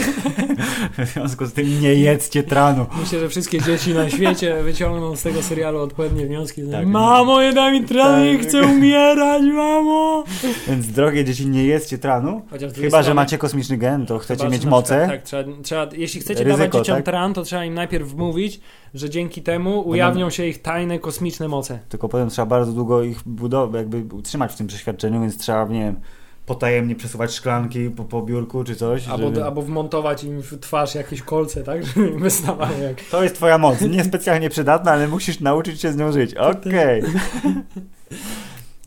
w 0.97 1.07
związku 1.13 1.45
z 1.45 1.53
tym 1.53 1.81
nie 1.81 1.93
jedzcie 1.95 2.43
tranu. 2.43 2.85
Myślę, 2.99 3.19
że 3.19 3.29
wszystkie 3.29 3.61
dzieci 3.61 3.93
na 3.93 4.09
świecie 4.09 4.63
wyciągną 4.63 5.15
z 5.15 5.23
tego 5.23 5.41
serialu 5.43 5.79
odpowiednie 5.79 6.25
wnioski. 6.25 6.61
Tak. 6.71 6.87
Mamo, 6.87 7.41
nie 7.41 7.53
daj 7.53 7.81
mi 7.81 7.87
trany, 7.87 8.37
Tak. 8.37 8.47
chcę 8.47 8.61
umierać, 8.61 9.41
mamo! 9.53 10.23
Więc 10.67 10.87
drogie 10.87 11.25
dzieci, 11.25 11.47
nie 11.47 11.63
jedzcie 11.65 11.97
tranu. 11.97 12.41
Chyba, 12.51 12.59
że 12.69 12.89
strony- 12.89 13.13
macie 13.13 13.37
kosmiczny 13.37 13.77
gen, 13.77 14.05
to 14.05 14.19
chcecie 14.19 14.43
mieć 14.43 14.53
że 14.53 14.57
przykład- 14.59 14.71
moce. 14.81 15.07
Tak, 15.07 15.23
trzeba, 15.23 15.43
trzeba, 15.63 15.87
jeśli 15.93 16.21
chcecie 16.21 16.43
Ryzyko, 16.43 16.57
dawać 16.63 16.73
dzieciom 16.73 16.95
tak? 16.95 17.05
tran, 17.05 17.33
to 17.33 17.43
trzeba 17.43 17.65
im 17.65 17.73
najpierw 17.73 18.07
wmówić, 18.09 18.59
że 18.93 19.09
dzięki 19.09 19.41
temu 19.41 19.87
ujawnią 19.89 20.29
się 20.29 20.45
ich 20.45 20.61
tajne 20.61 20.99
kosmiczne 20.99 21.47
moce. 21.47 21.79
Tylko 21.89 22.09
potem 22.09 22.29
trzeba 22.29 22.45
bardzo 22.45 22.71
długo 22.71 23.03
ich 23.03 23.21
budować, 23.25 23.79
jakby 23.81 24.15
utrzymać 24.15 24.51
w 24.51 24.55
tym 24.55 24.67
przeświadczeniu, 24.67 25.21
więc 25.21 25.37
trzeba, 25.37 25.65
nie 25.65 25.79
wiem, 25.79 25.99
potajemnie 26.45 26.95
przesuwać 26.95 27.33
szklanki 27.33 27.89
po, 27.89 28.03
po 28.03 28.21
biurku 28.21 28.63
czy 28.63 28.75
coś. 28.75 29.07
Albo, 29.07 29.25
żeby... 29.25 29.43
albo 29.43 29.61
wmontować 29.61 30.23
im 30.23 30.41
w 30.41 30.59
twarz 30.59 30.95
jakieś 30.95 31.21
kolce, 31.21 31.63
tak? 31.63 31.83
Żeby 31.85 32.07
im 32.07 32.19
wystawały 32.19 32.79
jak... 32.83 33.01
To 33.01 33.23
jest 33.23 33.35
twoja 33.35 33.57
moc. 33.57 33.81
Niespecjalnie 33.81 34.49
przydatna, 34.49 34.91
ale 34.91 35.07
musisz 35.07 35.39
nauczyć 35.39 35.81
się 35.81 35.91
z 35.91 35.97
nią 35.97 36.11
żyć. 36.11 36.35
Okej. 36.35 37.03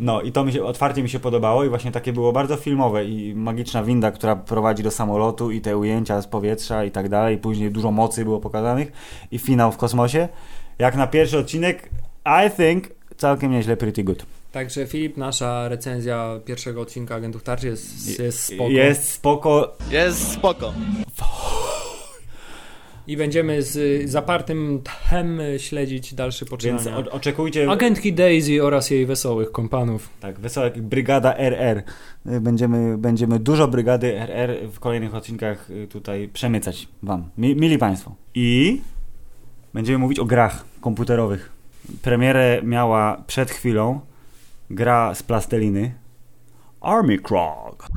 No 0.00 0.22
i 0.22 0.32
to 0.32 0.44
mi 0.44 0.52
się, 0.52 0.64
otwarcie 0.64 1.02
mi 1.02 1.08
się 1.08 1.20
podobało 1.20 1.64
i 1.64 1.68
właśnie 1.68 1.92
takie 1.92 2.12
było 2.12 2.32
bardzo 2.32 2.56
filmowe 2.56 3.04
i 3.04 3.34
magiczna 3.34 3.82
winda, 3.84 4.10
która 4.10 4.36
prowadzi 4.36 4.82
do 4.82 4.90
samolotu 4.90 5.50
i 5.50 5.60
te 5.60 5.76
ujęcia 5.76 6.22
z 6.22 6.26
powietrza 6.26 6.84
i 6.84 6.90
tak 6.90 7.08
dalej. 7.08 7.38
Później 7.38 7.70
dużo 7.70 7.90
mocy 7.90 8.24
było 8.24 8.40
pokazanych 8.40 8.92
i 9.30 9.38
finał 9.38 9.72
w 9.72 9.76
kosmosie. 9.76 10.28
Jak 10.78 10.96
na 10.96 11.06
pierwszy 11.06 11.38
odcinek, 11.38 11.90
I 12.46 12.50
think 12.50 12.88
całkiem 13.16 13.52
nieźle, 13.52 13.76
pretty 13.76 14.04
good. 14.04 14.26
Także 14.52 14.86
Filip, 14.86 15.16
nasza 15.16 15.68
recenzja 15.68 16.40
pierwszego 16.44 16.80
odcinka 16.80 17.14
Agentów 17.14 17.42
Tarczy 17.42 17.66
jest, 17.66 18.18
jest 18.18 18.44
spoko. 18.44 18.70
Jest 18.70 19.10
spoko. 19.10 19.76
Jest 19.90 20.32
spoko. 20.32 20.72
I 23.12 23.16
będziemy 23.16 23.62
z 23.62 24.10
zapartym 24.10 24.80
tchem 24.84 25.40
śledzić 25.58 26.14
dalsze 26.14 26.44
Więc 26.44 26.50
poczynania. 26.50 26.96
o, 26.96 27.10
oczekujcie. 27.10 27.70
Agentki 27.70 28.12
Daisy 28.12 28.64
oraz 28.64 28.90
jej 28.90 29.06
wesołych 29.06 29.52
kompanów. 29.52 30.08
Tak, 30.20 30.40
wesoła 30.40 30.66
jak 30.66 30.82
brygada 30.82 31.36
RR. 31.36 31.82
Będziemy, 32.24 32.98
będziemy 32.98 33.38
dużo 33.38 33.68
brygady 33.68 34.20
RR 34.20 34.68
w 34.72 34.80
kolejnych 34.80 35.14
odcinkach 35.14 35.70
y, 35.70 35.86
tutaj 35.86 36.28
przemycać 36.32 36.88
Wam, 37.02 37.30
mi, 37.38 37.56
mili 37.56 37.78
Państwo. 37.78 38.14
I 38.34 38.80
będziemy 39.74 39.98
mówić 39.98 40.18
o 40.18 40.24
grach 40.24 40.64
komputerowych. 40.80 41.52
Premierę 42.02 42.60
miała 42.62 43.22
przed 43.26 43.50
chwilą 43.50 44.00
gra 44.70 45.14
z 45.14 45.22
plasteliny 45.22 45.94
Army 46.80 47.18
Krog. 47.18 47.88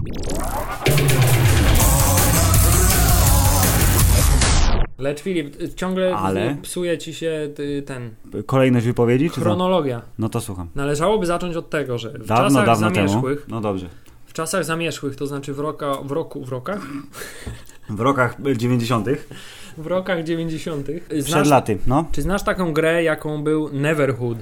Lecz 5.00 5.22
Filip, 5.22 5.74
ciągle 5.76 6.16
Ale? 6.16 6.56
psuje 6.62 6.98
ci 6.98 7.14
się 7.14 7.50
ten 7.86 8.10
Kolejność 8.46 8.86
wypowiedzi? 8.86 9.30
Czy 9.30 9.42
chronologia. 9.42 10.02
No 10.20 10.30
to 10.30 10.42
słucham. 10.42 10.68
Należałoby 10.76 11.26
zacząć 11.26 11.56
od 11.56 11.70
tego, 11.70 11.98
że 11.98 12.10
w 12.10 12.26
Dawno, 12.28 12.50
czasach 12.50 12.66
dawno 12.66 12.92
temu. 12.92 13.08
zamierzchłych, 13.08 13.46
No 13.48 13.62
dobrze. 13.62 13.90
w 14.26 14.34
czasach 14.34 14.66
zamierzchłych, 14.66 15.16
to 15.16 15.28
znaczy 15.28 15.54
w, 15.54 15.60
roka, 15.60 15.96
w 16.04 16.12
roku, 16.12 16.46
w 16.46 16.50
rokach, 16.50 16.80
W 17.90 18.00
rokach 18.00 18.38
90. 18.58 19.08
w 19.78 19.88
rokach 19.88 20.24
90. 20.24 20.88
Przed 21.10 21.24
Znasz, 21.26 21.50
laty, 21.50 21.78
no. 21.88 22.06
czy 22.12 22.22
znasz 22.22 22.44
taką 22.44 22.74
grę, 22.74 23.04
jaką 23.04 23.44
był 23.44 23.70
Neverhood? 23.74 24.38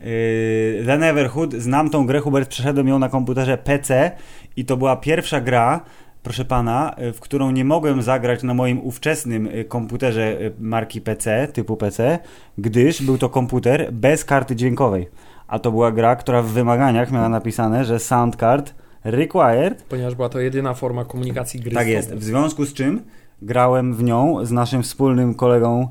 Yy, 0.00 0.84
The 0.86 0.98
Neverhood, 0.98 1.52
znam 1.54 1.90
tą 1.90 2.06
grę, 2.06 2.20
Hubert, 2.20 2.48
przeszedłem 2.48 2.88
ją 2.88 2.98
na 2.98 3.08
komputerze 3.08 3.58
PC 3.58 4.10
i 4.56 4.64
to 4.64 4.76
była 4.76 4.96
pierwsza 4.96 5.40
gra, 5.40 5.80
proszę 6.28 6.44
pana, 6.44 6.94
y, 6.98 7.12
w 7.12 7.20
którą 7.20 7.50
nie 7.50 7.64
mogłem 7.64 8.02
zagrać 8.02 8.42
na 8.42 8.54
moim 8.54 8.80
ówczesnym 8.86 9.46
y, 9.46 9.64
komputerze 9.64 10.40
y, 10.40 10.52
marki 10.60 11.00
PC, 11.00 11.48
typu 11.52 11.76
PC, 11.76 12.18
gdyż 12.58 13.02
był 13.02 13.18
to 13.18 13.28
komputer 13.28 13.92
bez 13.92 14.24
karty 14.24 14.56
dźwiękowej. 14.56 15.08
A 15.46 15.58
to 15.58 15.70
była 15.70 15.92
gra, 15.92 16.16
która 16.16 16.42
w 16.42 16.46
wymaganiach 16.46 17.12
miała 17.12 17.28
napisane, 17.28 17.84
że 17.84 17.98
sound 17.98 18.36
card 18.36 18.74
required. 19.04 19.82
Ponieważ 19.82 20.14
była 20.14 20.28
to 20.28 20.40
jedyna 20.40 20.74
forma 20.74 21.04
komunikacji 21.04 21.60
gry. 21.60 21.74
Tak 21.74 21.88
jest. 21.88 22.14
W 22.14 22.24
związku 22.24 22.64
z 22.64 22.74
czym 22.74 23.02
grałem 23.42 23.94
w 23.94 24.02
nią 24.02 24.44
z 24.44 24.52
naszym 24.52 24.82
wspólnym 24.82 25.34
kolegą 25.34 25.88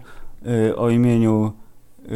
y, 0.69 0.75
o 0.75 0.89
imieniu 0.89 1.51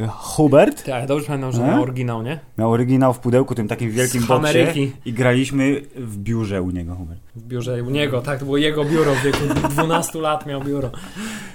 Hubert. 0.10 0.86
Tak, 0.86 1.08
dobrze 1.08 1.28
pamiętam, 1.28 1.52
że 1.52 1.64
E? 1.64 1.68
miał 1.68 1.82
oryginał, 1.82 2.24
nie? 2.24 2.40
Miał 2.58 2.72
oryginał 2.72 3.14
w 3.14 3.20
pudełku, 3.20 3.56
tym 3.56 3.68
takim 3.68 3.92
wielkim 3.92 4.26
boksie 4.26 4.92
i 5.06 5.14
graliśmy 5.14 5.82
w 5.96 6.18
biurze 6.18 6.62
u 6.62 6.72
niego, 6.72 6.96
Hubert. 6.96 7.20
W 7.36 7.44
biurze 7.44 7.84
u 7.84 7.90
niego, 7.90 8.22
tak, 8.22 8.40
to 8.40 8.46
było 8.46 8.58
jego 8.58 8.86
biuro, 8.86 9.16
w 9.16 9.24
wieku 9.24 9.38
12 9.70 10.20
lat 10.20 10.46
miał 10.46 10.62
biuro. 10.62 10.92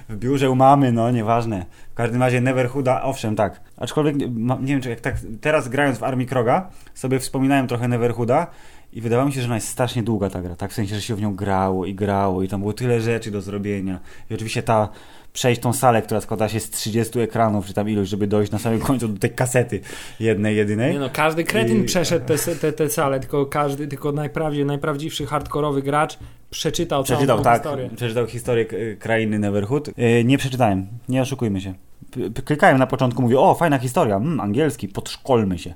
W 0.09 0.17
biurze 0.17 0.51
u 0.51 0.55
mamy, 0.55 0.93
no 0.93 1.11
nieważne. 1.11 1.67
W 1.91 1.95
każdym 1.95 2.21
razie 2.23 2.41
Neverhooda, 2.41 3.03
owszem, 3.03 3.37
tak. 3.37 3.61
Aczkolwiek, 3.77 4.17
nie 4.61 4.67
wiem, 4.67 4.81
czy 4.81 4.91
jak 4.91 5.01
tak 5.01 5.17
teraz 5.41 5.69
grając 5.69 5.99
w 5.99 6.05
Armii 6.05 6.27
Kroga, 6.27 6.71
sobie 6.95 7.19
wspominałem 7.19 7.67
trochę 7.69 7.89
Neverhooda 7.89 8.47
i 8.93 9.01
wydawało 9.01 9.27
mi 9.27 9.33
się, 9.33 9.41
że 9.41 9.47
ona 9.47 9.55
jest 9.55 9.69
strasznie 9.69 10.03
długa 10.03 10.31
ta 10.31 10.43
gra. 10.43 10.57
Tak 10.57 10.71
w 10.71 10.75
sensie, 10.75 10.95
że 10.95 11.03
się 11.03 11.15
w 11.15 11.21
nią 11.21 11.35
grało 11.35 11.87
i 11.87 11.95
grało 11.95 12.43
i 12.43 12.49
tam 12.49 12.61
było 12.61 12.73
tyle 12.73 13.01
rzeczy 13.01 13.31
do 13.31 13.41
zrobienia. 13.41 14.01
I 14.31 14.35
oczywiście 14.35 14.63
ta 14.63 14.89
przejść 15.37 15.61
tą 15.61 15.73
salę, 15.73 16.03
która 16.03 16.21
składa 16.21 16.49
się 16.49 16.61
z 16.61 16.71
30 16.71 17.21
ekranów, 17.21 17.67
czy 17.67 17.75
tam 17.75 17.89
ilość, 17.89 18.11
żeby 18.11 18.27
dojść 18.27 18.53
na 18.53 18.59
samym 18.59 18.81
końcu 18.81 19.09
do 19.09 19.19
tej 19.19 19.31
kasety 19.31 19.81
jednej, 20.21 20.57
jedynej. 20.57 20.93
Nie 20.93 20.99
no, 20.99 21.11
każdy 21.13 21.45
kretyn 21.45 21.83
I- 21.83 21.85
przeszedł 21.85 22.27
te, 22.27 22.55
te, 22.57 22.73
te 22.73 22.91
salę, 22.91 23.21
tylko 23.21 23.47
każdy, 23.47 23.89
tylko 23.89 24.13
najprawdziej, 24.13 24.65
najprawdziwszy 24.65 25.27
hardkorowy 25.27 25.83
gracz 25.83 26.19
przeczytał, 26.51 27.03
Przeczytał, 27.05 27.41
tak. 27.43 27.63
historię. 27.63 27.91
Przeczytał 27.97 28.27
historię 28.27 28.65
krainy 28.99 29.39
Neverhood. 29.39 29.99
Yy, 29.99 30.25
nie 30.25 30.39
przeczytałem, 30.39 30.87
nie 31.09 31.23
oszukujmy 31.23 31.61
się. 31.61 31.75
Klikałem 32.45 32.79
na 32.79 32.87
początku, 32.87 33.23
mówię, 33.23 33.41
o, 33.41 33.55
fajna 33.55 33.79
historia, 33.79 34.17
mm, 34.17 34.41
angielski, 34.41 34.89
podszkolmy 34.89 35.59
się. 35.59 35.75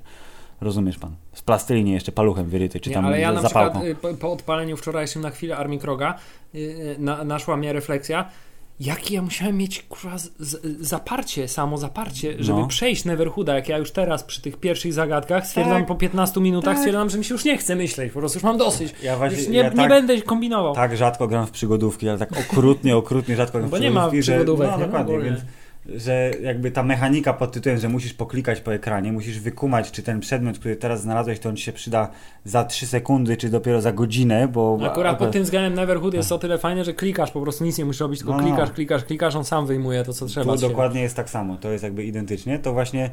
Rozumiesz 0.61 0.97
pan? 0.97 1.15
Z 1.33 1.41
plastyliny 1.41 1.89
jeszcze 1.89 2.11
paluchem 2.11 2.45
wyryty, 2.45 2.79
czy 2.79 2.89
Nie, 2.89 2.93
tam 2.95 3.05
ale 3.05 3.19
ja 3.19 3.31
z 3.31 3.35
na 3.35 3.41
zapałką. 3.41 3.81
przykład 3.81 4.13
y, 4.13 4.15
po, 4.15 4.21
po 4.21 4.31
odpaleniu 4.33 4.77
wczorajszym 4.77 5.21
na 5.21 5.29
chwilę 5.29 5.57
Armii 5.57 5.79
Kroga 5.79 6.15
y, 6.55 6.57
y, 6.59 6.95
na, 6.99 7.23
naszła 7.23 7.57
mnie 7.57 7.73
refleksja, 7.73 8.29
Jakie 8.79 9.15
ja 9.15 9.21
musiałem 9.21 9.57
mieć 9.57 9.83
kurwa, 9.89 10.17
z, 10.17 10.29
z, 10.39 10.81
zaparcie, 10.87 11.47
samo 11.47 11.77
zaparcie, 11.77 12.35
żeby 12.39 12.59
No. 12.59 12.67
przejść 12.67 13.05
Neverhooda, 13.05 13.55
jak 13.55 13.69
ja 13.69 13.77
już 13.77 13.91
teraz 13.91 14.23
przy 14.23 14.41
tych 14.41 14.57
pierwszych 14.57 14.93
zagadkach 14.93 15.47
stwierdzam 15.47 15.77
Tak, 15.77 15.85
po 15.87 15.95
15 15.95 16.41
minutach, 16.41 16.73
tak. 16.73 16.77
stwierdzam, 16.77 17.09
że 17.09 17.17
mi 17.17 17.25
się 17.25 17.33
już 17.33 17.45
nie 17.45 17.57
chce 17.57 17.75
myśleć, 17.75 18.11
po 18.13 18.19
prostu 18.19 18.37
już 18.37 18.43
mam 18.43 18.57
dosyć. 18.57 18.93
Ja 19.03 19.17
właśnie- 19.17 19.37
już 19.39 19.47
nie, 19.47 19.57
ja 19.57 19.69
nie 19.69 19.75
tak- 19.75 19.89
będę 19.89 20.21
kombinował. 20.21 20.75
Tak 20.75 20.97
rzadko 20.97 21.27
gram 21.27 21.47
w 21.47 21.51
przygodówki, 21.51 22.09
ale 22.09 22.17
tak 22.17 22.29
okrutnie, 22.39 22.97
okrutnie 22.97 23.35
rzadko 23.35 23.57
gram 23.57 23.67
w 23.69 23.71
Bo 23.71 23.77
nie 23.77 23.91
ma 23.91 23.99
przygodówki, 24.01 24.21
przygodówek, 24.21 24.67
że, 24.67 24.73
nie? 24.73 24.79
no, 24.79 24.85
dokładnie, 24.85 25.13
Ogólnie. 25.15 25.31
więc 25.31 25.41
że 25.85 26.31
jakby 26.41 26.71
ta 26.71 26.83
mechanika 26.83 27.33
pod 27.33 27.51
tytułem, 27.51 27.77
że 27.79 27.89
musisz 27.89 28.13
poklikać 28.13 28.61
po 28.61 28.73
ekranie, 28.73 29.11
musisz 29.11 29.39
wykumać, 29.39 29.91
czy 29.91 30.03
ten 30.03 30.19
przedmiot, 30.19 30.59
który 30.59 30.75
teraz 30.75 31.01
znalazłeś, 31.01 31.39
to 31.39 31.49
on 31.49 31.55
ci 31.55 31.63
się 31.63 31.73
przyda 31.73 32.09
za 32.45 32.63
3 32.63 32.87
sekundy, 32.87 33.37
czy 33.37 33.49
dopiero 33.49 33.81
za 33.81 33.91
godzinę, 33.91 34.47
bo... 34.47 34.79
Akurat 34.83 35.17
pod 35.17 35.31
tym 35.31 35.43
względem 35.43 35.73
Neverhood 35.73 36.13
jest 36.13 36.31
o 36.31 36.37
tyle 36.37 36.57
fajne, 36.57 36.85
że 36.85 36.93
klikasz, 36.93 37.31
po 37.31 37.41
prostu 37.41 37.63
nic 37.63 37.77
nie 37.77 37.85
musisz 37.85 38.01
robić, 38.01 38.19
tylko 38.19 38.33
Tak. 38.33 38.41
No, 38.41 38.49
no. 38.49 38.55
klikasz, 38.55 38.75
klikasz, 38.75 39.03
klikasz, 39.03 39.35
on 39.35 39.45
sam 39.45 39.67
wyjmuje 39.67 40.03
to, 40.03 40.13
co 40.13 40.25
trzeba. 40.25 40.53
Tu 40.53 40.61
dokładnie 40.61 41.01
jest 41.01 41.15
tak 41.15 41.29
samo, 41.29 41.57
to 41.57 41.71
jest 41.71 41.83
jakby 41.83 42.03
identycznie, 42.03 42.59
to 42.59 42.73
właśnie 42.73 43.09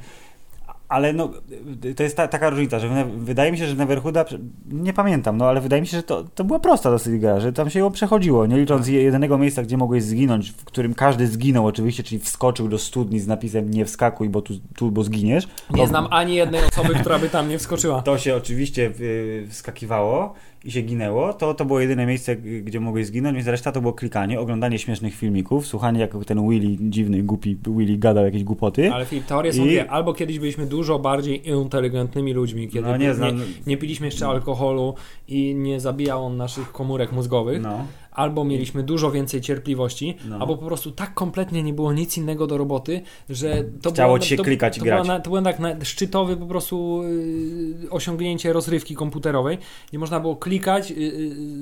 ale 0.88 1.12
no, 1.12 1.30
to 1.96 2.02
jest 2.02 2.16
ta, 2.16 2.28
taka 2.28 2.50
różnica, 2.50 2.78
że 2.78 3.06
wydaje 3.18 3.52
mi 3.52 3.58
się, 3.58 3.66
że 3.66 3.74
Neverhooda, 3.74 4.24
nie 4.70 4.92
pamiętam, 4.92 5.36
no 5.36 5.48
ale 5.48 5.60
wydaje 5.60 5.82
mi 5.82 5.88
się, 5.88 5.96
że 5.96 6.02
to, 6.02 6.24
to 6.34 6.44
była 6.44 6.58
prosta 6.58 6.90
dosyć 6.90 7.20
gra, 7.20 7.40
że 7.40 7.52
tam 7.52 7.70
się 7.70 7.78
ją 7.78 7.90
przechodziło, 7.90 8.46
nie 8.46 8.56
licząc 8.58 8.86
Tak. 8.86 8.94
je- 8.94 9.02
jedynego 9.02 9.38
miejsca, 9.38 9.62
gdzie 9.62 9.76
mogłeś 9.76 10.02
zginąć, 10.02 10.50
w 10.50 10.64
którym 10.64 10.94
każdy 10.94 11.26
zginął 11.26 11.66
oczywiście, 11.66 12.02
czyli 12.02 12.18
wskoczył 12.20 12.68
do 12.68 12.78
studni 12.78 13.20
z 13.20 13.26
napisem 13.26 13.70
nie 13.70 13.84
wskakuj, 13.84 14.28
bo 14.28 14.42
tu, 14.42 14.54
tu 14.76 14.90
bo 14.90 15.04
zginiesz. 15.04 15.48
Nie 15.74 15.86
znam 15.86 16.06
ani 16.10 16.34
jednej 16.34 16.60
osoby, 16.64 16.94
która 16.94 17.18
by 17.18 17.28
tam 17.28 17.48
nie 17.48 17.58
wskoczyła. 17.58 18.02
To 18.02 18.18
się 18.18 18.36
oczywiście 18.36 18.92
y, 19.00 19.46
wskakiwało 19.50 20.34
i 20.68 20.70
się 20.70 20.82
ginęło. 20.82 21.32
To, 21.32 21.54
to 21.54 21.64
było 21.64 21.80
jedyne 21.80 22.06
miejsce, 22.06 22.36
gdzie 22.36 22.80
mogłeś 22.80 23.06
zginąć, 23.06 23.34
więc 23.36 23.46
reszta 23.48 23.72
to 23.72 23.80
było 23.80 23.92
klikanie, 23.92 24.40
oglądanie 24.40 24.78
śmiesznych 24.78 25.14
filmików, 25.14 25.66
słuchanie 25.66 26.00
jak 26.00 26.24
ten 26.26 26.48
Willy, 26.48 26.76
dziwny, 26.80 27.22
głupi 27.22 27.56
Willy 27.66 27.98
gadał 27.98 28.24
jakieś 28.24 28.44
głupoty. 28.44 28.92
Ale 28.92 29.04
Filip, 29.06 29.24
teorie 29.26 29.52
są 29.52 29.64
I- 29.64 29.68
dwie. 29.68 29.90
Albo 29.90 30.14
kiedyś 30.14 30.38
byliśmy 30.38 30.66
dużo 30.66 30.98
bardziej 30.98 31.48
inteligentnymi 31.48 32.32
ludźmi, 32.32 32.68
kiedy 32.68 32.88
No, 32.88 32.96
nie 32.96 33.06
nie, 33.06 33.14
znam- 33.14 33.40
nie, 33.66 33.76
piliśmy 33.76 34.06
jeszcze 34.06 34.26
alkoholu 34.28 34.94
i 35.28 35.54
nie 35.54 35.80
zabijał 35.80 36.24
on 36.24 36.36
naszych 36.36 36.72
komórek 36.72 37.12
mózgowych. 37.12 37.62
No. 37.62 37.84
Albo 38.18 38.44
mieliśmy 38.44 38.82
dużo 38.82 39.10
więcej 39.10 39.40
cierpliwości, 39.40 40.16
No. 40.28 40.36
albo 40.38 40.56
po 40.56 40.66
prostu 40.66 40.90
tak 40.90 41.14
kompletnie 41.14 41.62
nie 41.62 41.72
było 41.72 41.92
nic 41.92 42.16
innego 42.16 42.46
do 42.46 42.58
roboty, 42.58 43.00
że 43.28 43.64
to 43.82 43.90
Chciało 43.90 44.08
było, 44.08 44.18
ci 44.18 44.28
się 44.28 44.36
to, 44.36 44.42
klikać 44.42 44.76
i 44.76 44.80
to 44.80 44.84
grać. 44.84 45.02
Było 45.02 45.14
na, 45.14 45.20
to 45.20 45.30
było 45.30 45.42
tak 45.42 45.58
na, 45.58 45.84
szczytowy 45.84 46.36
po 46.36 46.46
prostu 46.46 47.02
yy, 47.82 47.90
osiągnięcie 47.90 48.52
rozrywki 48.52 48.94
komputerowej, 48.94 49.58
gdzie 49.88 49.98
można 49.98 50.20
było 50.20 50.36
klikać 50.36 50.90
yy, 50.90 50.96
yy, 50.96 51.10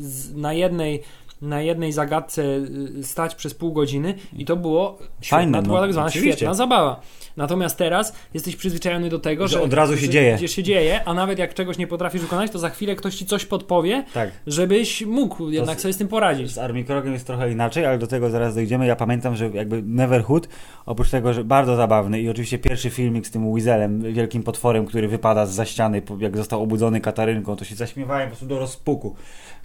z, 0.01 0.35
na 0.35 0.53
jednej 0.53 1.03
na 1.43 1.63
jednej 1.63 1.93
zagadce 1.93 2.43
yy, 2.45 3.05
stać 3.05 3.35
przez 3.35 3.55
pół 3.55 3.73
godziny 3.73 4.15
i 4.39 4.45
to 4.45 4.57
było 4.57 4.99
świetna, 5.21 5.39
Fajne, 5.39 5.63
była 5.63 5.77
no, 5.81 5.83
tak 5.87 5.93
zwana 5.93 6.09
oczywiście. 6.09 6.37
świetna 6.37 6.55
zabawa. 6.55 7.01
Natomiast 7.37 7.77
teraz 7.79 8.13
jesteś 8.35 8.57
przyzwyczajony 8.57 9.09
do 9.09 9.19
tego, 9.19 9.49
Że 9.49 9.59
że, 9.59 9.63
od 9.63 9.73
razu 9.73 9.97
się 9.97 10.07
że, 10.07 10.13
dzieje. 10.13 10.37
Gdzie 10.37 10.49
się 10.49 10.63
dzieje, 10.63 11.05
a 11.05 11.15
nawet 11.15 11.39
jak 11.39 11.55
czegoś 11.55 11.79
nie 11.79 11.87
potrafisz 11.87 12.23
wykonać, 12.23 12.51
to 12.51 12.59
za 12.59 12.71
chwilę 12.71 12.95
ktoś 12.95 13.15
ci 13.15 13.27
coś 13.27 13.45
podpowie, 13.45 14.05
Tak. 14.15 14.31
żebyś 14.47 15.03
mógł 15.07 15.51
jednak 15.51 15.79
z- 15.79 15.83
sobie 15.83 15.95
z 15.95 15.97
tym 15.97 16.09
poradzić. 16.09 16.51
Z 16.51 16.87
Krogiem 16.87 17.13
jest 17.13 17.27
trochę 17.27 17.53
inaczej, 17.53 17.87
ale 17.87 17.99
do 17.99 18.07
tego 18.07 18.31
zaraz 18.31 18.55
dojdziemy. 18.55 18.87
Ja 18.87 18.97
pamiętam, 18.97 19.37
że 19.37 19.49
jakby 19.49 19.83
Neverhood, 19.83 20.49
oprócz 20.87 21.11
tego, 21.11 21.33
że 21.33 21.45
bardzo 21.45 21.77
zabawny 21.77 22.21
i 22.21 22.29
oczywiście 22.29 22.59
pierwszy 22.59 22.91
filmik 22.91 23.27
z 23.27 23.31
tym 23.31 23.53
Weaselem, 23.55 24.13
wielkim 24.13 24.43
potworem, 24.43 24.87
który 24.87 25.09
wypada 25.09 25.47
z 25.47 25.51
za 25.51 25.65
ściany, 25.65 26.03
jak 26.19 26.37
został 26.37 26.63
obudzony 26.63 27.01
Katarynką, 27.01 27.57
to 27.57 27.65
się 27.65 27.75
zaśmiewałem 27.75 28.23
po 28.25 28.31
prostu 28.31 28.47
do 28.47 28.59
rozpuku. 28.59 29.15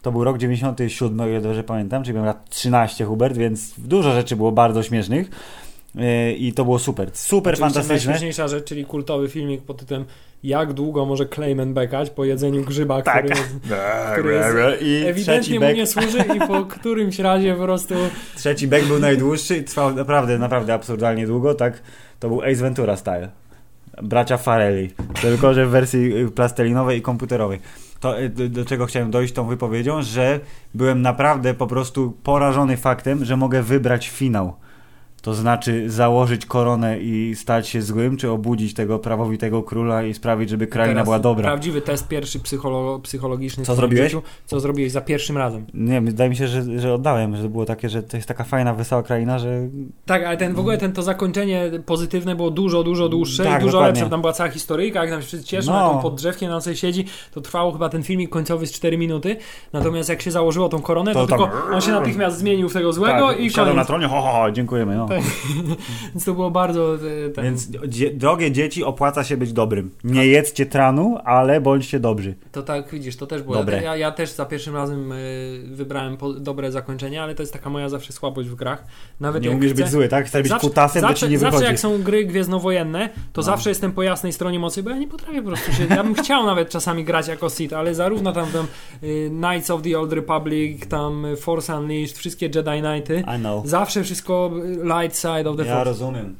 To 0.01 0.11
był 0.11 0.23
rok 0.23 0.37
97, 0.37 1.19
o 1.21 1.27
ile 1.27 1.41
dobrze 1.41 1.60
pamiętam, 1.63 2.03
czyli 2.03 2.13
miałem 2.13 2.27
lat 2.27 2.49
13, 2.49 3.05
Hubert, 3.05 3.37
więc 3.37 3.73
dużo 3.77 4.13
rzeczy 4.13 4.35
było 4.35 4.51
bardzo 4.51 4.83
śmiesznych. 4.83 5.29
Yy, 5.95 6.33
I 6.33 6.53
to 6.53 6.63
było 6.63 6.79
super, 6.79 7.09
super 7.13 7.53
Oczywiście 7.53 7.59
fantastyczne. 7.59 7.95
Najśmieszniejsza 7.95 8.47
rzecz, 8.47 8.65
czyli 8.65 8.85
kultowy 8.85 9.29
filmik 9.29 9.61
pod 9.61 9.77
tytułem 9.77 10.05
Jak 10.43 10.73
długo 10.73 11.05
może 11.05 11.25
Clayman 11.25 11.73
bekać 11.73 12.09
po 12.09 12.25
jedzeniu 12.25 12.63
grzyba, 12.63 13.01
Tak. 13.01 13.25
który, 13.25 13.39
jest, 13.39 13.55
który 14.13 14.33
jest 14.33 14.81
I 14.81 15.03
ewidentnie 15.05 15.59
mu 15.59 15.71
nie 15.71 15.87
służy 15.87 16.17
i 16.35 16.39
po 16.47 16.65
którymś 16.75 17.19
razie 17.19 17.55
po 17.55 17.63
prostu 17.63 17.95
trzeci 18.35 18.67
bek 18.67 18.85
był 18.85 18.99
najdłuższy 18.99 19.57
i 19.57 19.63
trwał 19.63 19.95
naprawdę, 19.95 20.37
naprawdę 20.37 20.73
absurdalnie 20.73 21.27
długo, 21.27 21.53
tak? 21.53 21.81
To 22.19 22.27
był 22.27 22.41
Ace 22.41 22.55
Ventura 22.61 22.95
style. 22.95 23.29
Bracia 24.01 24.37
Farelli. 24.37 24.89
Tylko, 25.21 25.53
że 25.53 25.65
w 25.65 25.69
wersji 25.69 26.17
y, 26.17 26.31
plastelinowej 26.31 26.99
i 26.99 27.01
komputerowej. 27.01 27.59
To, 28.01 28.15
do, 28.29 28.49
do 28.49 28.65
czego 28.65 28.85
chciałem 28.85 29.11
dojść 29.11 29.33
tą 29.33 29.47
wypowiedzią, 29.47 30.01
że 30.01 30.39
byłem 30.73 31.01
naprawdę 31.01 31.53
po 31.53 31.67
prostu 31.67 32.17
porażony 32.23 32.77
faktem, 32.77 33.25
że 33.25 33.37
mogę 33.37 33.63
wybrać 33.63 34.09
finał. 34.09 34.53
To 35.21 35.33
znaczy 35.33 35.89
założyć 35.89 36.45
koronę 36.45 36.99
i 36.99 37.35
stać 37.35 37.67
się 37.67 37.81
złym, 37.81 38.17
czy 38.17 38.31
obudzić 38.31 38.73
tego 38.73 38.99
prawowitego 38.99 39.63
króla 39.63 40.03
i 40.03 40.13
sprawić, 40.13 40.49
żeby 40.49 40.67
kraina 40.67 40.93
teraz 40.93 41.05
była 41.05 41.19
dobra. 41.19 41.43
Prawdziwy 41.43 41.81
test 41.81 42.07
pierwszy 42.07 42.39
psycholo, 42.39 42.99
psychologiczny. 42.99 43.65
Co 43.65 43.75
zrobiłeś? 43.75 44.05
Życiu, 44.11 44.21
co 44.45 44.59
zrobiłeś 44.59 44.91
za 44.91 45.01
pierwszym 45.01 45.37
razem. 45.37 45.65
Nie, 45.73 46.01
wydaje 46.01 46.29
mi 46.29 46.35
się, 46.35 46.47
że, 46.47 46.79
że 46.79 46.93
oddałem, 46.93 47.35
że 47.35 47.49
było 47.49 47.65
takie, 47.65 47.89
że 47.89 48.03
to 48.03 48.17
jest 48.17 48.27
taka 48.27 48.43
fajna, 48.43 48.73
wesoła 48.73 49.03
kraina, 49.03 49.39
że 49.39 49.59
Tak, 50.05 50.23
ale 50.23 50.37
ten 50.37 50.53
w 50.53 50.59
ogóle 50.59 50.77
ten, 50.77 50.93
to 50.93 51.01
zakończenie 51.03 51.71
pozytywne 51.85 52.35
było 52.35 52.51
dużo, 52.51 52.83
dużo 52.83 53.09
dłuższe 53.09 53.43
Tak, 53.43 53.61
i 53.61 53.65
dużo 53.65 53.71
dokładnie. 53.77 53.99
lepsze. 54.01 54.09
Tam 54.09 54.21
była 54.21 54.33
cała 54.33 54.49
historyjka, 54.49 55.01
jak 55.01 55.09
tam 55.09 55.21
się 55.21 55.27
wszyscy 55.27 55.47
cieszą, 55.47 55.71
No. 55.71 55.91
jak 55.93 56.01
pod 56.01 56.15
drzewkiem 56.15 56.49
na 56.49 56.61
sobie 56.61 56.75
siedzi, 56.75 57.05
to 57.33 57.41
trwało 57.41 57.71
chyba 57.71 57.89
ten 57.89 58.03
filmik 58.03 58.29
końcowy 58.29 58.67
z 58.67 58.71
4 58.71 58.97
minuty. 58.97 59.35
Natomiast 59.73 60.09
jak 60.09 60.21
się 60.21 60.31
założyło 60.31 60.69
tą 60.69 60.81
koronę, 60.81 61.13
to, 61.13 61.27
To 61.27 61.37
tam- 61.37 61.49
tylko 61.49 61.75
on 61.75 61.81
się 61.81 61.91
natychmiast 61.91 62.37
zmienił 62.37 62.69
w 62.69 62.73
tego 62.73 62.93
złego 62.93 63.27
tak, 63.27 63.39
i 63.39 63.51
koniec. 63.51 63.75
na 63.75 63.85
tronie, 63.85 64.07
ho, 64.07 64.21
ho, 64.21 64.31
ho 64.31 64.51
dziękujemy. 64.51 64.95
No. 64.95 65.07
Tak. 65.15 65.23
Więc 66.13 66.25
to 66.25 66.33
było 66.33 66.51
bardzo... 66.51 66.95
e, 66.95 67.29
Ten... 67.29 67.43
Więc 67.45 67.67
dzie- 67.87 68.13
drogie 68.13 68.51
dzieci, 68.51 68.83
opłaca 68.83 69.23
się 69.23 69.37
być 69.37 69.53
dobrym. 69.53 69.91
Nie 70.03 70.27
jedzcie 70.27 70.65
tranu, 70.65 71.17
ale 71.25 71.61
bądźcie 71.61 71.99
dobrzy. 71.99 72.35
To 72.51 72.61
tak, 72.63 72.89
widzisz, 72.91 73.15
to 73.15 73.27
też 73.27 73.41
było. 73.43 73.55
Dobre. 73.55 73.81
Ja, 73.83 73.95
ja 73.95 74.11
też 74.11 74.31
za 74.31 74.45
pierwszym 74.45 74.75
razem 74.75 75.11
y, 75.11 75.61
wybrałem 75.71 76.17
dobre 76.39 76.71
zakończenie, 76.71 77.23
ale 77.23 77.35
to 77.35 77.43
jest 77.43 77.53
taka 77.53 77.69
moja 77.69 77.89
zawsze 77.89 78.13
słabość 78.13 78.49
w 78.49 78.55
grach. 78.55 78.85
Nawet 79.19 79.43
Nie 79.43 79.51
umiesz 79.51 79.71
chcę, 79.73 79.81
być 79.83 79.91
zły, 79.91 80.07
tak? 80.07 80.25
Chcesz 80.25 80.41
być 80.41 80.49
zawsze, 80.51 80.67
kutasem, 80.67 81.01
to 81.01 81.07
zawsze, 81.07 81.25
ci 81.25 81.31
nie 81.31 81.39
zawsze 81.39 81.51
wychodzi. 81.51 81.71
jak 81.71 81.79
są 81.79 82.03
gry 82.03 82.25
gwiezdnowojenne, 82.25 83.09
to 83.33 83.41
No. 83.41 83.43
zawsze 83.43 83.69
jestem 83.69 83.91
po 83.91 84.03
jasnej 84.03 84.33
stronie 84.33 84.59
mocy, 84.59 84.83
bo 84.83 84.89
ja 84.89 84.97
nie 84.97 85.07
potrafię 85.07 85.41
po 85.41 85.47
prostu 85.47 85.71
się... 85.73 85.83
Ja 85.89 86.03
bym 86.03 86.15
chciał 86.15 86.45
nawet 86.45 86.69
czasami 86.69 87.03
grać 87.03 87.27
jako 87.27 87.49
Sith, 87.49 87.73
ale 87.73 87.95
zarówno 87.95 88.31
tam, 88.31 88.47
tam 88.51 88.67
y, 89.03 89.29
Knights 89.29 89.69
of 89.69 89.81
the 89.81 89.99
Old 89.99 90.13
Republic, 90.13 90.87
tam 90.87 91.25
y, 91.25 91.35
Force 91.37 91.77
Unleashed, 91.79 92.17
wszystkie 92.17 92.45
Jedi 92.45 92.81
Knighty, 92.81 93.23
I 93.37 93.39
know. 93.39 93.65
zawsze 93.67 94.03
wszystko 94.03 94.51
y, 94.65 94.83
light 95.01 95.17
side 95.17 95.49
of 95.49 95.57
the 95.57 95.65
Ja 95.65 95.73
force. 95.75 95.83
rozumiem. 95.83 96.35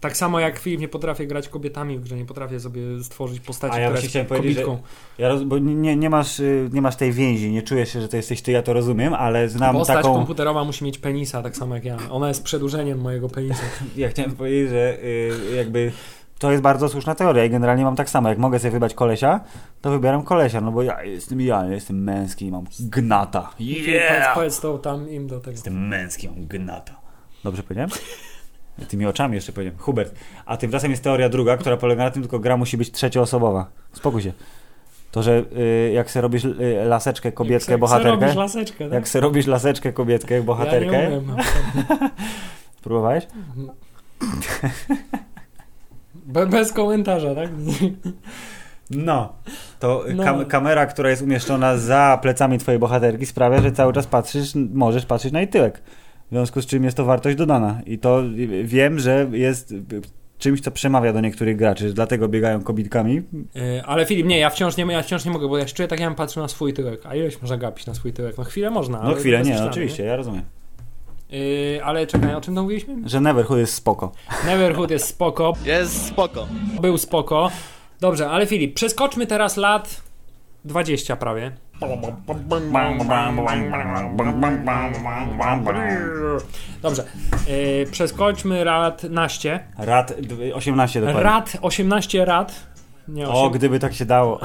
Tak 0.00 0.16
samo 0.16 0.40
jak 0.40 0.58
Filip 0.58 0.80
nie 0.80 0.88
potrafię 0.88 1.26
grać 1.26 1.48
kobietami 1.48 1.98
w 1.98 2.00
grze, 2.02 2.16
nie 2.16 2.24
potrafię 2.24 2.60
sobie 2.60 2.82
stworzyć 3.02 3.40
postaci, 3.40 3.74
A 3.74 3.78
ja 3.78 3.86
która 3.86 3.90
właśnie 3.90 4.04
jest 4.04 4.10
chciałem 4.10 4.26
powiedzieć, 4.26 4.66
że-. 4.66 4.78
Ja 5.18 5.28
roz, 5.28 5.42
bo 5.42 5.58
nie, 5.58 5.96
nie, 5.96 6.10
masz, 6.10 6.40
y, 6.40 6.68
nie 6.72 6.82
masz 6.82 6.96
tej 6.96 7.12
więzi, 7.12 7.50
nie 7.52 7.62
czujesz 7.62 7.92
się, 7.92 8.00
że 8.00 8.08
to 8.08 8.16
jesteś 8.16 8.42
ty, 8.42 8.52
ja 8.52 8.62
to 8.62 8.72
rozumiem, 8.72 9.14
ale 9.14 9.48
znam 9.48 9.72
Postać 9.76 9.96
taką... 9.96 10.14
komputerowa 10.14 10.64
musi 10.64 10.84
mieć 10.84 10.98
penisa, 10.98 11.42
tak 11.42 11.56
samo 11.56 11.74
jak 11.74 11.84
ja. 11.84 11.96
Ona 12.10 12.28
jest 12.28 12.42
przedłużeniem 12.44 12.98
mojego 13.00 13.28
penisa. 13.28 13.62
Ja 13.96 14.08
chciałem 14.08 14.32
powiedzieć, 14.32 14.70
że 14.70 14.98
y, 15.04 15.56
jakby 15.56 15.92
to 16.38 16.50
jest 16.50 16.62
bardzo 16.62 16.88
słuszna 16.88 17.14
teoria 17.14 17.44
i 17.44 17.50
generalnie 17.50 17.84
mam 17.84 17.96
tak 17.96 18.10
samo. 18.10 18.28
Jak 18.28 18.38
mogę 18.38 18.58
sobie 18.58 18.70
wybrać 18.70 18.94
kolesia, 18.94 19.40
to 19.80 19.90
wybieram 19.90 20.22
kolesia, 20.22 20.60
no 20.60 20.72
bo 20.72 20.82
ja 20.82 21.02
jestem 21.02 21.40
ja, 21.40 21.64
ja 21.64 21.72
jestem 21.74 22.02
męski 22.02 22.46
i 22.46 22.50
mam 22.50 22.64
gnata. 22.80 23.50
Powiedz, 23.58 23.86
Yeah! 23.86 24.34
powiedz 24.34 24.60
to 24.60 24.78
tam 24.78 25.10
im 25.10 25.26
do 25.26 25.40
tego. 25.40 25.50
Jestem 25.50 25.88
męski, 25.88 26.28
mam 26.28 26.46
gnata. 26.46 26.99
Dobrze 27.44 27.62
powiedziałem? 27.62 27.90
Tymi 28.88 29.06
oczami 29.06 29.34
jeszcze 29.34 29.52
powiedziałem. 29.52 29.78
Hubert. 29.78 30.14
A 30.46 30.56
tymczasem 30.56 30.90
jest 30.90 31.02
teoria 31.04 31.28
druga, 31.28 31.56
która 31.56 31.76
polega 31.76 32.04
na 32.04 32.10
tym, 32.10 32.22
tylko 32.22 32.38
gra 32.38 32.56
musi 32.56 32.76
być 32.76 32.90
trzecioosobowa. 32.92 33.70
Spokój 33.92 34.22
się. 34.22 34.32
To, 35.10 35.22
że 35.22 35.44
y, 35.58 35.90
jak 35.94 36.10
se 36.10 36.20
robisz 36.20 36.44
y, 36.44 36.54
laseczkę 36.84 37.32
kobietkę, 37.32 37.54
jak 37.54 37.62
se- 37.62 37.72
se 37.72 37.78
bohaterkę, 37.78 38.20
robisz 38.20 38.36
laseczkę, 38.36 38.84
tak? 38.84 38.92
jak 38.92 39.08
se 39.08 39.20
robisz 39.20 39.46
laseczkę 39.46 39.92
kobietkę, 39.92 40.42
bohaterkę, 40.42 41.02
Ja 41.02 41.10
nie 41.10 41.18
umiem. 41.18 41.36
próbowałeś? 42.82 43.26
Be, 46.14 46.46
bez 46.46 46.72
komentarza, 46.72 47.34
tak? 47.34 47.48
No. 48.90 49.32
To 49.78 50.04
No. 50.14 50.24
Kam 50.24 50.44
kamera, 50.46 50.86
która 50.86 51.10
jest 51.10 51.22
umieszczona 51.22 51.76
za 51.76 52.18
plecami 52.22 52.58
twojej 52.58 52.78
bohaterki 52.78 53.26
sprawia, 53.26 53.62
że 53.62 53.72
cały 53.72 53.92
czas 53.92 54.06
patrzysz, 54.06 54.52
możesz 54.74 55.06
patrzeć 55.06 55.32
na 55.32 55.38
jej 55.40 55.48
tyłek. 55.48 55.82
W 56.30 56.32
związku 56.32 56.62
z 56.62 56.66
czym 56.66 56.84
jest 56.84 56.96
to 56.96 57.04
wartość 57.04 57.36
dodana. 57.36 57.80
I 57.86 57.98
to 57.98 58.22
wiem, 58.64 58.98
że 58.98 59.26
jest 59.32 59.74
czymś, 60.38 60.60
co 60.60 60.70
przemawia 60.70 61.12
do 61.12 61.20
niektórych 61.20 61.56
graczy, 61.56 61.92
dlatego 61.92 62.28
biegają 62.28 62.62
kobitkami. 62.62 63.14
Yy, 63.14 63.22
ale 63.86 64.06
Filip, 64.06 64.26
nie, 64.26 64.38
ja 64.38 64.50
wciąż 64.50 64.76
nie, 64.76 64.84
ja 64.84 65.02
wciąż 65.02 65.24
nie 65.24 65.30
mogę, 65.30 65.48
bo 65.48 65.58
ja 65.58 65.64
czuję 65.64 65.88
tak, 65.88 66.00
jakbym 66.00 66.16
patrzył 66.16 66.42
na 66.42 66.48
swój 66.48 66.72
tyłek. 66.72 67.00
A 67.06 67.14
ileś 67.14 67.42
można 67.42 67.56
gapić 67.56 67.86
na 67.86 67.94
swój 67.94 68.12
tyłek? 68.12 68.38
No 68.38 68.44
chwilę 68.44 68.70
można. 68.70 69.02
No 69.02 69.14
chwilę, 69.14 69.42
nie, 69.42 69.64
oczywiście, 69.64 70.04
ja 70.04 70.16
rozumiem. 70.16 70.42
Yy, 71.30 71.84
ale 71.84 72.06
czekaj, 72.06 72.34
o 72.34 72.40
czym 72.40 72.54
to 72.54 72.62
mówiliśmy? 72.62 73.08
Że 73.08 73.20
Neverhood 73.20 73.58
jest 73.58 73.74
spoko. 73.74 74.12
Neverhood 74.46 74.90
jest 74.90 75.06
spoko, 75.06 75.52
Jest 75.64 76.06
spoko. 76.06 76.46
był 76.80 76.98
spoko. 76.98 77.50
Dobrze, 78.00 78.30
ale 78.30 78.46
Filip, 78.46 78.74
przeskoczmy 78.74 79.26
teraz 79.26 79.56
lat 79.56 80.02
20 80.64 81.16
prawie. 81.16 81.52
Dobrze, 86.82 87.04
yy, 87.48 87.86
przeskoczmy 87.90 88.64
rad 88.64 89.02
naście. 89.04 89.60
Rad 89.78 90.12
d- 90.20 90.54
18 90.54 91.00
dokładnie. 91.00 91.22
Rad, 91.22 91.56
18 91.62 92.24
rad. 92.24 92.66
Nie, 93.08 93.28
O, 93.28 93.42
8, 93.42 93.52
gdyby 93.58 93.78
tak 93.78 93.94
się 93.94 94.04
dało. 94.04 94.40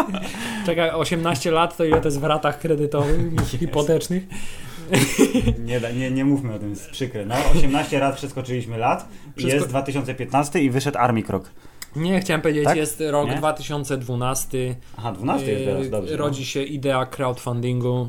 czekaj, 0.66 0.90
18 0.90 1.50
lat 1.50 1.76
to 1.76 1.84
ile 1.84 2.00
to 2.00 2.08
jest 2.08 2.20
w 2.20 2.24
ratach 2.24 2.58
kredytowych, 2.58 3.20
hipotecznych? 3.58 4.22
Nie, 5.66 5.80
da, 5.80 5.90
nie, 5.90 6.10
nie 6.10 6.24
mówmy 6.24 6.54
o 6.54 6.58
tym, 6.58 6.70
jest 6.70 6.90
przykre. 6.90 7.26
No, 7.26 7.34
18 7.56 7.98
lat 7.98 8.16
przeskoczyliśmy 8.16 8.78
lat, 8.78 9.08
Przesko- 9.36 9.46
jest 9.54 9.68
2015 9.68 10.60
i 10.60 10.70
wyszedł 10.70 10.98
Army 10.98 11.22
Krok. 11.22 11.50
Nie, 11.96 12.20
chciałem 12.20 12.40
powiedzieć, 12.40 12.64
Tak? 12.64 12.76
jest 12.76 13.02
rok 13.10 13.28
Nie? 13.28 13.36
2012. 13.36 14.76
Aha, 14.96 15.12
12 15.12 15.52
jest 15.52 15.64
teraz, 15.64 15.84
Yy, 15.84 15.90
dobrze. 15.90 16.10
no. 16.12 16.18
Rodzi 16.18 16.44
się 16.46 16.62
idea 16.62 17.06
crowdfundingu 17.06 18.08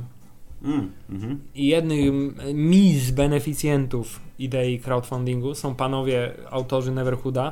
Mm, 0.63 0.91
mhm. 1.09 1.39
i 1.55 1.67
jednym 1.67 2.35
mi 2.53 2.99
z 2.99 3.11
beneficjentów 3.11 4.19
idei 4.39 4.79
crowdfundingu 4.79 5.55
są 5.55 5.75
panowie 5.75 6.31
autorzy 6.51 6.91
Neverhooda, 6.91 7.51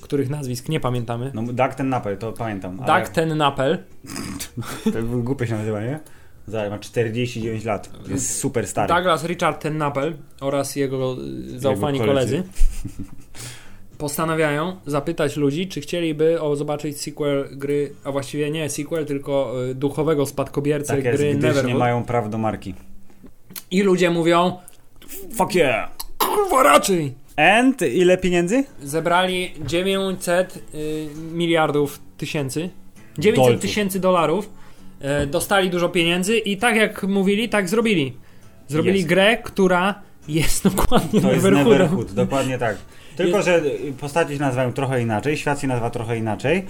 których 0.00 0.30
nazwisk 0.30 0.68
nie 0.68 0.80
pamiętamy. 0.80 1.30
No, 1.34 1.42
Doug 1.42 1.74
ten 1.74 1.88
napel, 1.88 2.18
to 2.18 2.32
pamiętam. 2.32 2.80
ale 2.80 3.00
Doug 3.00 3.08
ten 3.12 3.36
Napel, 3.36 3.78
To 4.92 5.02
był 5.02 5.22
głupie 5.22 5.46
się 5.46 5.54
nazywa, 5.56 5.80
nie? 5.82 6.00
Zaraz, 6.46 6.70
ma 6.70 6.78
49 6.78 7.64
lat. 7.64 7.90
Jest 8.08 8.38
super 8.38 8.66
stary. 8.66 8.94
Douglas 8.94 9.24
Richard 9.24 9.62
ten 9.62 9.78
Napel 9.78 10.16
oraz 10.40 10.76
jego 10.76 11.16
y, 11.54 11.60
zaufani 11.60 11.98
Jego 11.98 12.12
koledzy. 12.12 12.36
koledzy 12.36 12.48
postanawiają 14.00 14.76
zapytać 14.86 15.36
ludzi, 15.36 15.68
czy 15.68 15.80
chcieliby 15.80 16.40
o, 16.40 16.56
zobaczyć 16.56 17.00
sequel 17.00 17.48
gry, 17.52 17.92
a 18.04 18.12
właściwie 18.12 18.50
nie 18.50 18.70
sequel, 18.70 19.06
tylko 19.06 19.54
y, 19.70 19.74
duchowego 19.74 20.26
spadkobiercę 20.26 20.96
Tak 20.96 21.04
jest, 21.04 21.18
gry 21.18 21.34
gdyż 21.34 21.64
nie 21.64 21.74
mają 21.74 22.04
praw 22.04 22.30
do 22.30 22.38
marki. 22.38 22.74
I 23.70 23.82
ludzie 23.82 24.10
mówią, 24.10 24.58
Fuck 25.36 25.54
yeah! 25.54 25.90
kurwa 26.18 26.62
raczej! 26.62 27.14
And 27.36 27.82
ile 27.82 28.18
pieniędzy? 28.18 28.64
Zebrali 28.82 29.50
900 29.66 30.56
y, 30.74 31.08
miliardów 31.32 32.00
tysięcy. 32.16 32.70
900 33.18 33.44
Dolców. 33.44 33.62
tysięcy 33.62 34.00
dolarów. 34.00 34.50
Y, 35.22 35.26
dostali 35.26 35.70
dużo 35.70 35.88
pieniędzy 35.88 36.38
i 36.38 36.56
tak 36.56 36.76
jak 36.76 37.02
mówili, 37.02 37.48
tak 37.48 37.68
zrobili. 37.68 38.16
Zrobili 38.68 38.96
Jest. 38.96 39.08
grę, 39.08 39.36
która 39.36 39.94
jest 40.28 40.64
dokładnie 40.64 41.20
To 41.20 41.32
jest. 41.32 41.44
Neverhood, 41.44 42.12
dokładnie 42.12 42.58
tak. 42.58 42.76
Tylko, 43.16 43.42
że 43.42 43.62
postaci 44.00 44.34
się 44.34 44.40
nazywają 44.40 44.72
trochę 44.72 45.02
inaczej, 45.02 45.36
świat 45.36 45.60
się 45.60 45.66
nazywa 45.66 45.90
trochę 45.90 46.16
inaczej 46.18 46.66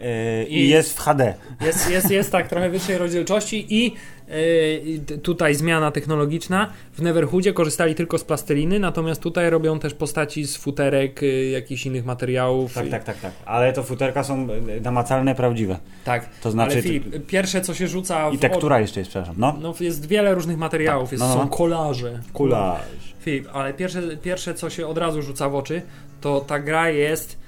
yy, 0.00 0.44
i, 0.44 0.54
I- 0.64 0.68
jest 0.68 0.98
w 0.98 1.00
HD. 1.00 1.34
Jest, 1.60 1.90
jest, 1.90 2.10
jest 2.10 2.32
tak 2.32 2.48
trochę 2.48 2.70
wyższej 2.70 2.98
rozdzielczości 2.98 3.66
i 3.74 3.84
yy, 3.84 4.98
t- 5.06 5.18
tutaj 5.18 5.54
zmiana 5.54 5.90
technologiczna. 5.90 6.70
W 6.92 7.02
Neverhoodzie 7.02 7.52
korzystali 7.52 7.94
tylko 7.94 8.18
z 8.18 8.24
plasteliny, 8.24 8.78
natomiast 8.78 9.20
tutaj 9.20 9.50
robią 9.50 9.78
też 9.78 9.94
postaci 9.94 10.44
z 10.46 10.56
futerek, 10.56 11.22
yy, 11.22 11.44
jakichś 11.44 11.86
innych 11.86 12.04
materiałów. 12.04 12.74
Tak, 12.74 12.86
I- 12.86 12.90
tak, 12.90 13.04
tak, 13.04 13.20
tak. 13.20 13.32
Ale 13.46 13.72
to 13.72 13.82
futerka 13.82 14.24
są 14.24 14.46
yy, 14.46 14.80
namacalne, 14.80 15.34
prawdziwe. 15.34 15.78
tak. 16.04 16.28
To 16.40 16.50
znaczy... 16.50 16.82
Filip, 16.82 17.26
pierwsze 17.26 17.60
co 17.60 17.74
się 17.74 17.88
rzuca 17.88 18.30
w 18.30 18.34
I 18.34 18.38
tektura 18.38 18.80
jeszcze 18.80 19.00
jest, 19.00 19.10
przepraszam. 19.10 19.34
No. 19.38 19.56
No, 19.60 19.74
jest 19.80 20.06
wiele 20.06 20.34
różnych 20.34 20.58
materiałów, 20.58 21.12
jest, 21.12 21.20
no, 21.22 21.28
no, 21.28 21.34
są 21.34 21.40
no. 21.40 21.48
kolaże. 21.48 22.20
Kula. 22.32 22.80
Filip, 23.20 23.48
ale 23.52 23.74
pierwsze, 23.74 24.02
pierwsze, 24.16 24.54
co 24.54 24.70
się 24.70 24.86
od 24.86 24.98
razu 24.98 25.22
rzuca 25.22 25.48
w 25.48 25.54
oczy, 25.54 25.82
to 26.20 26.40
ta 26.40 26.58
gra 26.58 26.90
jest 26.90 27.38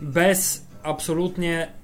bez 0.00 0.66
absolutnie 0.82 1.62
y, 1.62 1.66
y, 1.66 1.83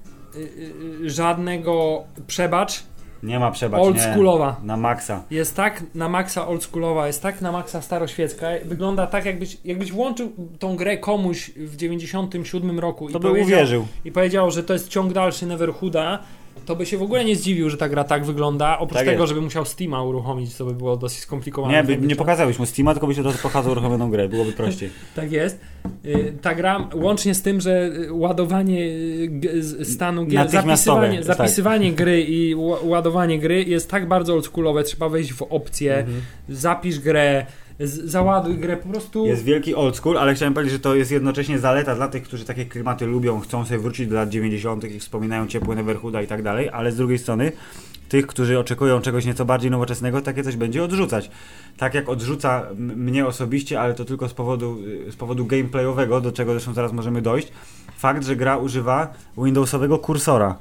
żadnego 1.05 2.03
przebacz. 2.27 2.83
Nie 3.23 3.39
ma 3.39 3.51
przebacz, 3.51 3.81
Oldschoolowa. 3.81 4.59
Na 4.63 4.77
maksa. 4.77 5.23
Jest 5.31 5.55
tak 5.55 5.83
na 5.95 6.09
maksa 6.09 6.47
oldschoolowa, 6.47 7.07
jest 7.07 7.21
tak 7.21 7.41
na 7.41 7.51
maksa 7.51 7.81
staroświecka. 7.81 8.47
Wygląda 8.65 9.07
tak, 9.07 9.25
jakbyś, 9.25 9.57
jakbyś 9.65 9.91
włączył 9.91 10.31
tą 10.59 10.75
grę 10.75 10.97
komuś 10.97 11.51
w 11.55 11.75
97 11.75 12.79
roku 12.79 13.09
To 13.09 13.17
i, 13.17 13.21
by 13.21 13.27
powiedział, 13.27 13.45
uwierzył. 13.47 13.87
i 14.05 14.11
powiedział, 14.11 14.51
że 14.51 14.63
to 14.63 14.73
jest 14.73 14.87
ciąg 14.87 15.13
dalszy 15.13 15.45
Neverhooda, 15.45 16.19
to 16.65 16.75
by 16.75 16.85
się 16.85 16.97
w 16.97 17.01
ogóle 17.01 17.25
nie 17.25 17.35
zdziwił, 17.35 17.69
że 17.69 17.77
ta 17.77 17.89
gra 17.89 18.03
tak 18.03 18.25
wygląda. 18.25 18.79
Oprócz 18.79 18.97
Tak 18.97 19.05
tego, 19.07 19.21
jest. 19.21 19.29
żeby 19.29 19.41
musiał 19.41 19.65
Steama 19.65 20.03
uruchomić, 20.03 20.53
co 20.53 20.65
by 20.65 20.73
było 20.73 20.97
dosyć 20.97 21.19
skomplikowane. 21.19 21.73
Nie, 21.73 21.83
by, 21.83 21.97
nie 22.07 22.15
pokazałeś 22.15 22.59
mu 22.59 22.65
Steama, 22.65 22.93
tylko 22.93 23.07
byś 23.07 23.19
od 23.19 23.25
razu 23.25 23.37
pokazał 23.43 23.71
uruchomioną 23.71 24.11
grę. 24.11 24.29
Byłoby 24.29 24.51
prościej. 24.51 24.89
Tak 25.15 25.31
jest. 25.31 25.59
Y, 26.05 26.33
Ta 26.41 26.55
gra, 26.55 26.87
łącznie 26.95 27.35
z 27.35 27.41
tym, 27.41 27.61
że 27.61 27.89
y, 28.07 28.13
ładowanie 28.13 28.79
y, 28.83 29.85
stanu 29.85 30.25
gier, 30.25 30.49
zapisywanie, 30.49 31.17
tak. 31.17 31.25
zapisywanie 31.37 31.91
gry 31.93 32.21
i 32.21 32.55
ła- 32.55 32.83
ładowanie 32.87 33.39
gry 33.39 33.63
jest 33.63 33.89
tak 33.89 34.07
bardzo 34.07 34.33
oldschoolowe, 34.33 34.83
trzeba 34.83 35.09
wejść 35.09 35.33
w 35.33 35.41
opcję, 35.41 35.97
Mhm. 35.97 36.21
zapisz 36.49 36.99
grę, 36.99 37.45
załaduj 37.87 38.57
grę, 38.57 38.77
po 38.77 38.89
prostu... 38.89 39.25
Jest 39.25 39.43
wielki 39.43 39.75
old 39.75 39.95
school, 39.95 40.17
ale 40.17 40.33
chciałem 40.33 40.53
powiedzieć, 40.53 40.73
że 40.73 40.79
to 40.79 40.95
jest 40.95 41.11
jednocześnie 41.11 41.59
zaleta 41.59 41.95
dla 41.95 42.07
tych, 42.07 42.23
którzy 42.23 42.45
takie 42.45 42.65
klimaty 42.65 43.05
lubią, 43.05 43.39
chcą 43.39 43.65
sobie 43.65 43.79
wrócić 43.79 44.07
do 44.07 44.15
lat 44.15 44.29
90. 44.29 44.83
i 44.83 44.99
wspominają 44.99 45.47
ciepłe 45.47 45.75
Neverhooda 45.75 46.21
i 46.21 46.27
tak 46.27 46.43
dalej, 46.43 46.69
ale 46.69 46.91
z 46.91 46.95
drugiej 46.95 47.17
strony 47.17 47.51
tych, 48.09 48.27
którzy 48.27 48.59
oczekują 48.59 49.01
czegoś 49.01 49.25
nieco 49.25 49.45
bardziej 49.45 49.71
nowoczesnego, 49.71 50.21
takie 50.21 50.43
coś 50.43 50.55
będzie 50.55 50.83
odrzucać. 50.83 51.31
Tak 51.77 51.93
jak 51.93 52.09
odrzuca 52.09 52.67
mnie 52.77 53.25
osobiście, 53.25 53.81
ale 53.81 53.93
to 53.93 54.05
tylko 54.05 54.29
z 54.29 54.33
powodu, 54.33 54.77
z 55.09 55.15
powodu 55.15 55.45
gameplayowego, 55.45 56.21
do 56.21 56.31
czego 56.31 56.51
zresztą 56.51 56.73
zaraz 56.73 56.93
możemy 56.93 57.21
dojść, 57.21 57.51
fakt, 57.97 58.25
że 58.25 58.35
gra 58.35 58.57
używa 58.57 59.13
Windowsowego 59.37 59.97
kursora. 59.97 60.55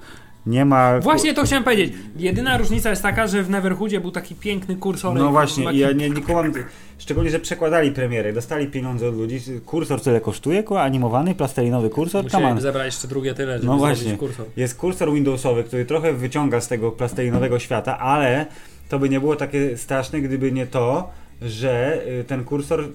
Nie 0.46 0.64
ma... 0.64 1.00
Właśnie 1.00 1.34
to 1.34 1.44
chciałem 1.44 1.64
powiedzieć. 1.64 1.92
Jedyna 2.16 2.58
różnica 2.58 2.90
jest 2.90 3.02
taka, 3.02 3.26
że 3.26 3.42
w 3.42 3.50
Neverhoodzie 3.50 4.00
był 4.00 4.10
taki 4.10 4.34
piękny 4.34 4.76
kursor. 4.76 5.14
No 5.16 5.30
właśnie, 5.30 5.64
taki... 5.64 5.76
i 5.76 5.80
ja 5.80 5.92
nie, 5.92 6.10
nie 6.10 6.22
kumam, 6.22 6.52
szczególnie, 6.98 7.30
że 7.30 7.40
przekładali 7.40 7.92
premierę, 7.92 8.32
dostali 8.32 8.66
pieniądze 8.66 9.08
od 9.08 9.16
ludzi. 9.16 9.40
Kursor 9.66 10.00
tyle 10.00 10.20
kosztuje, 10.20 10.62
kurwa, 10.62 10.82
animowany, 10.82 11.34
plastelinowy 11.34 11.90
kursor, 11.90 12.24
Musiałem 12.24 12.60
zebrać 12.60 12.86
jeszcze 12.86 13.08
drugie 13.08 13.34
tyle, 13.34 13.52
żeby 13.58 13.66
No 13.66 13.78
zrobić 13.78 13.98
właśnie. 13.98 14.18
kursor. 14.18 14.46
Jest 14.56 14.76
kursor 14.78 15.12
Windowsowy, 15.12 15.64
który 15.64 15.84
trochę 15.84 16.12
wyciąga 16.12 16.60
z 16.60 16.68
tego 16.68 16.92
plastelinowego 16.92 17.58
świata, 17.58 17.98
ale 17.98 18.46
to 18.88 18.98
by 18.98 19.08
nie 19.08 19.20
było 19.20 19.36
takie 19.36 19.76
straszne, 19.76 20.20
gdyby 20.20 20.52
nie 20.52 20.66
to, 20.66 21.10
że 21.42 22.02
y, 22.20 22.24
ten 22.24 22.44
kursor 22.44 22.88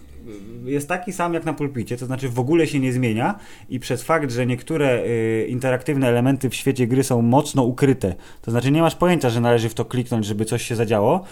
jest 0.65 0.87
taki 0.87 1.13
sam 1.13 1.33
jak 1.33 1.45
na 1.45 1.53
pulpicie, 1.53 1.97
to 1.97 2.05
znaczy 2.05 2.29
w 2.29 2.39
ogóle 2.39 2.67
się 2.67 2.79
nie 2.79 2.93
zmienia 2.93 3.39
i 3.69 3.79
przez 3.79 4.03
fakt, 4.03 4.31
że 4.31 4.45
niektóre 4.45 5.03
y, 5.03 5.47
interaktywne 5.49 6.07
elementy 6.07 6.49
w 6.49 6.55
świecie 6.55 6.87
gry 6.87 7.03
są 7.03 7.21
mocno 7.21 7.63
ukryte, 7.63 8.15
to 8.41 8.51
znaczy 8.51 8.71
nie 8.71 8.81
masz 8.81 8.95
pojęcia, 8.95 9.29
że 9.29 9.41
należy 9.41 9.69
w 9.69 9.73
to 9.73 9.85
kliknąć, 9.85 10.25
żeby 10.25 10.45
coś 10.45 10.61
się 10.61 10.75
zadziało, 10.75 11.23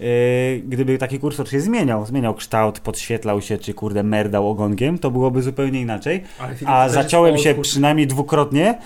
y, 0.00 0.62
gdyby 0.68 0.98
taki 0.98 1.18
kursor 1.18 1.48
się 1.48 1.60
zmieniał, 1.60 2.06
zmieniał 2.06 2.34
kształt, 2.34 2.80
podświetlał 2.80 3.40
się, 3.42 3.58
czy 3.58 3.74
kurde 3.74 4.02
merdał 4.02 4.50
ogonkiem, 4.50 4.98
to 4.98 5.10
byłoby 5.10 5.42
zupełnie 5.42 5.80
inaczej. 5.80 6.22
Filip, 6.38 6.68
A 6.68 6.88
zaciąłem 6.88 7.38
się 7.38 7.54
przynajmniej 7.54 8.06
dwukrotnie, 8.06 8.78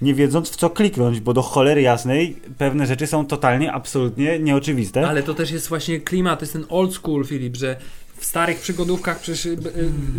nie 0.00 0.14
wiedząc 0.14 0.50
w 0.50 0.56
co 0.56 0.70
kliknąć, 0.70 1.20
bo 1.20 1.34
do 1.34 1.42
cholery 1.42 1.82
jasnej 1.82 2.36
pewne 2.58 2.86
rzeczy 2.86 3.06
są 3.06 3.26
totalnie, 3.26 3.72
absolutnie 3.72 4.38
nieoczywiste. 4.38 5.08
Ale 5.08 5.22
to 5.22 5.34
też 5.34 5.50
jest 5.50 5.68
właśnie 5.68 6.00
klimat, 6.00 6.38
to 6.38 6.42
jest 6.44 6.52
ten 6.52 6.64
old 6.68 6.94
school, 6.94 7.24
Filip, 7.24 7.56
że 7.56 7.76
w 8.16 8.24
starych 8.24 8.58
przygodówkach 8.60 9.18
przecież 9.20 9.46
y, 9.46 9.48
y, 9.50 9.56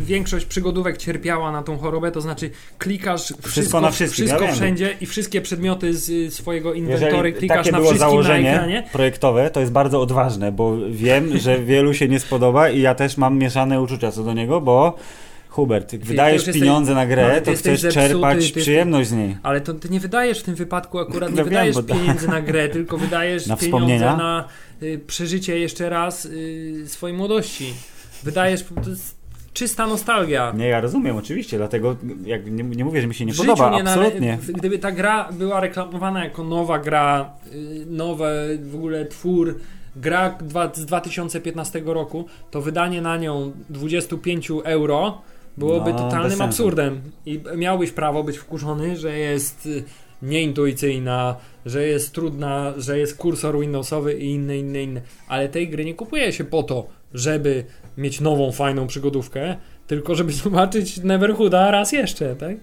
większość 0.06 0.46
przygodówek 0.46 0.98
cierpiała 0.98 1.52
na 1.52 1.64
tą 1.64 1.78
chorobę, 1.78 2.12
to 2.12 2.22
znaczy 2.22 2.50
klikasz 2.78 3.34
wszystko, 3.48 3.82
na 3.82 3.92
wszystkim, 3.92 4.26
wszystko 4.26 4.42
ja 4.42 4.48
wiem. 4.48 4.56
wszędzie 4.56 4.96
i 5.02 5.06
wszystkie 5.06 5.42
przedmioty 5.42 5.94
z 5.94 6.10
y, 6.10 6.32
swojego 6.32 6.74
inwentory 6.74 7.12
Jeżeli 7.16 7.34
klikasz 7.34 7.58
takie 7.58 7.72
na 7.72 7.78
było 7.78 7.90
wszystkim 7.90 8.08
na 8.08 8.12
założenie 8.12 8.52
ekranie. 8.54 8.84
projektowe, 8.92 9.50
to 9.50 9.60
jest 9.60 9.72
bardzo 9.72 10.02
odważne, 10.02 10.52
bo 10.52 10.78
wiem, 10.90 11.38
że 11.38 11.60
wielu 11.60 11.94
się 11.94 12.08
nie 12.08 12.20
spodoba 12.20 12.70
i 12.70 12.82
ja 12.82 12.96
też 12.96 13.18
mam 13.18 13.38
mieszane 13.38 13.82
uczucia 13.82 14.12
co 14.12 14.24
do 14.24 14.34
niego, 14.34 14.62
bo 14.62 14.96
Hubert, 15.50 15.90
ty 15.90 15.98
wydajesz 16.00 16.48
jesteś- 16.48 16.62
pieniądze 16.62 16.94
na 16.96 17.02
no, 17.04 17.08
grę, 17.08 17.36
ty 17.36 17.42
to 17.42 17.52
jesteś 17.52 17.72
chcesz 17.72 17.82
zepsuty, 17.82 18.08
czerpać 18.10 18.38
ty 18.38 18.44
jesteś- 18.44 18.64
przyjemność 18.64 19.10
z 19.10 19.14
niej. 19.14 19.38
Ale 19.44 19.62
to 19.62 19.74
ty 19.74 19.90
nie 19.90 20.00
wydajesz 20.00 20.40
w 20.40 20.44
tym 20.44 20.56
wypadku 20.56 21.00
akurat, 21.00 21.30
nie 21.30 21.36
No 21.36 21.36
wiem, 21.36 21.46
wydajesz 21.46 21.76
to- 21.76 21.84
pieniędzy 21.84 22.28
na 22.28 22.42
grę, 22.42 22.70
tylko 22.70 22.98
wydajesz 22.98 23.48
Na 23.56 23.58
pieniądze 23.58 24.00
na 24.06 24.48
przeżycie 25.08 25.60
jeszcze 25.60 25.90
raz 25.90 26.26
y, 26.26 26.84
swojej 26.88 27.18
młodości. 27.18 27.74
Wydajesz, 28.24 28.66
to 28.84 28.90
jest 28.90 29.16
czysta 29.54 29.88
nostalgia. 29.88 30.54
Nie, 30.58 30.68
ja 30.68 30.82
rozumiem, 30.82 31.18
oczywiście, 31.18 31.58
dlatego 31.58 31.96
jak 32.26 32.52
nie, 32.52 32.64
nie 32.64 32.86
mówię, 32.86 33.02
że 33.02 33.08
mi 33.08 33.16
się 33.16 33.26
nie 33.26 33.34
W 33.34 33.38
podoba, 33.38 33.70
nie 33.70 33.82
absolutnie. 33.82 34.38
nale- 34.48 34.54
Gdyby 34.54 34.80
ta 34.80 34.92
gra 34.92 35.30
była 35.32 35.60
reklamowana 35.60 36.24
jako 36.24 36.44
nowa 36.44 36.80
gra, 36.80 37.34
y, 37.54 37.86
nowy 37.90 38.60
w 38.64 38.76
ogóle 38.76 39.06
twór, 39.06 39.60
gra 39.96 40.38
z 40.74 40.86
2015 40.86 41.82
roku, 41.86 42.26
to 42.52 42.62
wydanie 42.62 43.02
na 43.02 43.18
nią 43.18 43.52
25 43.70 44.52
euro 44.64 45.22
byłoby 45.58 45.94
No, 45.94 46.00
totalnym 46.00 46.42
absurdem. 46.42 47.02
I 47.26 47.40
miałbyś 47.58 47.92
prawo 47.92 48.24
być 48.24 48.38
wkurzony, 48.38 48.98
że 48.98 49.18
jest 49.20 49.66
y, 49.66 49.84
nieintuicyjna, 50.22 51.36
że 51.66 51.88
jest 51.88 52.14
trudna, 52.14 52.74
że 52.78 53.00
jest 53.00 53.18
kursor 53.18 53.60
Windowsowy 53.60 54.14
i 54.14 54.32
inne, 54.32 54.58
inne, 54.58 54.84
inne. 54.84 55.02
Ale 55.28 55.50
tej 55.50 55.70
gry 55.70 55.86
nie 55.86 55.94
kupuje 55.94 56.34
się 56.34 56.44
po 56.44 56.64
to, 56.64 56.88
żeby 57.14 57.64
mieć 57.98 58.22
nową, 58.22 58.52
fajną 58.52 58.88
przygodówkę, 58.88 59.56
tylko 59.88 60.16
żeby 60.16 60.34
zobaczyć 60.44 60.98
Neverhooda 60.98 61.72
raz 61.72 61.92
jeszcze, 61.92 62.36
tak? 62.36 62.58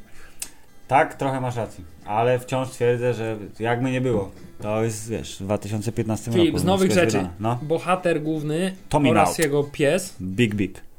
Tak, 0.89 1.15
trochę 1.15 1.41
masz 1.41 1.57
rację, 1.57 1.85
ale 2.05 2.39
wciąż 2.39 2.71
twierdzę, 2.71 3.15
że 3.15 3.37
jakby 3.61 3.91
nie 3.91 4.01
było, 4.01 4.31
to 4.63 4.85
jest, 4.85 5.11
wiesz, 5.11 5.37
w 5.37 5.45
2015 5.45 6.33
Filip, 6.33 6.47
roku. 6.47 6.59
z 6.59 6.65
nowych 6.65 6.93
rzeczy. 6.93 7.29
No, 7.41 7.59
Bohater 7.63 8.23
główny 8.23 8.73
Tommy 8.89 9.11
oraz 9.11 9.29
Out. 9.29 9.39
jego 9.39 9.65
pies, 9.65 10.17
Big 10.21 10.55
Beep. 10.55 10.92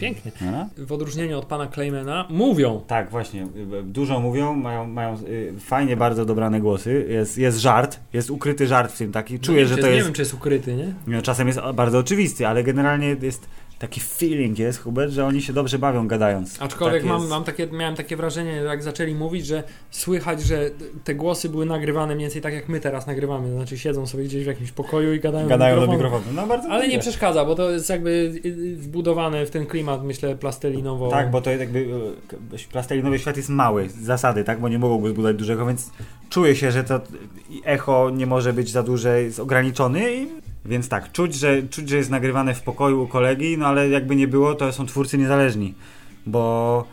Pięknie, 0.00 0.32
No? 0.40 0.68
w 0.86 0.92
odróżnieniu 0.92 1.38
od 1.38 1.44
pana 1.44 1.66
Claymana, 1.66 2.26
mówią. 2.30 2.80
Tak, 2.86 3.10
właśnie. 3.10 3.46
Dużo 3.84 4.20
mówią, 4.20 4.54
mają, 4.54 4.86
mają 4.86 5.14
y, 5.28 5.52
fajnie 5.60 5.96
bardzo 5.96 6.24
dobrane 6.24 6.60
głosy. 6.60 7.06
Jest, 7.08 7.38
jest 7.38 7.58
żart, 7.58 8.00
jest 8.12 8.30
ukryty 8.30 8.66
żart 8.66 8.92
w 8.92 8.98
tym 8.98 9.12
taki. 9.12 9.34
No 9.34 9.40
Czuję, 9.40 9.58
nie, 9.62 9.66
że 9.66 9.76
to 9.76 9.86
Nie 9.86 9.92
jest. 9.92 10.06
wiem, 10.06 10.14
czy 10.14 10.22
jest 10.22 10.34
ukryty, 10.34 10.74
nie? 10.74 10.94
No, 11.06 11.22
czasem 11.22 11.46
jest 11.46 11.60
bardzo 11.74 11.98
oczywisty, 11.98 12.46
ale 12.46 12.64
generalnie 12.64 13.16
jest 13.22 13.48
taki 13.80 14.00
feeling 14.00 14.58
jest, 14.58 14.78
Hubert, 14.82 15.12
że 15.12 15.26
oni 15.26 15.42
się 15.42 15.52
dobrze 15.52 15.78
bawią 15.78 16.08
gadając. 16.08 16.62
Aczkolwiek 16.62 17.02
tak 17.02 17.08
mam, 17.10 17.28
mam 17.28 17.44
takie, 17.44 17.66
miałem 17.66 17.96
takie 17.96 18.16
wrażenie, 18.16 18.52
jak 18.52 18.82
zaczęli 18.82 19.14
mówić, 19.14 19.46
że 19.46 19.62
słychać, 19.90 20.42
że 20.42 20.70
te 21.04 21.14
głosy 21.14 21.48
były 21.48 21.66
nagrywane 21.66 22.14
mniej 22.14 22.24
więcej 22.24 22.42
tak, 22.42 22.54
jak 22.54 22.68
my 22.68 22.80
teraz 22.80 23.06
nagrywamy. 23.06 23.48
To 23.48 23.54
znaczy 23.54 23.78
siedzą 23.78 24.06
sobie 24.06 24.24
gdzieś 24.24 24.44
w 24.44 24.46
jakimś 24.46 24.72
pokoju 24.72 25.14
i 25.14 25.20
gadają, 25.20 25.48
Gadają 25.48 25.80
do 25.80 25.86
do 25.86 25.92
mikrofonu. 25.92 26.24
mikrofonu. 26.32 26.66
No 26.68 26.74
Ale 26.74 26.88
nie 26.88 26.98
przeszkadza, 26.98 27.44
bo 27.44 27.54
to 27.54 27.70
jest 27.70 27.88
jakby 27.90 28.10
y, 28.44 28.48
y, 28.48 28.76
wbudowane 28.76 29.46
w 29.46 29.50
ten 29.50 29.66
klimat, 29.66 30.04
myślę, 30.04 30.36
plastelinowo. 30.36 31.10
Tak, 31.10 31.30
bo 31.30 31.40
to 31.40 31.50
jest 31.50 31.60
jakby 31.60 31.86
k- 32.28 32.36
plastelinowy 32.72 33.18
świat 33.18 33.36
jest 33.36 33.48
mały 33.48 33.88
z 33.88 33.96
zasady, 33.96 34.44
tak, 34.44 34.60
bo 34.60 34.68
nie 34.68 34.78
mogą 34.78 34.98
go 35.00 35.08
zbudować 35.08 35.36
dużego, 35.36 35.66
więc 35.66 35.90
czuję 36.30 36.56
się, 36.56 36.72
że 36.72 36.84
to 36.84 37.00
i 37.50 37.62
echo 37.64 38.10
nie 38.10 38.26
może 38.26 38.52
być 38.52 38.70
za 38.70 38.82
duże, 38.82 39.22
jest 39.22 39.40
ograniczony, 39.40 40.14
i, 40.14 40.26
więc 40.64 40.88
tak, 40.88 41.12
czuć 41.12 41.34
że, 41.34 41.62
czuć, 41.62 41.88
że 41.88 41.96
jest 41.96 42.10
nagrywane 42.10 42.54
w 42.54 42.62
pokoju 42.62 43.02
u 43.02 43.06
kolegi, 43.06 43.58
no 43.58 43.66
ale 43.66 43.88
jakby 43.88 44.16
nie 44.16 44.28
było, 44.28 44.54
to 44.54 44.72
są 44.72 44.86
twórcy 44.86 45.18
niezależni, 45.18 45.74
bo 46.26 46.84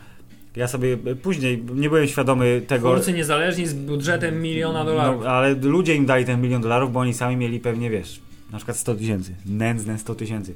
ja 0.56 0.68
sobie 0.68 0.92
e, 1.06 1.14
później 1.14 1.64
nie 1.74 1.88
byłem 1.88 2.06
świadomy 2.06 2.62
tego, 2.66 2.92
Twórcy 2.92 3.12
niezależni 3.12 3.66
z 3.66 3.74
budżetem 3.74 4.42
miliona 4.42 4.84
dolarów. 4.84 5.24
no, 5.24 5.30
ale 5.30 5.54
ludzie 5.54 5.94
im 5.94 6.06
dali 6.06 6.24
ten 6.24 6.40
milion 6.40 6.62
dolarów, 6.62 6.92
bo 6.92 7.00
oni 7.00 7.14
sami 7.14 7.36
mieli 7.36 7.60
pewnie, 7.60 7.90
wiesz, 7.90 8.20
na 8.52 8.58
przykład 8.58 8.76
100 8.76 8.94
tysięcy, 8.94 9.34
nędzne 9.46 9.98
100 9.98 10.14
tysięcy. 10.14 10.54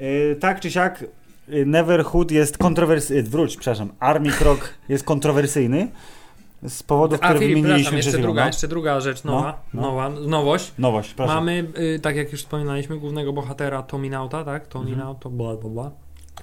Yy, 0.00 0.36
tak 0.40 0.60
czy 0.60 0.70
siak, 0.70 1.04
yy, 1.48 1.66
Neverhood 1.66 2.30
jest 2.30 2.58
kontrowersyjny, 2.58 3.22
wróć, 3.22 3.56
przepraszam, 3.56 3.88
Army 4.00 4.30
Krok 4.30 4.74
jest 4.88 5.04
kontrowersyjny 5.04 5.88
z 6.68 6.82
powodów, 6.82 7.18
A 7.22 7.24
które 7.28 7.40
Filip, 7.40 7.54
wymieniliśmy 7.56 7.96
jeszcze 7.96 8.18
druga, 8.18 8.40
no. 8.40 8.46
jeszcze 8.46 8.68
druga 8.68 9.00
rzecz 9.00 9.24
nowa, 9.24 9.60
No, 9.74 9.82
no. 9.82 9.88
nowa 9.88 10.08
nowość. 10.10 10.72
Nowość, 10.78 11.14
proszę. 11.14 11.34
Mamy, 11.34 11.66
y, 11.78 12.00
tak 12.00 12.16
jak 12.16 12.32
już 12.32 12.40
wspominaliśmy, 12.40 12.98
głównego 12.98 13.32
bohatera 13.32 13.82
Tommy 13.82 14.10
Nauta, 14.10 14.44
tak? 14.44 14.66
Tommy 14.66 14.90
Mhm. 14.90 15.16
To 15.16 15.30
bla 15.30 15.56
bla 15.56 15.70
bla. 15.70 15.90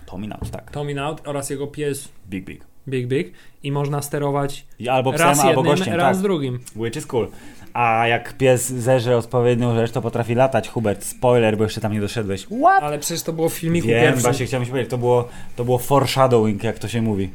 Tommy 0.05 0.33
Out, 0.33 0.51
tak. 0.51 0.71
Tommy 0.71 0.93
Naut 0.93 1.21
oraz 1.27 1.49
jego 1.49 1.67
pies 1.67 2.09
Big 2.29 2.45
Big. 2.45 2.65
Big 2.87 3.07
Big 3.07 3.33
i 3.63 3.71
można 3.71 4.01
sterować 4.01 4.65
albo 4.91 5.13
psem, 5.13 5.27
raz 5.27 5.39
albo 5.39 5.49
jednym, 5.49 5.65
gościem, 5.75 5.93
raz 5.93 6.17
tak. 6.17 6.23
drugim. 6.23 6.59
Which 6.75 6.95
is 6.95 7.05
cool. 7.05 7.27
A 7.73 8.07
jak 8.07 8.37
pies 8.37 8.69
zeżre 8.69 9.17
odpowiednią 9.17 9.75
rzecz, 9.75 9.91
to 9.91 10.01
potrafi 10.01 10.35
latać, 10.35 10.69
Hubert. 10.69 11.03
Spoiler, 11.03 11.57
bo 11.57 11.63
jeszcze 11.63 11.81
tam 11.81 11.93
nie 11.93 12.01
doszedłeś. 12.01 12.45
What? 12.45 12.83
Ale 12.83 12.99
przecież 12.99 13.23
to 13.23 13.33
było 13.33 13.49
w 13.49 13.53
filmiku 13.53 13.87
Wiem, 13.87 14.01
pierwszym. 14.01 14.21
właśnie 14.23 14.45
chciałem 14.45 14.65
się 14.65 14.71
powiedzieć, 14.71 14.91
to 14.91 14.97
było, 14.97 15.27
to 15.55 15.65
było 15.65 15.77
foreshadowing, 15.77 16.63
jak 16.63 16.79
to 16.79 16.87
się 16.87 17.01
mówi. 17.01 17.29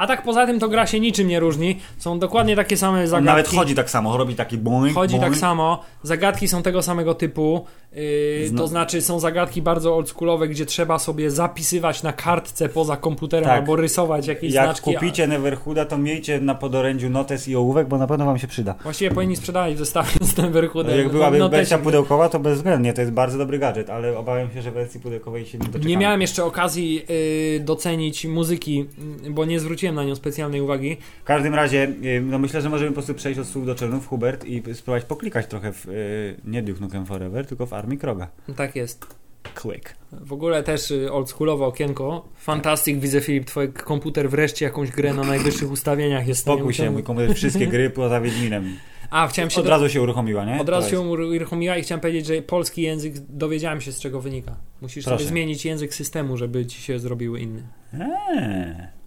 A 0.00 0.06
tak 0.06 0.22
poza 0.22 0.46
tym 0.46 0.60
to 0.60 0.68
gra 0.68 0.86
się 0.86 1.00
niczym 1.00 1.28
nie 1.28 1.40
różni. 1.40 1.76
Są 1.98 2.18
dokładnie 2.18 2.56
takie 2.56 2.76
same 2.76 3.08
zagadki. 3.08 3.26
nawet 3.26 3.48
chodzi 3.48 3.74
tak 3.74 3.90
samo, 3.90 4.16
robi 4.16 4.34
taki 4.34 4.58
boing, 4.58 4.94
Chodzi 4.94 5.16
boing. 5.16 5.30
tak 5.32 5.40
samo, 5.40 5.80
zagadki 6.02 6.48
są 6.48 6.62
tego 6.62 6.82
samego 6.82 7.14
typu, 7.14 7.64
yy, 7.92 8.50
to 8.56 8.66
znaczy 8.68 9.02
są 9.02 9.20
zagadki 9.20 9.62
bardzo 9.62 9.96
oldschoolowe, 9.96 10.48
gdzie 10.48 10.66
trzeba 10.66 10.98
sobie 10.98 11.30
zapisywać 11.30 12.02
na 12.02 12.12
kartce 12.12 12.68
poza 12.68 12.96
komputerem 12.96 13.44
Tak. 13.48 13.58
albo 13.58 13.76
rysować 13.76 14.26
jakieś 14.26 14.52
Jak 14.52 14.64
znaczki. 14.64 14.94
kupicie 14.94 15.26
Neverhooda, 15.26 15.84
to 15.84 15.98
miejcie 15.98 16.40
na 16.40 16.54
podorędziu 16.54 17.10
notes 17.10 17.48
i 17.48 17.56
ołówek, 17.56 17.88
bo 17.88 17.98
na 17.98 18.06
pewno 18.06 18.24
wam 18.26 18.38
się 18.38 18.46
przyda. 18.46 18.74
Właściwie 18.82 19.10
powinni 19.10 19.36
sprzedawać 19.36 19.74
w 19.74 19.78
zestawie 19.78 20.10
z 20.20 20.36
Neverhoodem. 20.36 20.98
Jak 20.98 21.08
byłaby 21.08 21.38
No, 21.38 21.48
wersja 21.48 21.78
pudełkowa, 21.78 22.28
to 22.28 22.38
bezwzględnie, 22.40 22.92
to 22.92 23.00
jest 23.00 23.12
bardzo 23.12 23.38
dobry 23.38 23.58
gadżet, 23.58 23.90
ale 23.90 24.18
obawiam 24.18 24.50
się, 24.52 24.62
że 24.62 24.70
wersji 24.70 25.00
pudełkowej 25.00 25.46
się 25.46 25.58
nie 25.58 25.64
doczekamy. 25.66 25.88
Nie 25.90 25.96
miałem 25.96 26.20
jeszcze 26.20 26.44
okazji 26.44 26.94
yy, 26.94 27.60
docenić 27.60 28.26
muzyki, 28.26 28.76
yy, 29.24 29.30
bo 29.30 29.44
nie 29.44 29.60
zwróciłem 29.60 29.89
na 29.92 30.04
nią 30.04 30.14
specjalnej 30.14 30.60
uwagi. 30.60 30.96
W 31.20 31.24
każdym 31.24 31.54
razie, 31.54 31.92
y, 32.04 32.20
no 32.20 32.38
myślę, 32.38 32.60
że 32.62 32.68
możemy 32.68 32.90
po 32.90 32.94
prostu 32.94 33.14
przejść 33.14 33.40
od 33.40 33.46
słów 33.46 33.66
do 33.66 33.74
czynów, 33.74 34.06
Hubert, 34.06 34.44
i 34.44 34.62
spróbować 34.74 35.04
poklikać 35.04 35.46
trochę 35.46 35.72
w, 35.72 35.88
y, 35.88 36.36
nie 36.44 36.62
Duke 36.62 36.80
Nukem 36.80 37.06
Forever, 37.06 37.46
tylko 37.46 37.66
w 37.66 37.72
Armii 37.72 37.98
Kroga. 37.98 38.28
Tak 38.56 38.76
jest. 38.76 39.06
Click. 39.62 39.94
W 40.12 40.32
ogóle 40.32 40.62
też 40.62 40.90
y, 40.90 41.12
oldschoolowe 41.12 41.64
okienko. 41.66 42.28
Fantastic, 42.36 42.98
widzę 42.98 43.20
Filip, 43.20 43.44
twój 43.44 43.72
komputer 43.72 44.30
wreszcie 44.30 44.64
jakąś 44.64 44.90
grę 44.90 45.14
na 45.14 45.22
najwyższych 45.24 45.70
ustawieniach 45.70 46.28
jest 46.28 46.40
Spokój 46.40 46.74
się, 46.74 46.90
mój 46.90 47.02
komputer, 47.02 47.34
wszystkie 47.34 47.66
gry 47.66 47.90
poza 47.90 48.20
Wiedźminem. 48.20 48.76
A, 49.10 49.28
chciałem 49.28 49.50
się 49.50 49.58
Od 49.60 49.64
do... 49.64 49.70
razu 49.70 49.88
się 49.88 50.02
uruchomiła, 50.02 50.44
nie? 50.44 50.60
Od 50.60 50.68
razu 50.68 50.90
To 50.90 50.90
się 50.96 51.10
jest- 51.10 51.32
uruchomiła 51.36 51.76
i 51.76 51.82
chciałem 51.82 52.00
powiedzieć, 52.00 52.26
że 52.26 52.42
polski 52.42 52.82
język 52.82 53.18
dowiedziałem 53.18 53.80
się 53.80 53.92
z 53.92 54.00
czego 54.00 54.20
wynika. 54.20 54.56
Musisz 54.80 55.04
Proszę. 55.04 55.18
sobie 55.18 55.28
zmienić 55.28 55.64
język 55.64 55.94
systemu, 55.94 56.36
żeby 56.36 56.66
ci 56.66 56.82
się 56.82 56.98
zrobił 56.98 57.36
inny. 57.36 57.62
Eee. 57.94 58.99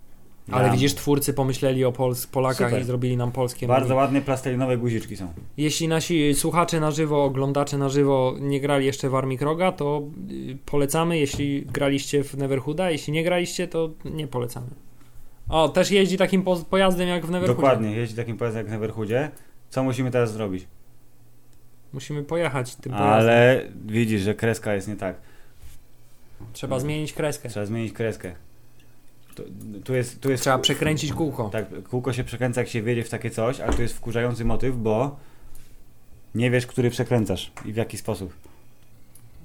Ale 0.52 0.72
widzisz, 0.72 0.94
twórcy 0.94 1.34
pomyśleli 1.34 1.86
o 1.86 1.92
Pols 1.92 2.28
Polakach 2.28 2.70
Super. 2.70 2.82
i 2.82 2.86
zrobili 2.86 3.18
nam 3.18 3.32
polskie. 3.32 3.68
Bardzo 3.68 3.90
menu. 3.90 3.98
ładne 3.98 4.22
plastelinowe 4.22 4.78
guziczki 4.78 5.18
są. 5.18 5.34
Jeśli 5.58 5.88
nasi 5.88 6.34
słuchacze 6.34 6.80
na 6.80 6.92
żywo, 6.92 7.24
oglądacze 7.24 7.78
na 7.78 7.90
żywo 7.90 8.36
nie 8.40 8.62
grali 8.62 8.86
jeszcze 8.86 9.10
w 9.10 9.16
Armii 9.16 9.38
Kroga, 9.38 9.72
to 9.72 10.04
y, 10.32 10.58
polecamy. 10.66 11.20
Jeśli 11.20 11.66
graliście 11.66 12.24
w 12.24 12.38
Neverhooda, 12.38 12.92
jeśli 12.92 13.14
nie 13.14 13.24
graliście, 13.24 13.68
to 13.68 13.90
nie 14.06 14.28
polecamy. 14.28 14.68
O, 15.50 15.70
też 15.70 15.92
jeździ 15.92 16.18
takim 16.18 16.44
po 16.44 16.56
pojazdem 16.56 17.08
jak 17.08 17.26
w 17.26 17.30
Neverhoodzie. 17.30 17.62
Dokładnie, 17.62 17.92
jeździ 17.92 18.16
takim 18.16 18.38
pojazdem 18.38 18.60
jak 18.60 18.68
w 18.68 18.72
Neverhoodzie. 18.72 19.32
Co 19.70 19.84
musimy 19.84 20.12
teraz 20.12 20.34
zrobić? 20.34 20.68
Musimy 21.94 22.24
pojechać 22.24 22.76
tym 22.76 22.92
pojazdem. 22.92 23.14
Ale 23.14 23.62
widzisz, 23.86 24.22
że 24.22 24.36
kreska 24.36 24.74
jest 24.74 24.88
nie 24.88 24.96
tak. 24.96 25.16
Trzeba 26.54 26.80
zmienić 26.80 27.14
kreskę. 27.14 27.50
Trzeba 27.50 27.66
zmienić 27.66 27.94
kreskę. 27.94 28.36
Tu, 29.36 29.44
tu 29.84 29.96
jest, 29.96 30.22
tu 30.22 30.32
jest 30.32 30.44
Trzeba 30.44 30.58
przekręcić 30.58 31.14
kółko. 31.14 31.50
Tak, 31.50 31.66
kółko 31.90 32.14
się 32.14 32.24
przekręca 32.24 32.62
jak 32.62 32.70
się 32.70 32.82
wiedzie 32.82 33.04
w 33.04 33.10
takie 33.10 33.30
coś, 33.30 33.60
ale 33.60 33.74
tu 33.74 33.82
jest 33.82 33.94
wkurzający 33.94 34.46
motyw, 34.46 34.76
bo 34.76 35.16
nie 36.36 36.52
wiesz, 36.52 36.68
który 36.68 36.90
przekręcasz 36.90 37.52
i 37.66 37.74
w 37.74 37.76
jaki 37.76 37.98
sposób. 37.98 38.34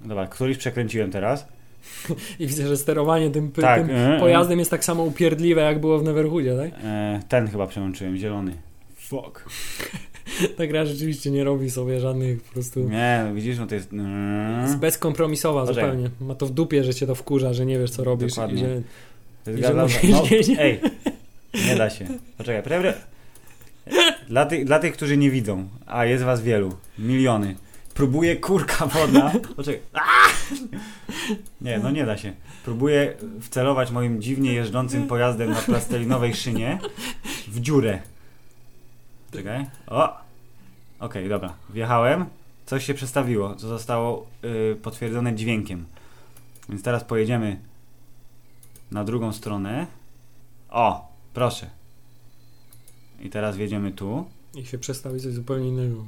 Dobra, 0.05 0.26
któryś 0.26 0.59
przekręciłem 0.59 1.11
teraz. 1.11 1.47
I 2.41 2.47
widzę, 2.47 2.68
że 2.68 2.76
sterowanie 2.76 3.30
tym, 3.30 3.53
Tak, 3.53 3.86
tym 3.86 3.97
e, 3.97 4.16
e. 4.16 4.20
pojazdem 4.20 4.59
jest 4.59 4.70
tak 4.70 4.84
samo 4.84 5.03
upierdliwe, 5.03 5.61
jak 5.61 5.80
było 5.80 5.99
w 5.99 6.05
Neverhoodzie, 6.05 6.57
tak? 6.57 6.80
E, 6.84 7.20
ten 7.28 7.49
chyba 7.49 7.66
przełączyłem, 7.66 8.16
zielony. 8.16 8.53
Fuck. 8.97 9.45
Ta 10.57 10.66
gra 10.66 10.84
rzeczywiście 10.84 11.30
nie 11.30 11.45
robi 11.45 11.70
sobie 11.70 12.01
żadnych 12.01 12.43
po 12.43 12.53
prostu... 12.53 12.80
Nie, 12.80 13.24
no 13.28 13.34
widzisz, 13.34 13.59
no 13.59 13.66
to 13.66 13.74
jest... 13.74 13.91
Jest 14.62 14.78
bezkompromisowa 14.78 15.66
Poczekaj. 15.66 15.91
zupełnie. 15.91 16.11
Ma 16.20 16.34
to 16.34 16.47
w 16.47 16.51
dupie, 16.51 16.84
że 16.84 16.95
cię 16.95 17.07
to 17.07 17.14
wkurza, 17.14 17.53
że 17.53 17.66
nie 17.66 17.78
wiesz 17.78 17.91
co 17.91 18.05
robisz. 18.05 18.30
Dokładnie. 18.30 18.59
Że... 18.59 18.82
Gada- 19.57 19.82
musisz 19.82 20.11
no, 20.11 20.22
wiedzieć. 20.22 20.59
Ej, 20.61 20.80
nie 21.66 21.76
da 21.76 21.90
się. 21.90 22.07
Poczekaj, 22.38 22.62
prawie... 22.62 22.94
Dla, 24.28 24.46
tych, 24.46 24.64
dla 24.64 24.78
tych, 24.78 24.92
którzy 24.92 25.16
nie 25.16 25.30
widzą, 25.30 25.68
a 25.86 26.05
jest 26.05 26.24
was 26.24 26.42
wielu, 26.42 26.76
miliony, 26.99 27.57
próbuję 27.94 28.36
kurka 28.36 28.86
wodna. 28.86 29.32
Poczekaj. 29.57 29.80
Nie, 31.61 31.78
no 31.78 31.90
nie 31.90 32.07
da 32.07 32.16
się. 32.16 32.32
Próbuję 32.64 33.14
wcelować 33.40 33.90
moim 33.90 34.22
dziwnie 34.22 34.53
jeżdżącym 34.53 35.07
pojazdem 35.07 35.51
na 35.51 35.62
plastelinowej 35.62 36.34
szynie 36.34 36.78
w 37.49 37.61
dziurę. 37.61 37.99
Czekaj. 39.32 39.66
O! 39.86 40.16
Okej, 41.01 41.28
dobra. 41.28 41.55
Wjechałem. 41.70 42.26
Coś 42.66 42.84
się 42.84 42.94
przestawiło, 42.94 43.55
co 43.55 43.68
zostało 43.68 44.26
y, 44.44 44.76
potwierdzone 44.82 45.34
dźwiękiem. 45.34 45.86
Więc 46.68 46.82
teraz 46.82 47.05
pojedziemy 47.05 47.57
na 48.91 49.05
drugą 49.05 49.32
stronę. 49.32 49.86
O, 50.70 51.12
proszę. 51.34 51.70
I 53.20 53.30
teraz 53.30 53.57
wjedziemy 53.57 53.93
tu. 53.93 54.24
I 54.55 54.66
się 54.66 54.78
przestawi 54.78 55.20
coś 55.20 55.32
zupełnie 55.32 55.68
innego. 55.68 56.05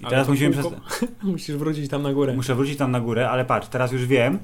I 0.00 0.04
Ale 0.04 0.10
teraz 0.10 0.28
musimy 0.28 0.56
kółko- 0.56 0.80
przesta- 0.80 1.06
Musisz 1.32 1.56
wrócić 1.56 1.90
tam 1.90 2.02
na 2.02 2.12
górę. 2.12 2.34
Muszę 2.36 2.54
wrócić 2.54 2.78
tam 2.78 2.90
na 2.90 3.00
górę, 3.00 3.30
ale 3.30 3.44
patrz, 3.44 3.68
teraz 3.68 3.92
już 3.92 4.06
wiem, 4.06 4.38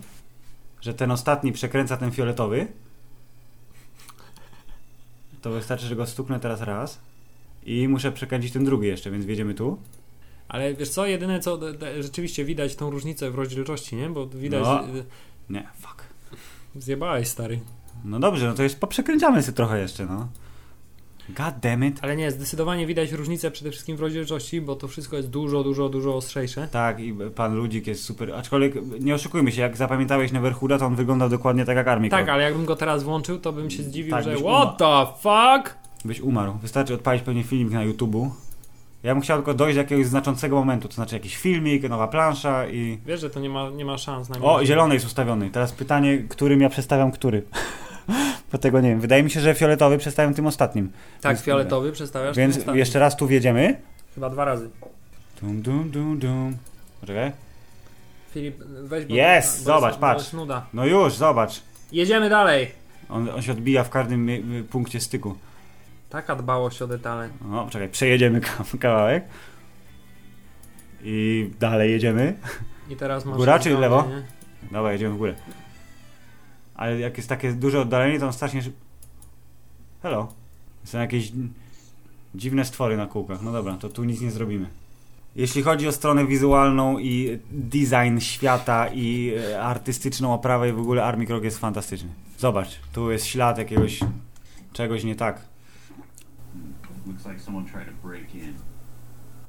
że 0.81 0.95
ten 0.95 1.11
ostatni 1.11 1.53
przekręca 1.53 1.97
ten 1.97 2.11
fioletowy. 2.13 2.67
To 5.43 5.51
wystarczy, 5.51 5.87
że 5.87 5.97
go 5.97 6.07
stuknę 6.07 6.41
teraz 6.41 6.61
raz. 6.61 6.99
I 7.67 7.89
muszę 7.89 8.13
przekręcić 8.13 8.53
ten 8.53 8.65
drugi 8.65 8.87
jeszcze, 8.89 9.11
więc 9.11 9.25
wjedziemy 9.25 9.55
tu. 9.55 9.79
Ale 10.49 10.75
wiesz 10.75 10.89
co, 10.89 11.07
jedyne 11.07 11.41
co 11.41 11.61
rzeczywiście 12.01 12.45
widać 12.45 12.77
tą 12.77 12.91
różnicę 12.91 13.31
w 13.31 13.35
rozdzielczości, 13.35 13.97
nie? 13.97 14.11
Bo 14.11 14.27
widać, 14.27 14.63
No. 14.65 14.89
y, 14.99 15.05
Nie, 15.51 15.69
fuck. 15.81 16.03
Zjebałeś 16.77 17.29
stary. 17.29 17.61
No 18.05 18.21
dobrze, 18.21 18.47
no 18.49 18.55
to 18.55 18.63
jest 18.63 18.81
poprzekręcamy 18.81 19.43
sobie 19.43 19.57
trochę 19.57 19.81
jeszcze, 19.81 20.07
no. 20.07 20.29
God 21.29 21.55
damn 21.63 21.85
it. 21.85 21.99
Ale 22.03 22.17
nie, 22.17 22.31
zdecydowanie 22.31 22.87
widać 22.87 23.13
różnicę 23.13 23.51
przede 23.51 23.71
wszystkim 23.71 23.97
w 23.97 24.01
rozdzielczości, 24.01 24.61
bo 24.61 24.77
to 24.77 24.89
wszystko 24.89 25.17
jest 25.17 25.31
dużo, 25.31 25.63
dużo, 25.65 25.89
dużo 25.89 26.17
ostrzejsze. 26.17 26.69
Tak, 26.69 27.01
i 27.01 27.15
pan 27.35 27.55
Ludzik 27.55 27.87
jest 27.87 28.05
super. 28.05 28.35
Aczkolwiek 28.35 28.75
nie 29.01 29.15
oszukujmy 29.15 29.53
się, 29.53 29.63
jak 29.63 29.77
zapamiętałeś 29.77 30.33
Neverhooda, 30.33 30.79
to 30.79 30.87
on 30.87 30.95
wyglądał 30.97 31.29
dokładnie 31.29 31.65
tak 31.65 31.77
jak 31.77 31.89
Armii 31.89 32.11
Tak, 32.11 32.29
ale 32.29 32.43
jakbym 32.43 32.65
go 32.65 32.77
teraz 32.77 33.03
włączył, 33.03 33.39
to 33.39 33.53
bym 33.53 33.71
się 33.71 33.83
zdziwił, 33.83 34.11
Tak, 34.11 34.25
że 34.25 34.37
what 34.37 34.79
the 34.79 35.07
fuck? 35.23 35.79
byś 36.05 36.21
umarł. 36.21 36.53
Wystarczy 36.63 36.95
odpalić 36.95 37.23
pewnie 37.23 37.45
filmik 37.45 37.73
na 37.73 37.87
YouTube'u. 37.87 38.31
Ja 39.05 39.15
bym 39.15 39.23
chciał 39.23 39.39
tylko 39.39 39.55
dojść 39.55 39.75
do 39.77 39.83
jakiegoś 39.83 40.07
znaczącego 40.07 40.57
momentu, 40.57 40.89
to 40.89 40.95
znaczy 40.95 41.15
jakiś 41.15 41.37
filmik, 41.37 41.89
nowa 41.89 42.09
plansza 42.09 42.67
i... 42.67 42.99
Wiesz, 43.07 43.21
że 43.21 43.31
to 43.31 43.41
nie 43.41 43.49
ma, 43.49 43.71
nie 43.71 43.85
ma 43.85 43.99
szans 43.99 44.29
na 44.29 44.37
O, 44.43 44.65
zielony 44.65 44.95
jest 44.95 45.07
ustawiony. 45.07 45.51
Teraz 45.51 45.73
pytanie, 45.73 46.19
którym 46.29 46.61
ja 46.61 46.69
przestawiam 46.69 47.13
który? 47.13 47.43
Bo 48.53 48.59
tego 48.59 48.81
nie 48.81 48.89
wiem. 48.89 49.01
Wydaje 49.01 49.23
mi 49.23 49.31
się, 49.31 49.41
że 49.41 49.55
fioletowy 49.55 49.99
przestawiam 49.99 50.35
tym 50.35 50.47
ostatnim. 50.47 50.93
Tak, 51.21 51.33
Więc- 51.33 51.45
fioletowy 51.45 51.93
przestawiasz. 51.93 52.37
Więc 52.37 52.57
ostatnim. 52.57 52.77
jeszcze 52.79 52.99
raz 52.99 53.17
tu 53.17 53.27
wjedziemy. 53.27 53.77
Chyba 54.15 54.31
dwa 54.31 54.45
razy. 54.45 54.71
Dum, 55.43 55.63
dum, 55.63 55.91
dum, 55.91 56.19
dum. 56.19 56.57
Poczekaj. 57.01 57.33
Filip, 58.35 58.57
weź. 58.83 59.05
Jest, 59.09 59.63
zobacz, 59.63 59.91
jest, 59.91 60.01
patrz. 60.01 60.31
No 60.75 60.87
już, 60.87 61.15
zobacz. 61.15 61.63
Jedziemy 61.93 62.29
dalej. 62.29 62.71
On, 63.09 63.29
on 63.31 63.43
się 63.43 63.53
odbija 63.53 63.85
w 63.85 63.91
każdym 63.91 64.27
mie- 64.27 64.41
mie- 64.41 64.63
punkcie 64.63 65.01
styku. 65.01 65.35
Taka 66.15 66.37
dbałość 66.37 66.83
o 66.83 66.87
detale. 66.87 67.29
No, 67.51 67.65
poczekaj, 67.65 67.89
przejedziemy 67.89 68.41
ka- 68.41 68.65
kawałek. 68.81 69.25
I 71.03 71.51
dalej 71.61 71.91
jedziemy. 71.91 72.37
I 72.91 72.97
teraz 72.97 73.25
masz... 73.25 73.37
Góra 73.37 73.59
czy 73.59 73.79
lewo? 73.79 74.09
nie? 74.09 74.23
Dobra, 74.73 74.93
jedziemy 74.93 75.15
w 75.15 75.19
górę. 75.19 75.35
Ale 76.75 76.99
jak 76.99 77.17
jest 77.17 77.29
takie 77.29 77.53
duże 77.53 77.81
oddalenie, 77.81 78.21
to 78.21 78.27
on 78.27 78.33
strasznie 78.33 78.63
szyb... 78.63 78.75
Hello. 80.03 80.33
Są 80.85 80.99
jakieś 80.99 81.33
dziwne 82.35 82.65
stwory 82.65 82.97
na 82.97 83.07
kółkach. 83.07 83.43
No 83.43 83.53
dobra, 83.53 83.77
to 83.77 83.89
tu 83.89 84.05
nic 84.05 84.21
nie 84.21 84.31
zrobimy. 84.31 84.67
Jeśli 85.37 85.63
chodzi 85.63 85.89
o 85.89 85.93
stronę 85.93 86.27
wizualną 86.27 86.99
i 86.99 87.39
design 87.51 88.19
świata 88.19 88.89
i 88.89 89.35
e, 89.51 89.63
artystyczną 89.63 90.35
oprawę 90.35 90.69
i 90.69 90.73
w 90.73 90.81
ogóle 90.81 91.05
Army 91.05 91.27
Krok 91.27 91.45
jest 91.45 91.59
fantastyczny. 91.59 92.09
Zobacz, 92.39 92.81
tu 92.93 93.11
jest 93.11 93.27
ślad 93.27 93.59
jakiegoś 93.59 94.01
czegoś 94.73 95.05
nie 95.05 95.15
tak. 95.15 95.54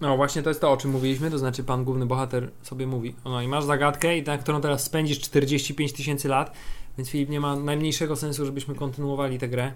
No 0.01 0.17
właśnie 0.17 0.43
to 0.43 0.49
jest 0.49 0.61
to, 0.61 0.71
o 0.71 0.77
czym 0.77 0.91
mówiliśmy, 0.91 1.31
to 1.31 1.37
znaczy 1.37 1.63
pan 1.63 1.83
główny 1.83 2.05
bohater 2.05 2.51
sobie 2.61 2.87
mówi. 2.87 3.15
No 3.25 3.41
i 3.41 3.47
masz 3.47 3.63
zagadkę, 3.63 4.17
i 4.17 4.23
na 4.23 4.37
którą 4.37 4.61
teraz 4.61 4.83
spędzisz 4.83 5.19
45 5.19 5.93
tysięcy 5.93 6.27
lat, 6.27 6.51
więc 6.97 7.09
Filip 7.09 7.29
nie 7.29 7.39
ma 7.39 7.55
najmniejszego 7.55 8.15
sensu, 8.15 8.45
żebyśmy 8.45 8.75
kontynuowali 8.75 9.39
tę 9.39 9.47
grę. 9.47 9.71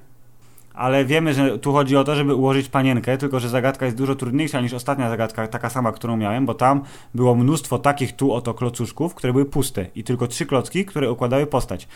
Ale 0.73 1.05
wiemy, 1.05 1.33
że 1.33 1.59
tu 1.59 1.73
chodzi 1.73 1.97
o 1.97 2.03
to, 2.03 2.15
żeby 2.15 2.35
ułożyć 2.35 2.69
panienkę, 2.69 3.17
tylko 3.17 3.39
że 3.39 3.49
zagadka 3.49 3.85
jest 3.85 3.97
dużo 3.97 4.15
trudniejsza 4.15 4.61
niż 4.61 4.73
ostatnia 4.73 5.09
zagadka, 5.09 5.47
taka 5.47 5.69
sama, 5.69 5.91
którą 5.91 6.17
miałem, 6.17 6.45
bo 6.45 6.53
tam 6.53 6.81
było 7.15 7.35
mnóstwo 7.35 7.79
takich 7.79 8.15
tu 8.15 8.33
oto 8.33 8.53
klocuszków, 8.53 9.15
które 9.15 9.33
były 9.33 9.45
puste 9.45 9.85
i 9.95 10.03
tylko 10.03 10.27
trzy 10.27 10.45
klocki, 10.45 10.85
które 10.85 11.11
układały 11.11 11.47
postać. 11.47 11.87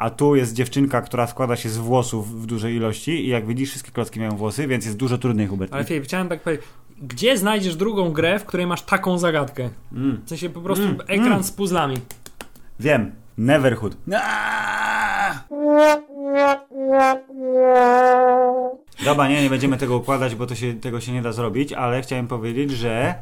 A 0.00 0.10
tu 0.10 0.36
jest 0.36 0.54
dziewczynka, 0.54 1.02
która 1.02 1.26
składa 1.26 1.56
się 1.56 1.68
z 1.68 1.78
włosów 1.78 2.42
w 2.42 2.46
dużej 2.46 2.76
ilości 2.76 3.24
i 3.24 3.28
jak 3.28 3.46
widzisz, 3.46 3.70
wszystkie 3.70 3.92
klocki 3.92 4.18
mają 4.20 4.30
włosy, 4.30 4.66
więc 4.66 4.84
jest 4.84 4.96
dużo 4.96 5.18
trudniej, 5.18 5.46
Hubert. 5.46 5.74
Ale 5.74 5.84
Filip, 5.84 6.04
chciałem 6.04 6.28
tak 6.28 6.40
powiedzieć, 6.40 6.66
gdzie 7.02 7.38
znajdziesz 7.38 7.76
drugą 7.76 8.12
grę, 8.12 8.38
w 8.38 8.44
której 8.44 8.66
masz 8.66 8.82
taką 8.82 9.18
zagadkę? 9.18 9.70
Mm. 9.92 10.20
W 10.24 10.28
sensie 10.28 10.50
po 10.50 10.60
prostu 10.60 10.84
Mm, 10.84 11.00
ekran 11.00 11.26
mm. 11.26 11.42
z 11.42 11.52
puzzlami. 11.52 11.96
Wiem. 12.80 13.12
Neverhood. 13.38 13.96
Dobra, 19.04 19.28
nie, 19.28 19.42
nie 19.42 19.50
będziemy 19.50 19.76
tego 19.76 19.96
układać, 19.96 20.34
bo 20.34 20.46
to 20.46 20.54
się, 20.54 20.74
tego 20.74 21.00
się 21.00 21.12
nie 21.12 21.22
da 21.22 21.32
zrobić, 21.32 21.72
ale 21.72 22.02
chciałem 22.02 22.28
powiedzieć, 22.28 22.70
że, 22.70 23.14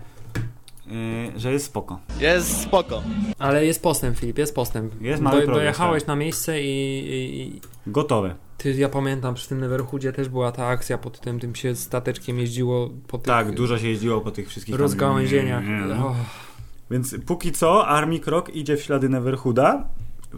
yy, 0.90 1.40
że 1.40 1.52
jest 1.52 1.66
spoko. 1.66 1.98
Jest 2.20 2.60
spoko. 2.60 3.02
Ale 3.38 3.66
jest 3.66 3.82
postęp, 3.82 4.18
Filip, 4.18 4.38
jest 4.38 4.54
postęp. 4.54 5.02
Jest 5.02 5.22
mały 5.22 5.36
progres, 5.36 5.56
Dojechałeś 5.56 6.02
tak. 6.02 6.08
na 6.08 6.16
miejsce 6.16 6.62
i, 6.62 6.98
i, 6.98 7.40
i 7.40 7.60
Gotowe. 7.86 8.34
ty, 8.58 8.72
ja 8.72 8.88
pamiętam, 8.88 9.34
przy 9.34 9.48
tym 9.48 9.60
Neverhoodzie 9.60 10.12
też 10.12 10.28
była 10.28 10.52
ta 10.52 10.66
akcja 10.66 10.98
pod 10.98 11.20
tym, 11.20 11.40
tym 11.40 11.54
się 11.54 11.76
stateczkiem 11.76 12.38
jeździło 12.38 12.90
po 13.08 13.18
tych 13.18 13.26
Tak, 13.26 13.54
dużo 13.54 13.78
się 13.78 13.88
jeździło 13.88 14.20
po 14.20 14.30
tych 14.30 14.48
wszystkich 14.48 14.74
rozgałęzieniach. 14.74 15.64
Więc 16.90 17.16
póki 17.26 17.52
co 17.52 17.86
Army 17.86 18.18
Krok 18.20 18.54
idzie 18.54 18.76
w 18.76 18.82
ślady 18.82 19.08
Neverhooda. 19.08 19.88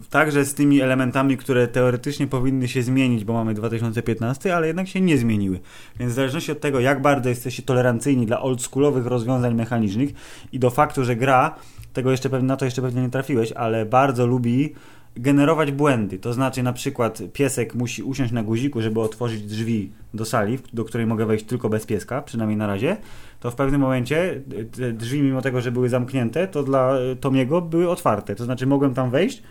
Także 0.09 0.45
z 0.45 0.53
tymi 0.53 0.81
elementami, 0.81 1.37
które 1.37 1.67
teoretycznie 1.67 2.27
powinny 2.27 2.67
się 2.67 2.81
zmienić, 2.83 3.23
bo 3.23 3.33
mamy 3.33 3.53
2015, 3.53 4.55
ale 4.55 4.67
jednak 4.67 4.87
się 4.87 5.01
nie 5.01 5.17
zmieniły. 5.17 5.59
Więc 5.99 6.11
w 6.11 6.15
zależności 6.15 6.51
od 6.51 6.59
tego, 6.61 6.79
jak 6.79 7.01
bardzo 7.01 7.29
jesteście 7.29 7.63
tolerancyjni 7.63 8.25
dla 8.25 8.41
oldschoolowych 8.41 9.05
rozwiązań 9.05 9.53
mechanicznych 9.53 10.09
i 10.51 10.59
do 10.59 10.69
faktu, 10.69 11.03
że 11.03 11.15
gra, 11.15 11.55
tego 11.93 12.11
jeszcze 12.11 12.29
pewnie, 12.29 12.47
na 12.47 12.57
to 12.57 12.65
jeszcze 12.65 12.81
pewnie 12.81 13.01
nie 13.01 13.09
trafiłeś, 13.09 13.51
ale 13.51 13.85
bardzo 13.85 14.27
lubi 14.27 14.73
generować 15.15 15.71
błędy. 15.71 16.19
To 16.19 16.33
znaczy 16.33 16.63
na 16.63 16.73
przykład 16.73 17.21
piesek 17.33 17.75
musi 17.75 18.03
usiąść 18.03 18.31
na 18.31 18.43
guziku, 18.43 18.81
żeby 18.81 18.99
otworzyć 18.99 19.41
drzwi 19.41 19.91
do 20.13 20.25
sali, 20.25 20.59
do 20.73 20.85
której 20.85 21.07
mogę 21.07 21.25
wejść 21.25 21.45
tylko 21.45 21.69
bez 21.69 21.85
pieska, 21.85 22.21
przynajmniej 22.21 22.57
na 22.57 22.67
razie, 22.67 22.97
to 23.39 23.51
w 23.51 23.55
pewnym 23.55 23.81
momencie 23.81 24.41
y, 24.59 24.65
te 24.65 24.93
drzwi, 24.93 25.21
mimo 25.21 25.41
tego, 25.41 25.61
że 25.61 25.71
były 25.71 25.89
zamknięte, 25.89 26.47
to 26.47 26.63
dla 26.63 26.93
Tomiego 27.19 27.61
były 27.61 27.89
otwarte. 27.89 28.35
To 28.35 28.45
znaczy 28.45 28.67
mogłem 28.67 28.93
tam 28.93 29.09
wejść 29.09 29.43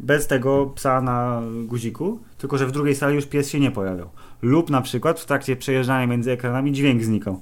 bez 0.00 0.26
tego 0.26 0.66
psa 0.66 1.00
na 1.00 1.42
guziku, 1.64 2.20
tylko 2.38 2.58
że 2.58 2.66
w 2.66 2.72
drugiej 2.72 2.94
sali 2.94 3.14
już 3.14 3.26
pies 3.26 3.50
się 3.50 3.60
nie 3.60 3.70
pojawiał. 3.70 4.10
Lub 4.42 4.70
na 4.70 4.80
przykład 4.80 5.20
w 5.20 5.26
trakcie 5.26 5.56
przejeżdżania 5.56 6.06
między 6.06 6.32
ekranami 6.32 6.72
dźwięk 6.72 7.04
znikał. 7.04 7.40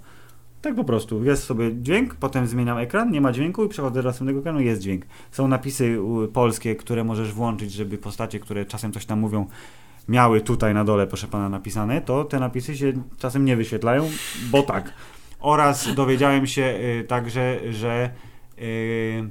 Tak 0.67 0.75
po 0.75 0.85
prostu. 0.85 1.25
Jest 1.25 1.45
sobie 1.45 1.83
dźwięk, 1.83 2.14
potem 2.14 2.47
zmieniam 2.47 2.79
ekran, 2.79 3.11
nie 3.11 3.21
ma 3.21 3.33
dźwięku 3.33 3.64
i 3.64 3.69
przechodzę 3.69 4.03
do 4.03 4.09
następnego 4.09 4.41
ekranu, 4.41 4.61
jest 4.61 4.83
dźwięk. 4.83 5.07
Są 5.31 5.49
napisy 5.49 5.99
polskie, 6.33 6.77
które 6.77 7.05
możesz 7.05 7.33
włączyć, 7.33 7.73
żeby 7.73 7.99
postacie, 7.99 8.41
które 8.41 8.64
czasem 8.64 8.93
coś 8.93 9.07
tam 9.07 9.21
mówią, 9.21 9.47
miały 10.09 10.41
tutaj 10.41 10.75
na 10.75 10.85
dole, 10.85 11.07
proszę 11.07 11.29
pana, 11.29 11.49
napisane, 11.49 12.01
to 12.01 12.25
te 12.25 12.41
napisy 12.41 12.77
się 12.77 12.93
czasem 13.19 13.45
nie 13.45 13.57
wyświetlają, 13.57 14.11
bo 14.51 14.62
tak. 14.62 14.93
Oraz 15.41 15.95
dowiedziałem 15.95 16.47
się 16.47 16.62
y, 16.62 17.05
także, 17.09 17.73
że 17.73 18.11
y, 18.59 19.29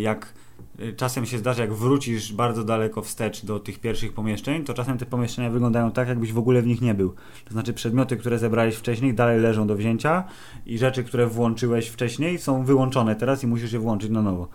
jak 0.00 0.32
y, 0.80 0.92
czasem 0.92 1.26
się 1.26 1.38
zdarza, 1.38 1.62
jak 1.62 1.74
wrócisz 1.74 2.32
bardzo 2.32 2.64
daleko 2.64 3.02
wstecz 3.02 3.44
do 3.44 3.58
tych 3.60 3.78
pierwszych 3.78 4.12
pomieszczeń, 4.12 4.64
to 4.64 4.74
czasem 4.74 4.98
te 4.98 5.06
pomieszczenia 5.06 5.50
wyglądają 5.50 5.90
tak, 5.92 6.08
jakbyś 6.08 6.32
w 6.32 6.38
ogóle 6.38 6.62
w 6.62 6.66
nich 6.66 6.80
nie 6.80 6.94
był. 6.94 7.14
To 7.44 7.52
znaczy 7.52 7.72
przedmioty, 7.72 8.16
które 8.16 8.38
zebrałeś 8.38 8.74
wcześniej, 8.76 9.14
dalej 9.14 9.40
leżą 9.40 9.66
do 9.66 9.76
wzięcia 9.76 10.24
i 10.66 10.78
rzeczy, 10.78 11.04
które 11.04 11.26
włączyłeś 11.26 11.88
wcześniej, 11.88 12.38
są 12.38 12.64
wyłączone 12.64 13.16
teraz 13.16 13.44
i 13.44 13.46
musisz 13.46 13.72
je 13.72 13.78
włączyć 13.78 14.10
na 14.10 14.22
nowo. 14.22 14.48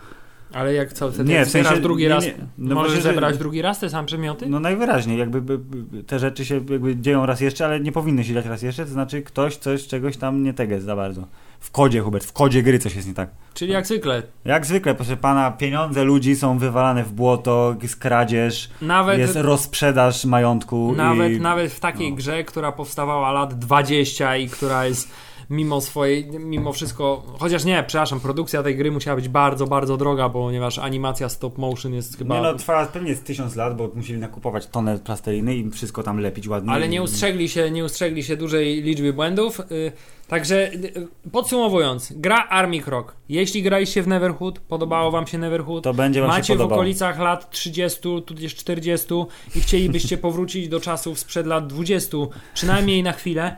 Ale 0.54 0.74
jak 0.74 0.94
co, 0.94 1.12
wtedy 1.12 1.30
Nie, 1.30 1.46
w 1.46 1.50
sensie- 1.50 1.82
drugi 1.82 2.04
nie, 2.04 2.10
raz, 2.10 2.26
nie. 2.26 2.34
No 2.58 2.76
możesz 2.76 2.92
właśnie, 2.92 3.10
że- 3.10 3.10
zebrać 3.16 3.38
drugi 3.38 3.62
raz 3.62 3.80
te 3.80 3.90
same 3.90 4.08
przedmioty? 4.08 4.48
No 4.50 4.60
najwyraźniej, 4.60 5.20
jakby 5.20 5.42
by, 5.42 5.58
by, 5.58 6.04
te 6.04 6.20
rzeczy 6.20 6.46
się 6.46 6.56
jakby 6.56 6.96
dzieją 6.96 7.26
raz 7.26 7.42
jeszcze, 7.42 7.66
ale 7.66 7.80
nie 7.80 7.92
powinny 7.92 8.24
się 8.24 8.34
dziać 8.34 8.46
raz 8.46 8.62
jeszcze, 8.62 8.86
to 8.86 8.92
znaczy 8.92 9.22
ktoś 9.22 9.58
coś, 9.58 9.88
czegoś 9.88 10.18
tam 10.18 10.44
nie 10.44 10.54
tego 10.54 10.74
jest 10.74 10.86
za 10.86 10.96
bardzo. 10.96 11.28
W 11.62 11.72
kodzie, 11.72 12.02
Hubert, 12.02 12.26
w 12.26 12.34
kodzie 12.34 12.64
gry 12.64 12.80
coś 12.80 12.96
jest 12.96 13.08
nie 13.08 13.14
tak. 13.14 13.30
Czyli 13.54 13.72
jak 13.72 13.88
zwykle, 13.88 14.24
Jak 14.46 14.66
zwykle, 14.66 14.96
proszę 14.96 15.18
pana, 15.18 15.52
pieniądze 15.52 16.04
ludzi 16.04 16.36
są 16.36 16.58
wywalane 16.58 17.04
w 17.04 17.12
błoto, 17.12 17.76
jest 17.82 17.96
kradzież, 17.96 18.70
nawet, 18.82 19.20
jest 19.20 19.36
rozprzedaż 19.36 20.26
majątku. 20.26 20.94
nawet, 20.96 21.32
i... 21.32 21.40
nawet 21.40 21.72
w 21.74 21.80
takiej 21.80 22.10
no. 22.10 22.16
grze, 22.16 22.44
która 22.44 22.72
powstawała 22.72 23.32
lat 23.32 23.54
20 23.54 24.38
i 24.38 24.50
która 24.50 24.86
jest 24.86 25.12
mimo 25.52 25.82
swojej, 25.82 26.28
mimo 26.40 26.74
wszystko, 26.74 27.24
chociaż 27.40 27.66
nie, 27.66 27.84
przepraszam, 27.88 28.20
produkcja 28.20 28.64
tej 28.64 28.76
gry 28.76 28.92
musiała 28.92 29.16
być 29.16 29.30
bardzo, 29.30 29.68
bardzo 29.68 29.98
droga, 29.98 30.30
ponieważ 30.30 30.80
animacja 30.80 31.30
stop 31.30 31.58
motion 31.58 31.94
jest 31.94 32.18
chyba... 32.18 32.36
Nie 32.36 32.42
no, 32.42 32.54
trwa 32.54 32.86
pewnie 32.86 33.16
z 33.16 33.22
tysiąc 33.22 33.56
lat, 33.56 33.78
bo 33.78 33.90
musieli 33.96 34.20
nakupować 34.20 34.68
tonę 34.68 35.00
plasteliny 35.00 35.56
i 35.56 35.70
wszystko 35.70 36.04
tam 36.04 36.20
lepić 36.20 36.48
ładnie. 36.48 36.72
Ale 36.72 36.88
nie 36.90 37.02
ustrzegli 37.02 37.50
się, 37.50 37.72
nie 37.72 37.86
ustrzegli 37.86 38.24
się 38.24 38.38
dużej 38.38 38.82
liczby 38.84 39.14
błędów. 39.14 39.60
y, 39.60 39.92
Także 40.28 40.74
y, 40.74 41.08
podsumowując, 41.32 42.14
gra 42.16 42.48
Army 42.50 42.80
Krok. 42.80 43.16
Jeśli 43.30 43.64
graliście 43.64 44.04
w 44.04 44.08
Neverhood, 44.08 44.60
podobało 44.60 45.12
wam 45.12 45.28
się 45.28 45.38
Neverhood, 45.38 45.84
To 45.84 45.94
będzie 45.94 46.22
wam 46.22 46.30
macie 46.30 46.54
się 46.54 46.56
w 46.56 46.62
okolicach 46.62 47.20
lat 47.20 47.50
30, 47.50 48.00
tudzież 48.26 48.56
40 48.56 49.08
i 49.56 49.62
chcielibyście 49.62 50.18
powrócić 50.18 50.68
do 50.68 50.80
czasów 50.80 51.20
sprzed 51.20 51.48
lat 51.48 51.68
20, 51.68 52.18
przynajmniej 52.54 53.04
na 53.04 53.14
chwilę, 53.14 53.58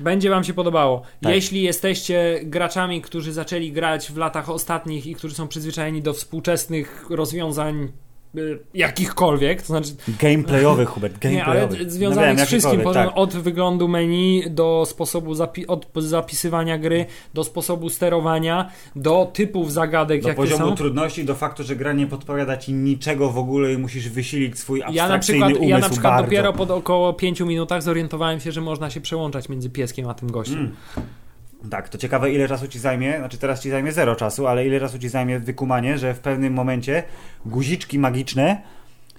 będzie 0.00 0.30
wam 0.30 0.44
się 0.44 0.54
podobało. 0.54 1.02
Tak. 1.20 1.34
Jeśli 1.34 1.62
jesteście 1.62 2.40
graczami, 2.44 3.02
którzy 3.02 3.32
zaczęli 3.32 3.72
grać 3.72 4.12
w 4.12 4.16
latach 4.16 4.50
ostatnich 4.50 5.06
i 5.06 5.14
którzy 5.14 5.34
są 5.34 5.48
przyzwyczajeni 5.48 6.02
do 6.02 6.12
współczesnych 6.12 7.06
rozwiązań 7.10 7.92
jakichkolwiek, 8.74 9.60
to 9.62 9.66
znaczy 9.66 9.90
Gameplayowy, 10.20 10.84
Hubert, 10.84 11.24
nie, 11.24 11.44
ale 11.44 11.68
związanych 11.86 12.38
No 12.38 12.44
z 12.44 12.48
wszystkim, 12.48 12.80
potem 12.80 13.08
od 13.14 13.32
wyglądu 13.36 13.88
menu 13.88 14.44
do 14.50 14.84
sposobu 14.86 15.32
zapi- 15.32 15.64
od 15.68 15.86
zapisywania 15.96 16.78
gry, 16.78 17.06
do 17.34 17.44
sposobu 17.44 17.88
sterowania, 17.90 18.70
do 18.96 19.30
typów 19.32 19.72
zagadek, 19.72 20.22
Do 20.22 20.28
jakie 20.28 20.36
poziomu 20.36 20.68
są. 20.70 20.74
trudności, 20.76 21.24
do 21.24 21.34
faktu, 21.34 21.62
że 21.64 21.76
gra 21.76 21.92
nie 21.92 22.06
podpowiada 22.06 22.56
ci 22.56 22.72
niczego 22.72 23.30
w 23.30 23.38
ogóle 23.38 23.72
i 23.72 23.78
musisz 23.78 24.08
wysilić 24.08 24.58
swój 24.58 24.80
Ja 24.80 24.86
na 24.86 24.90
abstrakcyjny 25.14 25.40
przykład, 25.46 25.56
umysł 25.60 25.70
ja 25.70 25.78
na 25.78 25.88
przykład 25.90 26.12
bardzo. 26.12 26.24
dopiero 26.24 26.52
po 26.52 26.74
około 26.76 27.12
5 27.12 27.40
minutach 27.40 27.82
zorientowałem 27.82 28.40
się, 28.40 28.52
że 28.52 28.60
można 28.60 28.90
się 28.90 29.00
przełączać 29.00 29.48
między 29.48 29.70
pieskiem 29.70 30.08
a 30.08 30.14
tym 30.14 30.30
gościem. 30.30 30.58
Mm. 30.58 30.72
Tak, 31.70 31.88
to 31.88 31.98
ciekawe 31.98 32.32
ile 32.32 32.48
czasu 32.48 32.68
ci 32.68 32.78
zajmie, 32.78 33.18
znaczy 33.18 33.38
teraz 33.38 33.62
ci 33.62 33.70
zajmie 33.70 33.92
zero 33.92 34.16
czasu, 34.16 34.46
ale 34.46 34.66
ile 34.66 34.80
czasu 34.80 34.98
ci 34.98 35.08
zajmie 35.08 35.38
wykumanie, 35.38 35.98
że 35.98 36.14
w 36.14 36.20
pewnym 36.20 36.52
momencie 36.52 37.02
guziczki 37.46 37.98
magiczne 37.98 38.62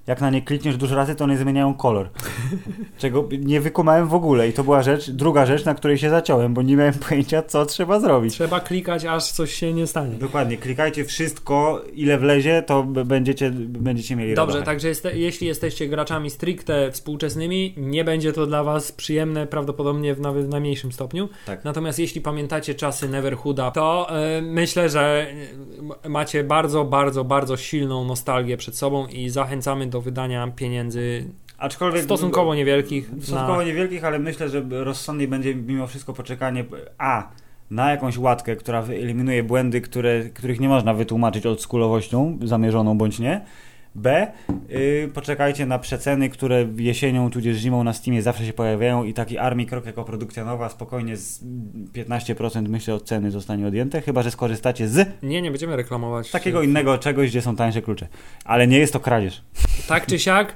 jak 0.07 0.21
na 0.21 0.29
nie 0.29 0.41
klikniesz 0.41 0.77
dużo 0.77 0.95
razy, 0.95 1.15
to 1.15 1.23
one 1.23 1.37
zmieniają 1.37 1.73
kolor. 1.73 2.09
Czego 2.97 3.29
nie 3.39 3.61
wykumałem 3.61 4.07
w 4.07 4.13
ogóle 4.13 4.49
i 4.49 4.53
to 4.53 4.63
była 4.63 4.81
rzecz, 4.81 5.09
druga 5.11 5.45
rzecz, 5.45 5.65
na 5.65 5.75
której 5.75 5.97
się 5.97 6.09
zaciąłem, 6.09 6.53
bo 6.53 6.61
nie 6.61 6.75
miałem 6.75 6.93
pojęcia, 6.93 7.43
co 7.43 7.65
trzeba 7.65 7.99
zrobić. 7.99 8.33
Trzeba 8.33 8.59
klikać, 8.59 9.05
aż 9.05 9.31
coś 9.31 9.53
się 9.53 9.73
nie 9.73 9.87
stanie. 9.87 10.15
Dokładnie, 10.15 10.57
klikajcie 10.57 11.05
wszystko, 11.05 11.81
ile 11.93 12.17
wlezie, 12.17 12.63
to 12.67 12.83
będziecie, 12.83 13.51
będziecie 13.51 14.15
mieli 14.15 14.35
Dobrze, 14.35 14.53
radochę. 14.53 14.65
także 14.65 14.87
jeste, 14.87 15.17
jeśli 15.17 15.47
jesteście 15.47 15.87
graczami 15.87 16.29
stricte 16.29 16.91
współczesnymi, 16.91 17.73
nie 17.77 18.03
będzie 18.03 18.33
to 18.33 18.45
dla 18.45 18.63
Was 18.63 18.91
przyjemne, 18.91 19.47
prawdopodobnie 19.47 20.15
w 20.15 20.19
nawet 20.19 20.45
w 20.45 20.49
najmniejszym 20.49 20.91
stopniu. 20.91 21.29
Tak. 21.45 21.65
Natomiast 21.65 21.99
jeśli 21.99 22.21
pamiętacie 22.21 22.75
czasy 22.75 23.09
Neverhooda, 23.09 23.71
to 23.71 24.07
e, 24.09 24.41
myślę, 24.41 24.89
że 24.89 25.27
e, 26.03 26.09
macie 26.09 26.43
bardzo, 26.43 26.85
bardzo, 26.85 27.23
bardzo 27.23 27.57
silną 27.57 28.05
nostalgię 28.05 28.57
przed 28.57 28.77
sobą 28.77 29.07
i 29.07 29.29
zachęcamy 29.29 29.92
do 29.93 30.01
wydania 30.01 30.47
pieniędzy 30.47 31.25
Aczkolwiek 31.57 32.03
stosunkowo 32.03 32.55
niewielkich. 32.55 33.11
Stosunkowo 33.21 33.57
Na... 33.57 33.63
niewielkich, 33.63 34.03
ale 34.03 34.19
myślę, 34.19 34.49
że 34.49 34.63
rozsądniej 34.69 35.27
będzie 35.27 35.55
mimo 35.55 35.87
wszystko 35.87 36.13
poczekanie 36.13 36.65
A 36.97 37.27
na 37.71 37.91
jakąś 37.91 38.17
łatkę, 38.17 38.55
która 38.55 38.81
wyeliminuje 38.81 39.43
błędy, 39.43 39.81
które, 39.81 40.23
których 40.23 40.59
nie 40.59 40.69
można 40.69 40.93
wytłumaczyć 40.93 41.45
oldschoolowością, 41.45 42.37
zamierzoną 42.43 42.97
bądź 42.97 43.19
nie. 43.19 43.41
B. 43.95 44.31
Yy, 44.69 45.09
poczekajcie 45.13 45.65
na 45.65 45.79
przeceny, 45.79 46.29
które 46.29 46.67
jesienią 46.77 47.29
tudzież 47.29 47.57
zimą 47.57 47.83
na 47.83 47.93
Steamie 47.93 48.21
zawsze 48.21 48.45
się 48.45 48.53
pojawiają 48.53 49.03
i 49.03 49.13
taki 49.13 49.37
Army 49.37 49.65
Krok 49.65 49.85
jako 49.85 50.03
produkcja 50.03 50.45
nowa 50.45 50.69
spokojnie 50.69 51.17
z 51.17 51.43
15% 51.93 52.67
myślę 52.69 52.93
od 52.93 53.03
ceny 53.03 53.31
zostanie 53.31 53.67
odjęte, 53.67 54.01
chyba 54.01 54.23
że 54.23 54.31
skorzystacie 54.31 54.87
z 54.87 55.07
Nie, 55.23 55.41
nie 55.41 55.51
będziemy 55.51 55.75
reklamować. 55.75 56.31
takiego 56.31 56.61
innego 56.63 56.97
czegoś, 56.97 57.29
gdzie 57.29 57.41
są 57.41 57.55
tańsze 57.55 57.81
klucze. 57.81 58.07
Ale 58.45 58.67
nie 58.67 58.77
jest 58.79 58.93
to 58.93 58.99
kradzież. 58.99 59.41
Tak 59.87 60.05
czy 60.05 60.19
siak, 60.19 60.55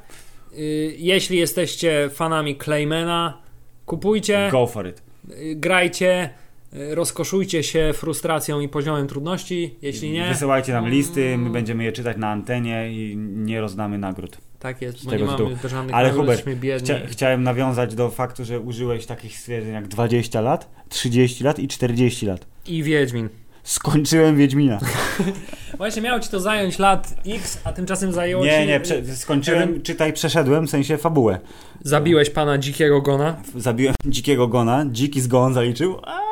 y, 0.54 0.96
jeśli 0.98 1.38
jesteście 1.38 2.10
fanami 2.14 2.58
Claymana, 2.58 3.42
kupujcie. 3.86 4.50
Go 4.52 4.68
for 4.68 4.88
it. 4.88 5.02
Y, 5.32 5.56
grajcie, 5.56 6.26
y, 6.26 6.47
rozkoszujcie 6.72 7.63
się 7.63 7.91
frustracją 7.93 8.59
i 8.59 8.70
poziomem 8.70 9.07
trudności. 9.07 9.76
Jeśli 9.82 10.11
nie, 10.11 10.30
Wysyłajcie 10.30 10.74
nam 10.74 10.89
listy, 10.89 11.38
my 11.38 11.49
będziemy 11.49 11.84
je 11.84 11.91
czytać 11.91 12.18
na 12.18 12.30
antenie 12.30 12.91
i 12.91 13.18
nie 13.18 13.61
rozdamy 13.61 13.97
nagród. 13.97 14.38
tak 14.59 14.82
jest, 14.82 15.05
bo 15.05 15.15
nie 15.15 15.24
mamy 15.24 15.55
żadnych 15.70 15.95
Ale 15.95 16.11
Hubert. 16.11 16.45
Chcia, 16.80 16.99
chciałem 17.07 17.43
nawiązać 17.43 17.95
do 17.95 18.09
faktu, 18.09 18.45
że 18.45 18.59
użyłeś 18.59 19.05
takich 19.05 19.39
stwierdzeń 19.39 19.74
jak 19.74 19.88
20 19.88 20.41
lat, 20.41 20.70
30 20.89 21.43
lat 21.43 21.59
i 21.59 21.68
40 21.68 22.26
lat. 22.26 22.45
I 22.68 22.84
Wiedźmin. 22.84 23.30
Skończyłem 23.63 24.38
Wiedźmina. 24.38 24.80
Właśnie 25.78 26.01
miało 26.01 26.20
ci 26.20 26.30
to 26.30 26.39
zająć 26.39 26.80
lat 26.80 27.15
X, 27.28 27.59
a 27.63 27.74
tymczasem 27.74 28.11
zajęło 28.13 28.45
Nie, 28.45 28.61
ci... 28.61 28.68
nie, 28.68 28.80
prze, 28.80 29.15
skończyłem, 29.15 29.82
czytaj, 29.82 30.13
przeszedłem, 30.13 30.68
w 30.68 30.70
sensie 30.70 30.97
fabułę. 30.97 31.39
Zabiłeś 31.82 32.30
pana 32.30 32.57
dzikiego 32.57 33.01
gona. 33.01 33.41
Zabiłem 33.55 33.95
dzikiego 34.05 34.47
gona, 34.47 34.86
dziki 34.91 35.22
zgon 35.22 35.53
zaliczył. 35.53 35.99
A! 36.03 36.27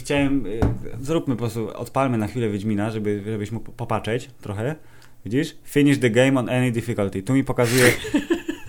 Chciałem, 0.00 0.46
y, 0.46 0.60
zróbmy 1.00 1.34
po 1.34 1.38
prostu, 1.38 1.68
odpalmy 1.76 2.18
na 2.18 2.26
chwilę 2.26 2.48
Wiedźmina, 2.50 2.90
żeby, 2.90 3.22
żebyś 3.26 3.52
mógł 3.52 3.72
popatrzeć 3.72 4.30
trochę. 4.40 4.76
Widzisz? 5.24 5.56
Finish 5.64 5.98
the 5.98 6.10
game 6.10 6.40
on 6.40 6.48
any 6.48 6.72
difficulty. 6.72 7.22
Tu 7.22 7.34
mi 7.34 7.44
pokazuje, 7.44 7.84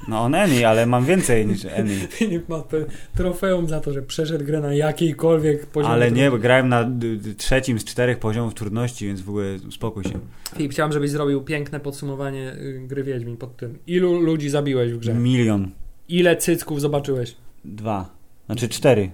no 0.08 0.22
on 0.22 0.36
any, 0.36 0.68
ale 0.68 0.86
mam 0.86 1.06
więcej 1.06 1.48
niż 1.48 1.66
any. 1.66 1.96
Filip 2.18 2.50
ma 2.50 2.64
trofeum 3.16 3.68
za 3.68 3.80
to, 3.80 3.94
że 3.94 4.02
przeszedł 4.02 4.46
grę 4.46 4.60
na 4.62 4.74
jakiejkolwiek 4.74 5.66
poziomie. 5.66 5.94
Ale 5.94 6.12
nie, 6.12 6.32
grałem 6.32 6.70
na 6.70 6.84
d- 6.84 7.16
d- 7.16 7.34
trzecim 7.36 7.80
z 7.80 7.86
czterech 7.86 8.20
poziomów 8.20 8.54
trudności, 8.54 9.06
więc 9.08 9.22
w 9.22 9.30
ogóle 9.30 9.58
uspokój 9.68 10.04
się. 10.04 10.20
Filip, 10.56 10.72
chciałem, 10.72 10.92
żebyś 10.92 11.12
zrobił 11.12 11.42
piękne 11.44 11.80
podsumowanie 11.80 12.54
y, 12.54 12.82
gry 12.88 13.04
Wiedźmin 13.04 13.38
pod 13.38 13.58
tym. 13.58 13.78
Ilu 13.88 14.20
ludzi 14.20 14.50
zabiłeś 14.50 14.94
w 14.94 14.98
grze? 15.00 15.14
Milion. 15.14 15.72
Ile 16.10 16.36
cycków 16.38 16.82
zobaczyłeś? 16.82 17.36
Dwa. 17.66 18.10
Znaczy 18.46 18.70
cztery. 18.70 19.12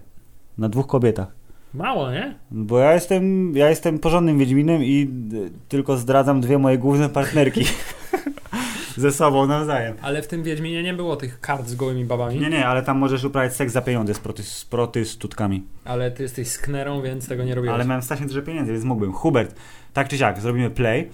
Na 0.58 0.70
dwóch 0.70 0.88
kobietach. 0.88 1.28
Mało, 1.74 2.12
nie? 2.12 2.36
Bo 2.52 2.80
ja 2.80 2.94
jestem, 2.94 3.56
ja 3.58 3.70
jestem 3.70 4.00
porządnym 4.00 4.38
Wiedźminem 4.40 4.84
i 4.84 5.08
d- 5.12 5.38
tylko 5.70 5.98
zdradzam 5.98 6.42
dwie 6.42 6.58
moje 6.58 6.78
główne 6.78 7.10
partnerki. 7.10 7.66
Ze 8.98 9.12
sobą 9.12 9.48
nawzajem. 9.48 9.96
Ale 10.02 10.22
w 10.22 10.28
tym 10.28 10.44
Wiedźminie 10.44 10.84
nie 10.84 10.94
było 10.94 11.16
tych 11.16 11.40
kart 11.40 11.68
z 11.68 11.76
gołymi 11.76 12.06
babami. 12.06 12.40
Nie, 12.40 12.50
nie, 12.50 12.68
ale 12.68 12.84
tam 12.84 12.98
możesz 12.98 13.24
uprawiać 13.24 13.56
seks 13.56 13.74
za 13.74 13.82
pieniądze 13.82 14.14
z, 14.14 14.20
proty, 14.20 14.44
z 14.44 14.66
protystutkami. 14.66 15.64
Ale 15.86 16.12
ty 16.12 16.24
jesteś 16.24 16.48
sknerą, 16.48 17.02
więc 17.02 17.28
tego 17.28 17.44
nie 17.44 17.56
robiłeś. 17.56 17.76
Ale 17.76 17.86
miałem 17.86 18.02
strasznie 18.02 18.28
dużo 18.28 18.42
pieniędzy, 18.42 18.72
więc 18.72 18.84
mógłbym. 18.86 19.14
Hubert, 19.14 19.56
tak 19.94 20.08
czy 20.08 20.18
siak, 20.18 20.40
zrobimy 20.42 20.70
play. 20.70 21.10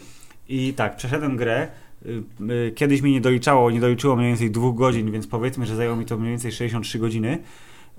I 0.49 0.73
tak, 0.73 0.95
przeszedłem 0.95 1.37
grę. 1.37 1.67
Y, 2.05 2.23
y, 2.51 2.71
Kiedyś 2.75 3.01
mi 3.01 3.11
nie 3.11 3.21
doliczało, 3.21 3.71
nie 3.71 3.79
doliczyło 3.79 4.15
mniej 4.15 4.27
więcej 4.27 4.51
dwóch 4.51 4.75
godzin, 4.75 5.11
więc 5.11 5.27
powiedzmy, 5.27 5.65
że 5.65 5.75
zajęło 5.75 5.95
mi 5.95 6.05
to 6.05 6.17
mniej 6.17 6.29
więcej 6.31 6.51
63 6.51 6.99
godziny. 6.99 7.37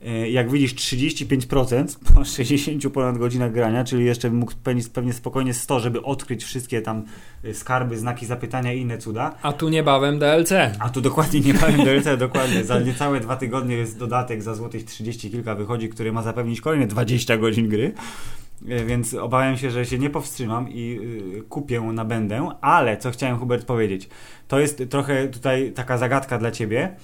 Y, 0.06 0.30
Jak 0.30 0.50
widzisz, 0.50 0.74
35% 0.74 1.98
po 2.14 2.24
60 2.36 2.88
ponad 2.92 3.18
godzinach 3.18 3.52
grania, 3.52 3.84
czyli 3.84 4.04
jeszcze 4.04 4.30
mógł 4.30 4.52
pewnie, 4.64 4.82
pewnie 4.92 5.12
spokojnie 5.12 5.54
100, 5.54 5.80
żeby 5.80 6.02
odkryć 6.02 6.44
wszystkie 6.44 6.82
tam 6.82 7.04
skarby, 7.52 7.98
znaki 7.98 8.26
zapytania 8.26 8.72
i 8.72 8.80
inne 8.80 8.98
cuda. 8.98 9.34
A 9.42 9.52
tu 9.52 9.68
niebawem 9.68 10.18
DLC. 10.18 10.52
A 10.78 10.90
tu 10.90 11.00
dokładnie 11.00 11.40
nie 11.40 11.54
powiem 11.54 11.84
DLC, 11.84 12.04
dokładnie. 12.18 12.64
Za 12.64 12.80
niecałe 12.80 13.20
dwa 13.20 13.36
tygodnie 13.36 13.76
jest 13.76 13.98
dodatek 13.98 14.42
za 14.42 14.54
złotych 14.54 14.84
30 14.84 15.30
kilka 15.30 15.54
wychodzi, 15.54 15.88
który 15.88 16.12
ma 16.12 16.22
zapewnić 16.22 16.60
kolejne 16.60 16.86
20 16.86 17.36
godzin 17.36 17.68
gry. 17.68 17.92
E, 18.68 18.84
Więc 18.84 19.14
obawiam 19.14 19.56
się, 19.56 19.70
że 19.70 19.86
się 19.86 19.98
nie 19.98 20.10
powstrzymam 20.10 20.68
i 20.70 20.98
y, 21.38 21.42
kupię 21.42 21.80
na 21.80 22.04
będę, 22.04 22.48
ale 22.60 22.96
co 22.96 23.10
chciałem 23.10 23.38
Hubert 23.38 23.66
powiedzieć, 23.66 24.08
to 24.48 24.60
jest 24.60 24.82
trochę 24.90 25.28
tutaj 25.28 25.72
taka 25.72 25.98
zagadka 25.98 26.38
dla 26.38 26.50
ciebie, 26.50 26.96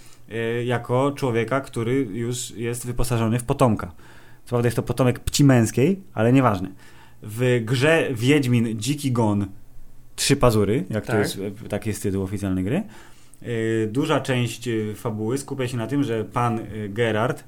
y, 0.61 0.65
jako 0.65 1.13
człowieka, 1.13 1.61
który 1.61 1.95
już 1.95 2.51
jest 2.51 2.87
wyposażony 2.87 3.39
w 3.39 3.45
potomka. 3.45 3.87
Co 4.45 4.49
prawda 4.49 4.67
jest 4.67 4.77
to 4.77 4.83
potomek 4.83 5.21
pci 5.21 5.45
męskiej, 5.45 6.01
ale 6.15 6.33
nieważne. 6.33 6.69
W 7.23 7.61
grze 7.65 8.09
Wiedźmin 8.13 8.81
Dziki 8.81 9.13
Gon 9.13 9.47
Trzy 10.17 10.37
Pazury, 10.37 10.85
jak 10.91 11.07
to 11.07 11.13
Tak. 11.13 11.21
jest, 11.21 11.39
e, 11.65 11.69
taki 11.69 11.89
jest 11.89 12.03
tytuł 12.03 12.23
oficjalnej 12.23 12.65
gry, 12.65 12.83
duża 13.89 14.21
część 14.21 14.69
fabuły 14.95 15.39
skupia 15.39 15.69
się 15.69 15.77
na 15.77 15.87
tym, 15.87 16.03
że 16.05 16.25
pan 16.25 16.61
Gerard 16.89 17.45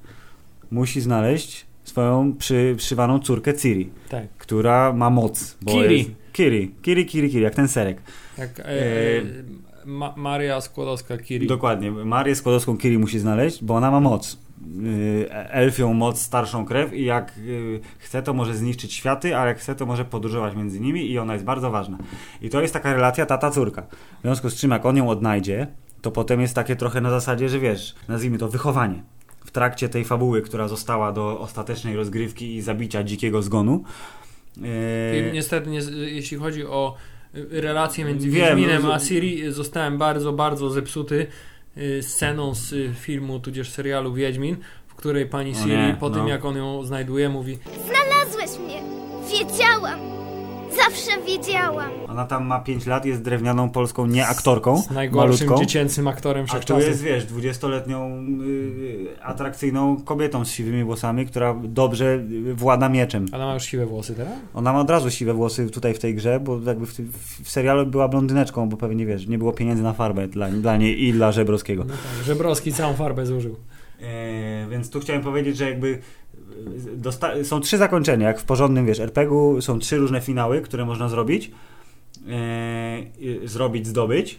musi 0.70 1.00
znaleźć 1.00 1.66
swoją 1.94 2.32
przy, 2.38 2.74
przyszywaną 2.76 3.18
córkę 3.18 3.54
Ciri, 3.54 3.90
Tak. 4.08 4.24
która 4.38 4.92
ma 4.92 5.10
moc. 5.10 5.56
Kiri. 5.66 5.98
Jest, 5.98 6.10
Kiri, 6.32 6.74
Kiri, 6.82 7.06
Kiri, 7.06 7.30
Kiri, 7.30 7.42
jak 7.42 7.54
ten 7.54 7.68
serek. 7.68 8.02
Jak 8.38 8.60
e, 8.60 8.64
E, 8.64 9.22
Ma- 9.86 10.14
Maria 10.16 10.58
Skłodowska-Curie. 10.60 11.46
Dokładnie. 11.48 11.90
Marię 11.90 12.34
Skłodowską 12.34 12.78
Kiri 12.78 12.98
musi 12.98 13.18
znaleźć, 13.18 13.64
bo 13.64 13.74
ona 13.74 13.90
ma 13.90 14.00
moc. 14.00 14.38
Y, 14.84 15.30
Elfią 15.32 15.94
moc, 15.94 16.20
starszą 16.22 16.64
krew 16.64 16.92
i 16.94 17.04
jak 17.04 17.32
y, 17.38 17.80
chce, 17.98 18.22
to 18.22 18.34
może 18.34 18.54
zniszczyć 18.54 18.92
światy, 18.94 19.36
a 19.36 19.46
jak 19.46 19.58
chce, 19.58 19.74
to 19.74 19.86
może 19.86 20.04
podróżować 20.04 20.56
między 20.56 20.80
nimi 20.80 21.10
i 21.10 21.18
ona 21.18 21.32
jest 21.32 21.44
bardzo 21.44 21.70
ważna. 21.70 21.98
I 22.42 22.50
to 22.50 22.60
jest 22.62 22.72
taka 22.74 22.92
relacja 22.94 23.26
tata-córka. 23.26 23.82
W 24.18 24.22
związku 24.22 24.50
z 24.50 24.54
czym, 24.54 24.70
jak 24.70 24.86
on 24.86 24.96
ją 24.96 25.08
odnajdzie, 25.08 25.66
to 26.02 26.10
potem 26.10 26.40
jest 26.40 26.54
takie 26.54 26.76
trochę 26.76 27.00
na 27.00 27.10
zasadzie, 27.10 27.48
że 27.48 27.58
wiesz, 27.58 27.94
nazwijmy 28.08 28.38
to 28.38 28.48
wychowanie. 28.48 29.02
W 29.44 29.50
trakcie 29.50 29.88
tej 29.88 30.04
fabuły, 30.04 30.42
która 30.42 30.68
została 30.68 31.12
do 31.12 31.40
ostatecznej 31.40 31.96
rozgrywki 31.96 32.54
i 32.56 32.62
zabicia 32.62 33.02
dzikiego 33.02 33.42
zgonu. 33.42 33.84
I 34.56 34.60
y, 35.18 35.30
Niestety, 35.32 35.70
nie, 35.70 35.80
jeśli 35.96 36.36
chodzi 36.36 36.66
o 36.66 36.94
y, 37.34 37.60
relacje 37.60 38.04
między 38.04 38.30
Wiem, 38.30 38.46
Wiedźminem 38.46 38.82
no, 38.82 38.94
a 38.94 38.98
Ciri, 38.98 39.44
y, 39.46 39.52
zostałem 39.52 39.98
bardzo, 39.98 40.32
bardzo 40.32 40.70
zepsuty 40.70 41.26
sceną 42.00 42.54
z 42.54 42.96
filmu, 42.98 43.40
tudzież 43.40 43.70
serialu 43.70 44.14
Wiedźmin, 44.14 44.56
w 44.88 44.94
której 44.94 45.26
pani 45.26 45.50
O 45.50 45.54
Ciri, 45.54 45.76
nie, 45.76 45.96
po 46.00 46.10
tym 46.10 46.22
no. 46.22 46.28
jak 46.28 46.44
on 46.44 46.56
ją 46.56 46.84
znajduje, 46.84 47.28
mówi 47.28 47.58
Znalazłeś 47.86 48.58
mnie. 48.58 48.82
Wiedziałam. 49.30 50.19
Zawsze 50.84 51.22
wiedziałam. 51.26 51.90
Ona 52.08 52.26
tam 52.26 52.46
ma 52.46 52.60
5 52.60 52.86
lat, 52.86 53.04
jest 53.04 53.22
drewnianą 53.22 53.70
polską 53.70 54.06
nieaktorką. 54.06 54.82
z 54.82 54.90
najgorszym 54.90 55.46
malutką. 55.46 55.64
dziecięcym 55.64 56.08
aktorem 56.08 56.46
A 56.48 56.58
tu 56.58 56.78
jest, 56.78 57.02
wiesz, 57.02 57.26
20-letnią 57.26 58.26
y, 58.42 59.22
atrakcyjną 59.22 59.96
kobietą 59.96 60.44
z 60.44 60.50
siwymi 60.50 60.84
włosami, 60.84 61.26
która 61.26 61.54
dobrze 61.64 62.14
y, 62.46 62.54
włada 62.54 62.88
mieczem. 62.88 63.26
Ale 63.32 63.44
ma 63.44 63.54
już 63.54 63.64
siwe 63.64 63.86
włosy 63.86 64.14
teraz? 64.14 64.32
Ona 64.54 64.72
ma 64.72 64.80
od 64.80 64.90
razu 64.90 65.10
siwe 65.10 65.34
włosy 65.34 65.70
tutaj 65.70 65.94
w 65.94 65.98
tej 65.98 66.14
grze, 66.14 66.40
bo 66.40 66.60
jakby 66.66 66.86
w, 66.86 66.92
w 67.44 67.50
serialu 67.50 67.86
była 67.86 68.08
blondyneczką, 68.08 68.68
bo 68.68 68.76
pewnie 68.76 69.06
wiesz, 69.06 69.26
nie 69.26 69.38
było 69.38 69.52
pieniędzy 69.52 69.82
na 69.82 69.92
farbę 69.92 70.28
dla, 70.28 70.48
dla 70.50 70.76
niej 70.76 71.04
i 71.04 71.12
dla 71.12 71.32
Żebrowskiego. 71.32 71.84
No 71.84 71.92
tak, 71.92 72.24
Żebrowski 72.26 72.72
całą 72.72 72.94
farbę 72.94 73.26
zużył. 73.26 73.56
E, 74.00 74.66
więc 74.70 74.90
tu 74.90 75.00
chciałem 75.00 75.22
powiedzieć, 75.22 75.56
że 75.56 75.64
jakby 75.70 75.98
dosta- 76.96 77.44
są 77.44 77.60
trzy 77.60 77.78
zakończenia, 77.78 78.26
jak 78.28 78.40
w 78.40 78.44
porządnym, 78.44 78.86
wiesz, 78.86 79.00
RPG-u 79.00 79.60
są 79.60 79.78
trzy 79.78 79.96
różne 79.96 80.20
finały, 80.20 80.60
które 80.60 80.84
można 80.84 81.08
zrobić. 81.08 81.50
I- 83.18 83.40
zrobić, 83.44 83.86
zdobyć. 83.86 84.38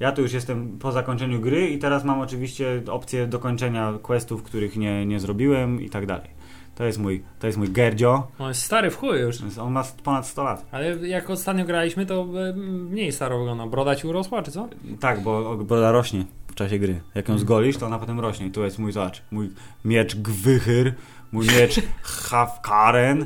Ja 0.00 0.12
tu 0.12 0.22
już 0.22 0.32
jestem 0.32 0.78
po 0.78 0.92
zakończeniu 0.92 1.40
gry 1.40 1.68
i 1.70 1.78
teraz 1.78 2.04
mam 2.04 2.20
oczywiście 2.20 2.82
opcję 2.90 3.26
dokończenia 3.26 3.92
questów, 4.02 4.42
których 4.42 4.76
nie, 4.76 5.06
nie 5.06 5.20
zrobiłem 5.20 5.80
i 5.82 5.90
tak 5.90 6.06
dalej. 6.06 6.40
To 6.74 6.84
jest 6.84 6.98
mój, 6.98 7.22
to 7.38 7.46
jest 7.46 7.58
mój 7.58 7.68
Gerdzio. 7.68 8.26
On 8.38 8.48
jest 8.48 8.62
stary 8.62 8.90
w 8.90 8.96
chuj 8.96 9.20
już. 9.20 9.36
On 9.60 9.72
ma 9.72 9.84
ponad 10.04 10.26
100 10.26 10.44
lat. 10.44 10.66
Ale 10.70 11.08
jak 11.08 11.30
ostatnio 11.30 11.64
graliśmy, 11.64 12.06
to 12.06 12.26
e, 12.48 12.52
mniej 12.90 13.12
staro 13.12 13.38
wygląda. 13.38 13.66
Broda 13.66 13.96
ci 13.96 14.06
urosła, 14.06 14.42
czy 14.42 14.50
co? 14.50 14.68
Tak, 15.00 15.22
bo 15.22 15.56
broda 15.56 15.92
rośnie 15.92 16.24
w 16.46 16.54
czasie 16.54 16.78
gry. 16.78 17.00
Jak 17.14 17.28
ją 17.28 17.38
zgolisz, 17.38 17.76
to 17.76 17.86
ona 17.86 17.98
potem 17.98 18.20
rośnie. 18.20 18.46
I 18.46 18.50
tu 18.50 18.64
jest 18.64 18.78
mój, 18.78 18.92
zobacz, 18.92 19.22
mój 19.30 19.50
miecz 19.84 20.16
Gwychyr, 20.16 20.94
mój 21.32 21.46
miecz 21.46 21.80
Hafkaren, 22.02 23.24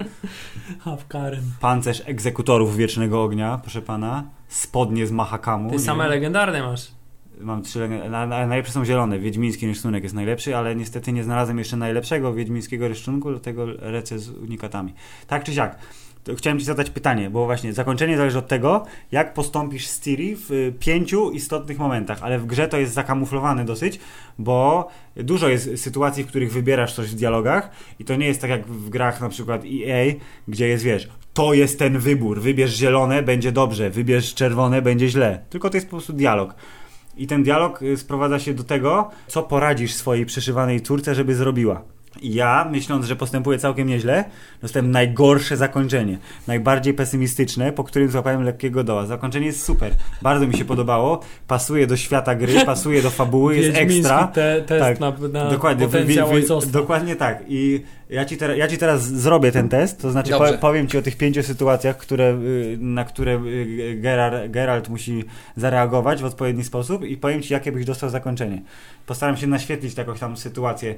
Hawkaren. 0.80 1.42
pancerz 1.60 2.02
egzekutorów 2.06 2.76
Wiecznego 2.76 3.22
Ognia, 3.22 3.58
proszę 3.62 3.82
pana, 3.82 4.24
spodnie 4.48 5.06
z 5.06 5.10
Mahakamu. 5.12 5.70
Ty 5.70 5.78
same 5.78 6.04
wiem. 6.04 6.10
legendarne 6.10 6.62
masz. 6.62 6.90
Mam 7.40 7.62
trzy 7.62 7.78
legend- 7.78 8.10
na, 8.10 8.26
na, 8.26 8.46
najlepsze 8.46 8.72
są 8.72 8.84
zielone. 8.84 9.18
Wiedźmiński 9.18 9.66
rysunek 9.66 10.02
jest 10.02 10.14
najlepszy, 10.14 10.56
ale 10.56 10.76
niestety 10.76 11.12
nie 11.12 11.24
znalazłem 11.24 11.58
jeszcze 11.58 11.76
najlepszego 11.76 12.34
wiedźmińskiego 12.34 12.88
rysunku, 12.88 13.30
dlatego 13.30 13.66
lecę 13.66 14.18
z 14.18 14.28
unikatami. 14.30 14.94
Tak 15.26 15.44
czy 15.44 15.54
siak. 15.54 15.78
Chciałem 16.36 16.58
Ci 16.58 16.64
zadać 16.64 16.90
pytanie, 16.90 17.30
bo 17.30 17.44
właśnie 17.44 17.72
zakończenie 17.72 18.16
zależy 18.16 18.38
od 18.38 18.48
tego, 18.48 18.84
jak 19.12 19.34
postąpisz 19.34 19.86
z 19.86 20.00
Ciri 20.00 20.36
w 20.36 20.50
y, 20.50 20.72
pięciu 20.80 21.30
istotnych 21.30 21.78
momentach, 21.78 22.18
ale 22.22 22.38
w 22.38 22.46
grze 22.46 22.68
to 22.68 22.78
jest 22.78 22.94
zakamuflowane 22.94 23.64
dosyć, 23.64 24.00
bo 24.38 24.88
dużo 25.16 25.48
jest 25.48 25.82
sytuacji, 25.82 26.24
w 26.24 26.26
których 26.26 26.52
wybierasz 26.52 26.94
coś 26.94 27.08
w 27.08 27.14
dialogach 27.14 27.70
i 27.98 28.04
to 28.04 28.16
nie 28.16 28.26
jest 28.26 28.40
tak 28.40 28.50
jak 28.50 28.66
w 28.66 28.88
grach 28.88 29.20
na 29.20 29.28
przykład 29.28 29.62
EA, 29.64 30.14
gdzie 30.48 30.68
jest, 30.68 30.84
wiesz, 30.84 31.08
to 31.34 31.54
jest 31.54 31.78
ten 31.78 31.98
wybór, 31.98 32.40
wybierz 32.40 32.76
zielone, 32.76 33.22
będzie 33.22 33.52
dobrze, 33.52 33.90
wybierz 33.90 34.34
czerwone, 34.34 34.82
będzie 34.82 35.08
źle. 35.08 35.44
Tylko 35.50 35.70
to 35.70 35.76
jest 35.76 35.86
po 35.86 35.96
prostu 35.96 36.12
dialog. 36.12 36.54
I 37.16 37.26
ten 37.26 37.42
dialog 37.42 37.82
y, 37.82 37.96
sprowadza 37.96 38.38
się 38.38 38.54
do 38.54 38.64
tego, 38.64 39.10
co 39.26 39.42
poradzisz 39.42 39.94
swojej 39.94 40.26
przyszywanej 40.26 40.80
córce, 40.80 41.14
żeby 41.14 41.34
zrobiła. 41.34 41.93
I 42.20 42.34
ja, 42.34 42.68
myśląc, 42.70 43.06
że 43.06 43.16
postępuję 43.16 43.58
całkiem 43.58 43.88
nieźle, 43.88 44.24
dostałem 44.62 44.90
najgorsze 44.90 45.56
zakończenie. 45.56 46.18
Najbardziej 46.46 46.94
pesymistyczne, 46.94 47.72
po 47.72 47.84
którym 47.84 48.10
złapałem 48.10 48.42
lekkiego 48.42 48.84
doła. 48.84 49.06
Zakończenie 49.06 49.46
jest 49.46 49.62
super. 49.62 49.92
Bardzo 50.22 50.46
mi 50.46 50.56
się 50.56 50.64
podobało. 50.64 51.20
Pasuje 51.48 51.86
do 51.86 51.96
świata 51.96 52.34
gry, 52.34 52.64
pasuje 52.66 53.02
do 53.02 53.10
fabuły, 53.10 53.56
jest 53.56 53.76
ekstra. 53.78 54.26
Te, 54.26 54.62
test 54.66 54.84
Tak, 54.84 55.00
na, 55.00 55.28
na 55.28 55.50
Dokładnie, 55.50 55.86
wy- 55.88 55.92
potencjał 55.98 56.26
wy- 56.28 56.32
wy- 56.34 56.40
ojcostwa. 56.40 56.72
dokładnie 56.72 57.16
tak. 57.16 57.44
I 57.48 57.82
ja 58.10 58.24
ci, 58.24 58.36
teraz, 58.36 58.56
ja 58.58 58.68
ci 58.68 58.78
teraz 58.78 59.02
zrobię 59.06 59.52
ten 59.52 59.68
test, 59.68 60.02
to 60.02 60.10
znaczy 60.10 60.30
Dobrze. 60.30 60.52
po, 60.52 60.58
powiem 60.58 60.88
ci 60.88 60.98
o 60.98 61.02
tych 61.02 61.16
pięciu 61.16 61.42
sytuacjach, 61.42 61.96
które, 61.96 62.30
y, 62.32 62.76
na 62.80 63.04
które 63.04 63.42
y, 63.46 63.98
Gerard, 64.00 64.50
Geralt 64.50 64.88
musi 64.88 65.24
zareagować 65.56 66.22
w 66.22 66.24
odpowiedni 66.24 66.64
sposób 66.64 67.04
i 67.04 67.16
powiem 67.16 67.42
ci, 67.42 67.52
jakie 67.52 67.72
byś 67.72 67.84
dostał 67.84 68.10
zakończenie. 68.10 68.62
Postaram 69.06 69.36
się 69.36 69.46
naświetlić 69.46 69.96
jakąś 69.98 70.20
tam 70.20 70.36
sytuację. 70.36 70.94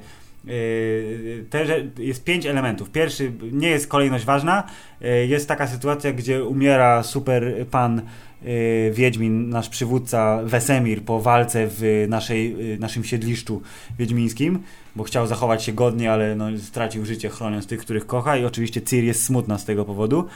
Y, 0.49 1.45
Te, 1.49 1.65
jest 1.99 2.23
pięć 2.23 2.45
elementów. 2.45 2.89
Pierwszy, 2.89 3.31
nie 3.51 3.69
jest 3.69 3.87
kolejność 3.87 4.25
ważna, 4.25 4.63
y, 5.01 5.27
jest 5.27 5.47
taka 5.47 5.67
sytuacja, 5.67 6.13
gdzie 6.13 6.43
umiera 6.43 7.03
super 7.03 7.65
pan 7.71 8.01
y, 8.45 8.91
Wiedźmin, 8.93 9.49
nasz 9.49 9.69
przywódca 9.69 10.39
Wesemir 10.43 11.03
po 11.03 11.21
walce 11.21 11.67
w 11.69 12.05
naszej, 12.09 12.55
naszym 12.79 13.03
siedliszczu 13.03 13.61
wiedźmińskim, 13.99 14.59
bo 14.95 15.03
chciał 15.03 15.27
zachować 15.27 15.63
się 15.63 15.73
godnie, 15.73 16.11
ale 16.11 16.35
no, 16.35 16.45
stracił 16.57 17.05
życie 17.05 17.29
chroniąc 17.29 17.67
tych, 17.67 17.79
których 17.79 18.07
kocha 18.07 18.37
i 18.37 18.45
oczywiście 18.45 18.81
Ciri 18.81 19.07
jest 19.07 19.25
smutna 19.25 19.57
z 19.57 19.65
tego 19.65 19.85
powodu. 19.85 20.27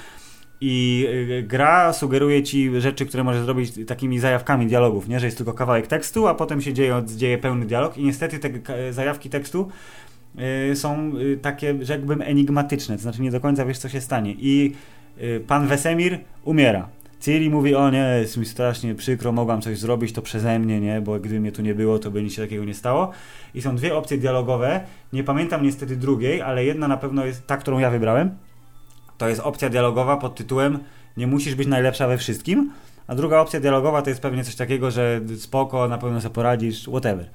I 0.61 1.07
y, 1.31 1.43
gra 1.43 1.93
sugeruje 1.93 2.43
ci 2.43 2.81
rzeczy, 2.81 3.05
które 3.05 3.23
możesz 3.23 3.45
zrobić 3.45 3.73
takimi 3.87 4.19
zajawkami 4.19 4.67
dialogów, 4.67 5.07
nie? 5.07 5.19
Że 5.19 5.25
jest 5.25 5.37
tylko 5.37 5.53
kawałek 5.53 5.87
tekstu, 5.87 6.27
a 6.27 6.35
potem 6.35 6.61
się 6.61 6.73
dzieje, 6.73 7.03
dzieje 7.15 7.37
pełny 7.37 7.65
dialog 7.65 7.97
i 7.97 8.03
niestety 8.03 8.39
te 8.39 8.93
zajawki 8.93 9.29
tekstu 9.29 9.67
y, 10.71 10.75
są 10.75 11.17
y, 11.17 11.37
takie, 11.41 11.85
rzekłbym, 11.85 12.21
enigmatyczne, 12.21 12.95
to 12.95 13.01
znaczy 13.01 13.21
nie 13.21 13.31
do 13.31 13.39
końca 13.39 13.65
wiesz, 13.65 13.77
co 13.77 13.89
się 13.89 14.01
stanie. 14.01 14.35
I 14.39 14.73
pan 15.47 15.67
Wesemir 15.67 16.19
umiera. 16.43 16.89
Ciri 17.21 17.49
mówi, 17.49 17.75
o 17.75 17.89
nie, 17.89 18.17
jest 18.21 18.37
mi 18.37 18.45
strasznie 18.45 18.95
przykro, 18.95 19.31
mogłam 19.31 19.61
coś 19.61 19.79
zrobić, 19.79 20.13
to 20.13 20.21
przeze 20.21 20.59
mnie, 20.59 20.79
nie, 20.79 21.01
bo 21.01 21.19
gdyby 21.19 21.39
mnie 21.39 21.51
tu 21.51 21.61
nie 21.61 21.75
było, 21.75 21.99
to 21.99 22.11
by 22.11 22.23
nic 22.23 22.33
się 22.33 22.41
takiego 22.41 22.65
nie 22.65 22.73
stało. 22.73 23.11
I 23.55 23.61
są 23.61 23.75
dwie 23.75 23.95
opcje 23.95 24.17
dialogowe, 24.17 24.81
nie 25.13 25.23
pamiętam 25.23 25.63
niestety 25.63 25.95
drugiej, 25.95 26.41
ale 26.41 26.65
jedna 26.65 26.87
na 26.87 26.97
pewno 26.97 27.25
jest 27.25 27.47
ta, 27.47 27.57
którą 27.57 27.79
ja 27.79 27.89
wybrałem. 27.89 28.35
To 29.21 29.29
jest 29.29 29.41
opcja 29.41 29.69
dialogowa 29.69 30.17
pod 30.17 30.35
tytułem 30.35 30.79
nie 31.17 31.27
musisz 31.27 31.55
być 31.55 31.67
najlepsza 31.67 32.07
we 32.07 32.17
wszystkim, 32.17 32.71
a 33.07 33.15
druga 33.15 33.39
opcja 33.39 33.59
dialogowa 33.59 34.01
to 34.01 34.09
jest 34.09 34.21
pewnie 34.21 34.43
coś 34.43 34.55
takiego, 34.55 34.91
że 34.91 35.21
spoko, 35.37 35.87
na 35.87 35.97
pewno 35.97 36.21
sobie 36.21 36.35
poradzisz, 36.35 36.83
whatever. 36.83 37.29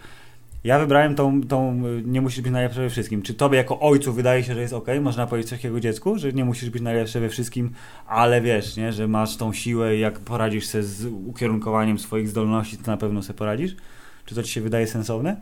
Ja 0.65 0.79
wybrałem 0.79 1.15
tą, 1.15 1.43
tą 1.43 1.83
nie 2.05 2.21
musisz 2.21 2.41
być 2.41 2.53
najlepszy 2.53 2.81
we 2.81 2.91
wszystkim. 2.91 3.23
Czy 3.23 3.35
tobie 3.35 3.59
jako 3.59 3.81
ojcu 3.81 4.13
wydaje 4.13 4.45
się, 4.45 4.55
że 4.55 4.61
jest 4.61 4.75
ok? 4.75 4.87
Można 5.01 5.27
powiedzieć 5.27 5.51
coś 5.51 5.59
takiego 5.59 5.81
dziecku, 5.81 6.19
że 6.19 6.33
nie 6.33 6.45
musisz 6.45 6.71
być 6.71 6.83
najlepszy 6.83 7.21
we 7.21 7.29
wszystkim, 7.29 7.71
ale 8.07 8.41
wiesz, 8.41 8.77
nie, 8.77 8.93
że 8.93 9.09
masz 9.09 9.37
tą 9.37 9.53
siłę 9.53 9.97
i 9.97 10.01
jak 10.01 10.19
poradzisz 10.19 10.67
sobie 10.67 10.85
z 10.85 11.07
ukierunkowaniem 11.27 11.99
swoich 11.99 12.29
zdolności, 12.29 12.79
to 12.79 12.91
na 12.91 12.97
pewno 12.97 13.23
sobie 13.23 13.39
poradzisz? 13.39 13.77
Czy 14.25 14.35
to 14.35 14.43
ci 14.43 14.53
się 14.53 14.61
wydaje 14.61 14.87
sensowne? 14.87 15.37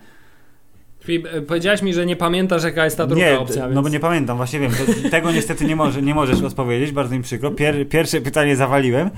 Czyli, 1.07 1.25
e, 1.33 1.43
powiedziałeś 1.43 1.83
mi, 1.83 1.95
że 1.95 2.07
nie 2.07 2.17
pamiętasz 2.17 2.65
jaka 2.65 2.85
jest 2.85 2.97
ta 2.97 3.07
druga 3.07 3.27
nie, 3.27 3.39
opcja, 3.39 3.63
no 3.63 3.69
więc... 3.69 3.83
bo 3.83 3.89
nie 3.89 4.01
pamiętam, 4.01 4.37
właśnie 4.37 4.61
wiem. 4.61 4.71
To, 4.71 5.09
tego 5.11 5.33
niestety 5.33 5.65
nie, 5.65 5.77
może, 5.77 6.03
nie 6.03 6.15
możesz 6.15 6.43
odpowiedzieć, 6.43 6.93
bardzo 6.93 7.17
mi 7.17 7.23
przykro. 7.23 7.51
Pier, 7.51 7.89
pierwsze 7.89 8.21
pytanie 8.21 8.57
zawaliłem, 8.57 9.11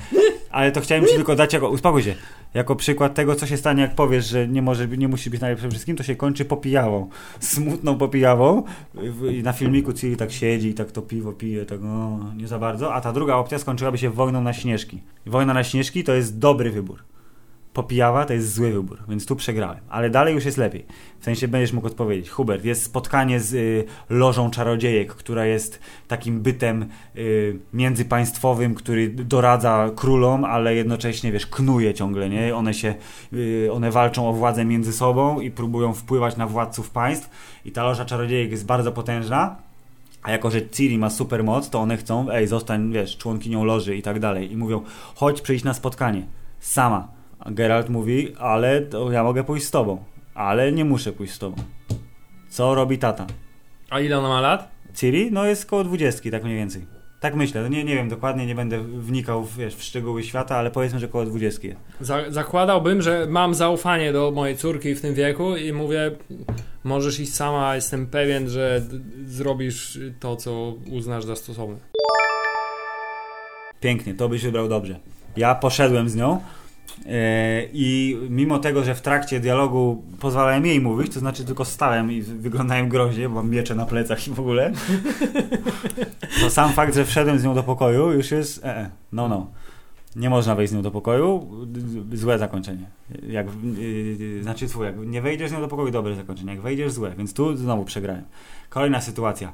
ale 0.51 0.73
to 0.73 0.81
chciałem 0.81 1.07
ci 1.07 1.15
tylko 1.15 1.37
dać 1.37 1.53
jako, 1.53 1.69
uspokój 1.69 2.03
się, 2.03 2.15
jako 2.55 2.77
przykład 2.77 3.15
tego, 3.15 3.35
co 3.35 3.47
się 3.47 3.57
stanie, 3.57 3.83
jak 3.83 3.95
powiesz, 3.95 4.27
że 4.27 4.49
nie, 4.49 4.63
może, 4.63 4.89
nie 4.89 5.09
musi 5.09 5.31
być 5.31 5.41
najlepszym 5.41 5.71
wszystkim, 5.71 5.97
to 5.97 6.03
się 6.03 6.17
kończy 6.17 6.45
popijawą. 6.45 7.09
Smutną 7.41 7.99
popijawą. 7.99 8.63
I 9.33 9.43
na 9.43 9.53
filmiku 9.53 9.93
Ciri 9.93 10.17
tak 10.17 10.33
siedzi 10.33 10.69
i 10.69 10.75
tak 10.75 10.93
to 10.93 11.03
piwo 11.03 11.33
pije, 11.33 11.67
tak 11.67 11.81
o, 11.83 12.19
nie 12.37 12.49
za 12.49 12.59
bardzo. 12.59 12.95
A 12.95 13.01
ta 13.01 13.13
druga 13.13 13.35
opcja 13.35 13.59
skończyłaby 13.59 13.99
się 13.99 14.11
wojną 14.11 14.43
na 14.43 14.53
śnieżki. 14.53 15.03
Wojna 15.27 15.55
na 15.55 15.65
śnieżki 15.65 16.05
to 16.05 16.15
jest 16.15 16.39
dobry 16.39 16.71
wybór. 16.71 17.03
Popijawa 17.77 18.25
to 18.25 18.33
jest 18.33 18.55
zły 18.55 18.73
wybór, 18.73 18.99
więc 19.09 19.27
tu 19.27 19.37
przegrałem. 19.37 19.81
Ale 19.89 20.11
dalej 20.11 20.35
już 20.35 20.45
jest 20.45 20.59
lepiej. 20.59 20.87
W 21.21 21.25
sensie 21.25 21.49
będziesz 21.49 21.73
mógł 21.73 21.87
odpowiedzieć. 21.87 22.31
Hubert, 22.31 22.65
jest 22.65 22.83
spotkanie 22.83 23.41
z 23.41 23.55
y, 23.55 23.85
Lożą 24.11 24.51
Czarodziejek, 24.51 25.15
która 25.15 25.47
jest 25.47 25.81
takim 26.09 26.41
bytem 26.41 26.89
y, 27.17 27.59
międzypaństwowym, 27.73 28.75
który 28.75 29.09
doradza 29.09 29.91
królom, 29.97 30.45
ale 30.45 30.75
jednocześnie, 30.75 31.33
wiesz, 31.33 31.47
knuje 31.47 31.95
ciągle, 31.95 32.29
nie? 32.29 32.57
One 32.57 32.75
się, 32.75 32.95
y, 33.33 33.69
one 33.73 33.91
walczą 33.91 34.29
o 34.29 34.33
władzę 34.33 34.65
między 34.65 34.93
sobą 34.93 35.41
i 35.41 35.51
próbują 35.51 35.95
wpływać 35.95 36.37
na 36.37 36.47
władców 36.47 36.91
państw. 36.91 37.31
I 37.65 37.73
ta 37.73 37.85
Loża 37.85 38.05
Czarodziejek 38.05 38.51
jest 38.51 38.67
bardzo 38.67 38.93
potężna. 38.93 39.57
A 40.23 40.31
jako, 40.31 40.51
że 40.51 40.69
Ciri 40.69 40.99
ma 40.99 41.11
super 41.11 41.45
moc, 41.45 41.71
to 41.71 41.81
one 41.81 41.97
chcą, 41.97 42.31
ej, 42.31 42.47
zostań, 42.47 42.93
wiesz, 42.93 43.17
członkinią 43.17 43.65
loży 43.65 43.97
i 43.97 44.03
tak 44.03 44.21
dalej. 44.21 44.53
I 44.53 44.57
mówią, 44.57 44.83
chodź 45.15 45.41
przyjść 45.41 45.65
na 45.65 45.75
spotkanie. 45.75 46.27
Sama. 46.61 47.16
Geralt 47.51 47.89
mówi, 47.89 48.35
ale 48.39 48.81
to 48.81 49.13
ja 49.13 49.25
mogę 49.25 49.45
pójść 49.45 49.67
z 49.67 49.71
tobą. 49.71 50.05
Ale 50.35 50.73
nie 50.73 50.85
muszę 50.85 51.13
pójść 51.13 51.33
z 51.33 51.39
tobą. 51.39 51.57
Co 52.49 52.75
robi 52.75 52.99
tata? 52.99 53.27
A 53.91 54.01
ile 54.01 54.19
ona 54.19 54.29
ma 54.29 54.41
lat? 54.41 54.71
Ciri? 54.95 55.33
No 55.33 55.45
jest 55.45 55.67
koło 55.67 55.85
dwudziestki, 55.85 56.31
tak 56.31 56.45
mniej 56.45 56.57
więcej. 56.57 56.87
Tak 57.21 57.35
myślę, 57.35 57.63
No 57.63 57.69
nie, 57.69 57.85
nie 57.85 57.95
wiem 57.95 58.09
dokładnie, 58.09 58.47
nie 58.47 58.55
będę 58.55 58.79
wnikał 58.81 59.45
w, 59.45 59.57
wiesz, 59.57 59.75
w 59.75 59.83
szczegóły 59.83 60.23
świata, 60.23 60.57
ale 60.57 60.71
powiedzmy, 60.71 60.99
że 60.99 61.09
koło 61.09 61.25
dwudziestki. 61.25 61.73
Za, 62.01 62.31
zakładałbym, 62.31 63.03
że 63.03 63.27
mam 63.31 63.55
zaufanie 63.55 64.13
do 64.13 64.31
mojej 64.31 64.57
córki 64.57 64.95
w 64.95 65.01
tym 65.01 65.15
wieku 65.15 65.57
i 65.57 65.73
mówię, 65.73 66.11
możesz 66.85 67.21
iść 67.21 67.35
sama, 67.35 67.75
jestem 67.75 68.07
pewien, 68.07 68.49
że 68.49 68.83
zrobisz 69.27 69.99
to, 70.21 70.37
co 70.37 70.75
uznasz 70.91 71.25
za 71.25 71.37
stosowne. 71.37 71.77
Pięknie, 73.81 74.15
to 74.15 74.29
byś 74.29 74.43
wybrał 74.43 74.69
dobrze. 74.69 74.99
Ja 75.37 75.55
poszedłem 75.55 76.09
z 76.09 76.17
nią 76.17 76.41
i 77.73 78.17
mimo 78.31 78.59
tego, 78.59 78.85
że 78.85 78.95
w 78.95 79.01
trakcie 79.01 79.41
dialogu 79.41 80.03
pozwalałem 80.21 80.67
jej 80.67 80.81
mówić, 80.81 81.15
to 81.15 81.21
znaczy 81.21 81.45
tylko 81.45 81.65
stałem 81.65 82.13
i 82.13 82.23
wyglądałem 82.23 82.89
groźnie, 82.89 83.29
bo 83.29 83.35
mam 83.35 83.51
miecze 83.51 83.75
na 83.75 83.87
plecach 83.87 84.29
i 84.29 84.31
w 84.31 84.41
ogóle, 84.41 84.73
to 86.41 86.51
sam 86.51 86.73
fakt, 86.73 86.95
że 86.95 87.05
wszedłem 87.05 87.39
z 87.39 87.45
nią 87.45 87.55
do 87.55 87.63
pokoju 87.63 88.13
już 88.13 88.31
jest 88.31 88.65
e, 88.65 88.77
e, 88.77 88.91
no 89.13 89.29
no. 89.29 89.47
Nie 90.17 90.31
można 90.31 90.55
wejść 90.55 90.73
z 90.73 90.75
nią 90.75 90.83
do 90.83 90.91
pokoju, 90.91 91.51
złe 92.13 92.39
zakończenie. 92.39 92.87
Jak, 93.29 93.47
yy, 94.19 94.43
znaczy, 94.43 94.67
twój, 94.67 94.87
jak 94.87 94.97
nie 94.99 95.23
wejdziesz 95.23 95.51
z 95.51 95.53
nią 95.53 95.61
do 95.61 95.69
pokoju, 95.69 95.91
dobre 95.91 96.15
zakończenie. 96.15 96.53
Jak 96.53 96.61
wejdziesz, 96.61 96.93
złe. 96.93 97.15
Więc 97.19 97.35
tu 97.35 97.57
znowu 97.57 97.85
przegrałem. 97.85 98.25
Kolejna 98.69 99.01
sytuacja. 99.01 99.53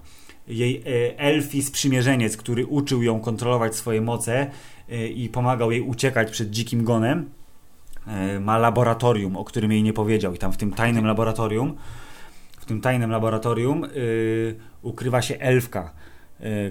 Jej 0.48 0.82
e, 0.86 1.18
elfi 1.18 1.62
sprzymierzeniec, 1.62 2.36
który 2.36 2.66
uczył 2.66 3.02
ją 3.02 3.20
kontrolować 3.20 3.76
swoje 3.76 4.00
moce 4.00 4.34
e, 4.40 4.50
i 5.14 5.28
pomagał 5.28 5.72
jej 5.72 5.80
uciekać 5.80 6.30
przed 6.30 6.51
dzikim 6.51 6.84
gonem, 6.84 7.30
e, 8.07 8.40
ma 8.40 8.59
laboratorium, 8.59 9.36
o 9.36 9.45
którym 9.45 9.72
jej 9.72 9.82
nie 9.82 9.93
powiedział. 9.93 10.34
I 10.34 10.38
tam 10.38 10.53
w 10.53 10.57
tym 10.57 10.72
tajnym 10.72 11.07
laboratorium, 11.07 11.74
w 12.59 12.64
tym 12.64 12.80
tajnym 12.80 13.11
laboratorium 13.11 13.84
y, 13.84 14.55
ukrywa 14.82 15.22
się 15.22 15.38
elfka, 15.38 15.93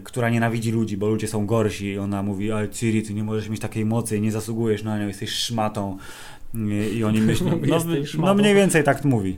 która 0.04 0.30
nienawidzi 0.30 0.72
ludzi, 0.72 0.98
bo 0.98 1.08
ludzie 1.08 1.28
są 1.28 1.46
gorsi. 1.46 1.86
I 1.86 1.98
ona 1.98 2.24
mówi, 2.24 2.52
ale 2.52 2.70
Ciri, 2.70 3.04
ty 3.04 3.14
nie 3.14 3.24
możesz 3.24 3.50
mieć 3.50 3.62
takiej 3.62 3.86
mocy, 3.86 4.22
nie 4.22 4.32
zasługujesz 4.32 4.84
na 4.84 5.00
nią, 5.00 5.08
jesteś 5.08 5.30
szmatą. 5.30 5.98
I 6.94 7.04
oni 7.04 7.22
myślą, 7.32 7.60
no, 7.68 7.76
"Jesteś 7.76 8.00
no 8.00 8.06
szmatą". 8.06 8.34
mniej 8.34 8.56
więcej 8.56 8.84
tak 8.84 9.06
mówi. 9.06 9.38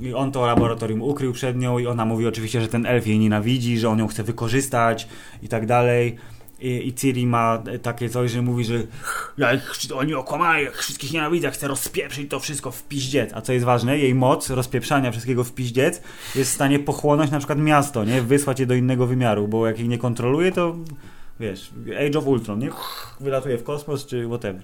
I 0.00 0.14
on 0.14 0.32
to 0.32 0.46
laboratorium 0.46 1.02
ukrył 1.02 1.32
przed 1.32 1.56
nią 1.56 1.78
i 1.78 1.86
ona 1.86 2.04
mówi 2.04 2.26
oczywiście, 2.26 2.60
że 2.60 2.68
ten 2.68 2.86
elf 2.86 3.06
jej 3.06 3.18
nienawidzi, 3.18 3.78
że 3.78 3.88
on 3.88 3.98
ją 3.98 4.06
chce 4.06 4.22
wykorzystać 4.22 5.08
i 5.42 5.48
tak 5.48 5.66
dalej. 5.66 6.16
I, 6.62 6.88
i 6.88 6.94
Ciri 6.94 7.26
ma 7.26 7.62
takie 7.82 8.08
coś, 8.08 8.30
że 8.30 8.42
mówi, 8.42 8.64
że 8.64 8.74
ja 9.38 9.54
ich, 9.54 9.72
oni 9.94 10.14
okłamali, 10.14 10.64
jak 10.64 10.76
wszystkich 10.76 11.12
nienawidzę, 11.12 11.50
chcę 11.50 11.68
rozpieprzyć 11.68 12.30
to 12.30 12.40
wszystko 12.40 12.70
w 12.70 12.82
piździec. 12.82 13.30
A 13.34 13.40
co 13.40 13.52
jest 13.52 13.64
ważne, 13.64 13.98
jej 13.98 14.14
moc 14.14 14.50
rozpieprzania 14.50 15.10
wszystkiego 15.10 15.44
w 15.44 15.52
piździec 15.52 16.02
jest 16.34 16.50
w 16.50 16.54
stanie 16.54 16.78
pochłonąć 16.78 17.30
na 17.30 17.38
przykład 17.38 17.58
miasto, 17.58 18.04
nie? 18.04 18.22
Wysłać 18.22 18.60
je 18.60 18.66
do 18.66 18.74
innego 18.74 19.06
wymiaru, 19.06 19.48
bo 19.48 19.66
jak 19.66 19.78
jej 19.78 19.88
nie 19.88 19.98
kontroluje, 19.98 20.52
to 20.52 20.76
wiesz, 21.40 21.70
Age 22.08 22.18
of 22.18 22.26
Ultron, 22.26 22.58
nie? 22.58 22.70
Wylatuje 23.20 23.58
w 23.58 23.64
kosmos 23.64 24.06
czy 24.06 24.26
whatever. 24.26 24.62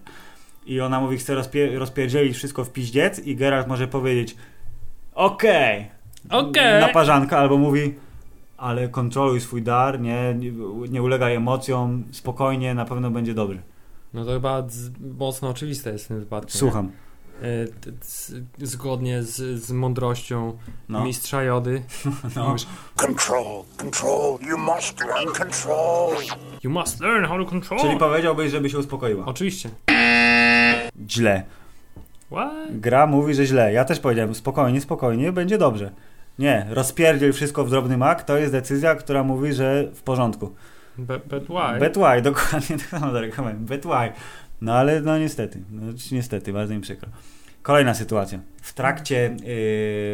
I 0.67 0.81
ona 0.81 1.01
mówi, 1.01 1.19
chce 1.19 1.35
rozpie- 1.35 1.79
rozpierdzielić 1.79 2.37
wszystko 2.37 2.65
w 2.65 2.73
piździec 2.73 3.19
i 3.19 3.37
Geralt 3.37 3.69
może 3.69 3.89
powiedzieć 3.89 4.37
okej, 5.15 5.91
Okej. 6.31 6.81
naparzanka, 6.81 7.39
albo 7.39 7.59
mówi 7.59 7.95
ale 8.59 8.89
kontroluj 8.89 9.41
swój 9.41 9.63
dar, 9.63 10.01
nie, 10.01 10.37
nie, 10.91 11.03
ulegaj 11.03 11.35
emocjom, 11.35 12.05
spokojnie, 12.13 12.75
na 12.75 12.85
pewno 12.85 13.11
będzie 13.11 13.35
dobrze. 13.35 13.63
No 14.15 14.25
to 14.25 14.31
chyba 14.31 14.67
mocno 15.19 15.49
oczywiste 15.49 15.91
jest 15.93 16.05
w 16.05 16.09
tym 16.09 16.21
wypadku. 16.21 16.51
Słucham. 16.51 16.91
E, 17.43 17.67
zgodnie 18.67 19.23
z, 19.23 19.63
z 19.65 19.73
mądrością 19.73 20.59
No. 20.89 21.05
mistrza 21.05 21.43
Jody. 21.43 21.83
No. 22.37 22.49
Mówisz, 22.49 22.67
Control, 22.97 23.63
control, 23.77 24.39
you 24.51 24.59
must 24.59 25.01
learn 25.01 25.33
control. 25.39 26.11
you 26.65 26.71
must 26.71 27.01
learn 27.01 27.25
how 27.25 27.45
to 27.45 27.51
control. 27.51 27.81
Czyli 27.81 27.97
powiedziałbyś, 27.99 28.51
żeby 28.51 28.71
się 28.71 28.79
uspokoiła. 28.79 29.25
Oczywiście. 29.27 29.71
Źle. 31.11 31.43
What? 32.31 32.53
Gra 32.71 33.07
mówi, 33.07 33.35
że 33.35 33.47
źle. 33.47 33.73
Ja 33.73 33.85
też 33.85 34.01
powiedziałem, 34.01 34.35
spokojnie, 34.35 34.81
spokojnie, 34.81 35.33
będzie 35.33 35.59
dobrze. 35.59 35.91
Nie, 36.39 36.67
rozpierdziel 36.71 37.33
wszystko 37.33 37.65
w 37.65 37.71
drobny 37.71 37.97
mak, 37.97 38.23
to 38.23 38.37
jest 38.37 38.53
decyzja, 38.53 38.95
która 38.95 39.23
mówi, 39.23 39.53
że 39.53 39.89
w 39.95 40.03
porządku. 40.03 40.55
But, 40.99 41.23
but 41.29 41.45
why? 41.45 41.81
Bet 41.81 41.97
why, 41.97 42.23
dokładnie 42.31 42.79
tak 42.79 42.89
samo 42.89 43.13
zarekomendowałem. 43.13 43.67
Bet 43.67 43.85
why. 43.87 44.21
No 44.61 44.75
ale 44.75 45.01
no 45.01 45.19
niestety, 45.19 45.63
no, 45.71 45.93
niestety, 46.13 46.53
bardzo 46.53 46.75
mi 46.75 46.81
przykro. 46.81 47.09
Kolejna 47.63 47.95
sytuacja. 47.95 48.39
W 48.63 48.73
trakcie, 48.73 49.17
yy, 49.23 49.39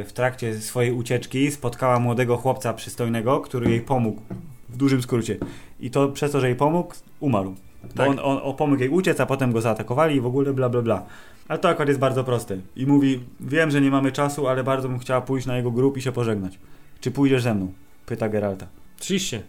w 0.05 0.11
trakcie 0.15 0.61
swojej 0.61 0.93
ucieczki 0.93 1.51
spotkała 1.51 1.99
młodego 1.99 2.37
chłopca 2.37 2.75
przystojnego, 2.75 3.41
który 3.41 3.71
jej 3.71 3.81
pomógł. 3.81 4.23
W 4.69 4.77
dużym 4.77 5.03
skrócie. 5.03 5.37
I 5.81 5.91
to 5.91 6.09
przez 6.09 6.33
to, 6.33 6.41
że 6.41 6.47
jej 6.47 6.57
pomógł, 6.57 6.95
umarł. 7.21 7.55
Tak. 7.97 8.09
on, 8.09 8.19
on, 8.23 8.41
on 8.43 8.57
pomógł 8.57 8.81
jej 8.81 8.89
uciec, 8.89 9.21
a 9.21 9.27
potem 9.27 9.53
go 9.53 9.61
zaatakowali 9.61 10.17
i 10.17 10.21
w 10.21 10.27
ogóle 10.27 10.53
bla 10.53 10.69
bla 10.69 10.83
bla. 10.83 11.07
Ale 11.49 11.59
to 11.59 11.69
akurat 11.69 11.89
jest 11.89 12.01
bardzo 12.01 12.25
proste. 12.25 12.57
I 12.77 12.87
mówi, 12.87 13.21
wiem, 13.41 13.71
że 13.71 13.81
nie 13.81 13.91
mamy 13.91 14.13
czasu, 14.13 14.49
ale 14.49 14.65
bardzo 14.65 14.89
bym 14.89 14.99
chciała 14.99 15.21
pójść 15.21 15.47
na 15.47 15.57
jego 15.57 15.71
grób 15.71 15.97
i 15.97 16.03
się 16.03 16.13
pożegnać. 16.13 16.59
Czy 17.01 17.11
pójdziesz 17.11 17.43
ze 17.43 17.55
mną? 17.55 17.73
Pyta 18.07 18.29
Geralta. 18.29 18.67
Oczywiście. 19.01 19.43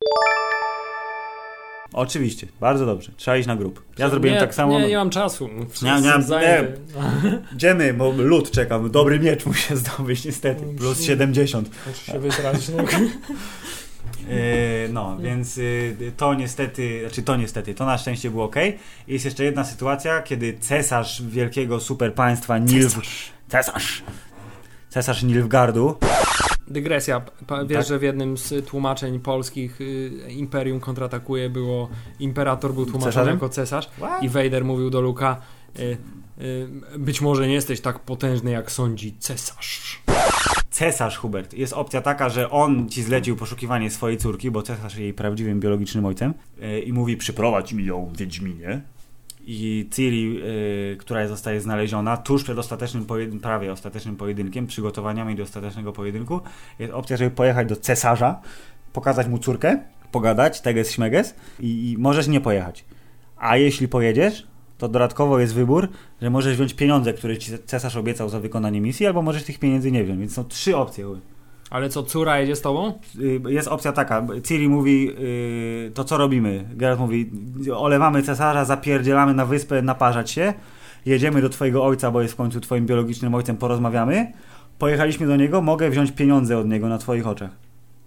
Oczywiście, 1.93 2.47
bardzo 2.59 2.85
dobrze. 2.85 3.11
Trzeba 3.17 3.37
iść 3.37 3.47
na 3.47 3.55
grób. 3.55 3.85
Ja 3.97 4.09
zrobiłem 4.09 4.35
nie, 4.35 4.41
tak 4.41 4.55
samo. 4.55 4.73
Nie, 4.73 4.79
no. 4.79 4.87
nie 4.87 4.97
mam 4.97 5.09
czasu. 5.09 5.49
Nie, 5.81 6.01
nie 6.01 6.09
mam- 6.09 6.23
Zajęty. 6.23 6.81
Idziemy, 7.53 7.93
bo 7.93 8.11
lód 8.17 8.51
czekam. 8.51 8.91
Dobry 8.91 9.19
miecz 9.19 9.45
muszę 9.45 9.77
zdobyć 9.85 10.25
niestety. 10.25 10.65
Plus 10.77 11.01
70. 11.01 11.69
Muszę 11.87 12.11
się 12.11 12.19
wytracić. 12.19 12.69
No. 12.69 12.83
Yy, 14.29 14.93
no, 14.93 15.17
więc 15.17 15.57
yy, 15.57 16.11
to 16.17 16.33
niestety, 16.33 16.99
znaczy 17.01 17.23
to 17.23 17.35
niestety, 17.35 17.73
to 17.73 17.85
na 17.85 17.97
szczęście 17.97 18.31
było 18.31 18.43
ok. 18.43 18.55
Jest 19.07 19.25
jeszcze 19.25 19.43
jedna 19.43 19.63
sytuacja, 19.63 20.21
kiedy 20.21 20.57
cesarz 20.59 21.23
wielkiego 21.23 21.79
super 21.79 22.13
państwa 22.13 22.57
Nilf... 22.57 22.99
Cesarz! 23.49 24.03
Cesarz 24.89 25.23
Nilfgardu. 25.23 25.95
Dygresja. 26.67 27.21
Wiesz, 27.67 27.77
Tak. 27.77 27.87
że 27.87 27.99
w 27.99 28.01
jednym 28.01 28.37
z 28.37 28.65
tłumaczeń 28.67 29.19
polskich 29.19 29.81
y, 29.81 30.11
Imperium 30.29 30.79
kontratakuje 30.79 31.49
było 31.49 31.89
Imperator 32.19 32.73
był 32.73 32.85
tłumaczony 32.85 33.11
Cesarzem? 33.11 33.33
jako 33.33 33.49
cesarz 33.49 33.89
i 34.21 34.29
Vader 34.29 34.65
mówił 34.65 34.89
do 34.89 35.01
Luka 35.01 35.41
y, 35.79 35.97
y, 36.41 36.67
być 36.99 37.21
może 37.21 37.47
nie 37.47 37.53
jesteś 37.53 37.81
tak 37.81 37.99
potężny 37.99 38.51
jak 38.51 38.71
sądzi 38.71 39.15
cesarz. 39.19 40.01
Cesarz 40.75 41.17
Hubert. 41.17 41.53
Jest 41.53 41.73
opcja 41.73 42.01
taka, 42.01 42.29
że 42.29 42.49
on 42.49 42.89
ci 42.89 43.03
zlecił 43.03 43.35
poszukiwanie 43.35 43.89
swojej 43.91 44.17
córki, 44.17 44.51
bo 44.51 44.61
cesarz 44.61 44.97
jej 44.97 45.13
prawdziwym 45.13 45.59
biologicznym 45.59 46.05
ojcem. 46.05 46.33
Yy, 46.57 46.79
I 46.79 46.93
mówi, 46.93 47.17
przyprowadź 47.17 47.73
mi 47.73 47.85
ją, 47.85 48.11
Wiedźminie. 48.17 48.81
I 49.45 49.89
Ciri, 49.91 50.33
yy, 50.35 50.97
która 50.99 51.27
zostaje 51.27 51.61
znaleziona 51.61 52.17
tuż 52.17 52.43
przed 52.43 52.57
ostatecznym, 52.57 53.05
pojedyn- 53.05 53.39
prawie 53.39 53.71
ostatecznym 53.71 54.15
pojedynkiem, 54.15 54.67
przygotowaniami 54.67 55.35
do 55.35 55.43
ostatecznego 55.43 55.93
pojedynku, 55.93 56.39
jest 56.79 56.93
opcja, 56.93 57.17
żeby 57.17 57.31
pojechać 57.31 57.67
do 57.67 57.75
cesarza, 57.75 58.41
pokazać 58.93 59.27
mu 59.27 59.37
córkę, 59.37 59.79
pogadać, 60.11 60.61
teges 60.61 60.91
śmeges 60.91 61.35
i, 61.59 61.91
i 61.91 61.97
możesz 61.97 62.27
nie 62.27 62.41
pojechać. 62.41 62.85
A 63.37 63.57
jeśli 63.57 63.87
pojedziesz, 63.87 64.47
to 64.77 64.87
dodatkowo 64.87 65.39
jest 65.39 65.53
wybór, 65.53 65.87
że 66.21 66.29
możesz 66.29 66.55
wziąć 66.55 66.73
pieniądze, 66.73 67.13
które 67.13 67.37
ci 67.37 67.51
cesarz 67.65 67.95
obiecał 67.95 68.29
za 68.29 68.39
wykonanie 68.39 68.81
misji, 68.81 69.05
albo 69.05 69.21
możesz 69.21 69.43
tych 69.43 69.59
pieniędzy 69.59 69.91
nie 69.91 70.03
wziąć. 70.03 70.19
Więc 70.19 70.33
są 70.33 70.43
trzy 70.43 70.77
opcje. 70.77 71.05
Ale 71.69 71.89
co, 71.89 72.03
córa 72.03 72.39
jedzie 72.39 72.55
z 72.55 72.61
tobą? 72.61 72.93
Y, 73.19 73.41
Jest 73.47 73.67
opcja 73.67 73.91
taka, 73.91 74.27
Ciri 74.43 74.69
mówi, 74.69 75.11
y, 75.19 75.91
to 75.93 76.03
co 76.03 76.17
robimy? 76.17 76.65
Geralt 76.73 76.99
mówi, 76.99 77.31
olewamy 77.75 78.23
cesarza, 78.23 78.65
zapierdzielamy 78.65 79.33
na 79.33 79.45
wyspę, 79.45 79.81
naparzać 79.81 80.31
się, 80.31 80.53
jedziemy 81.05 81.41
do 81.41 81.49
twojego 81.49 81.85
ojca, 81.85 82.11
bo 82.11 82.21
jest 82.21 82.33
w 82.33 82.37
końcu 82.37 82.61
twoim 82.61 82.85
biologicznym 82.85 83.35
ojcem, 83.35 83.57
porozmawiamy. 83.57 84.31
Pojechaliśmy 84.79 85.27
do 85.27 85.35
niego, 85.35 85.61
mogę 85.61 85.89
wziąć 85.89 86.11
pieniądze 86.11 86.57
od 86.57 86.67
niego 86.69 86.89
na 86.89 86.97
twoich 86.97 87.27
oczach. 87.27 87.49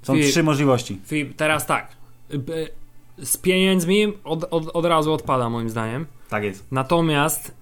Są 0.03 0.15
trzy 0.15 0.43
możliwości. 0.43 1.01
Filip, 1.07 1.37
teraz 1.37 1.67
tak. 1.67 1.89
Y, 2.35 2.37
y, 2.37 3.27
Z 3.27 3.37
pieniędzmi 3.37 4.13
od, 4.25 4.45
od, 4.51 4.69
od 4.69 4.85
razu 4.85 5.13
odpada 5.13 5.49
moim 5.51 5.71
zdaniem. 5.71 6.07
Tak 6.29 6.45
jest. 6.45 6.67
Natomiast 6.71 7.55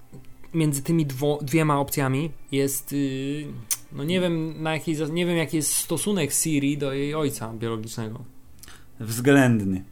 między 0.53 0.83
tymi 0.83 1.05
dwo, 1.05 1.39
dwiema 1.41 1.79
opcjami 1.79 2.31
jest. 2.51 2.91
Yy, 2.91 3.45
no 3.91 4.03
nie 4.03 4.21
wiem, 4.21 4.63
na 4.63 4.73
jaki, 4.73 4.95
nie 5.11 5.25
wiem, 5.25 5.37
jaki 5.37 5.57
jest 5.57 5.73
stosunek 5.73 6.31
Siri 6.33 6.77
do 6.77 6.93
jej 6.93 7.15
ojca 7.15 7.53
biologicznego. 7.53 8.19
Względny. 8.99 9.83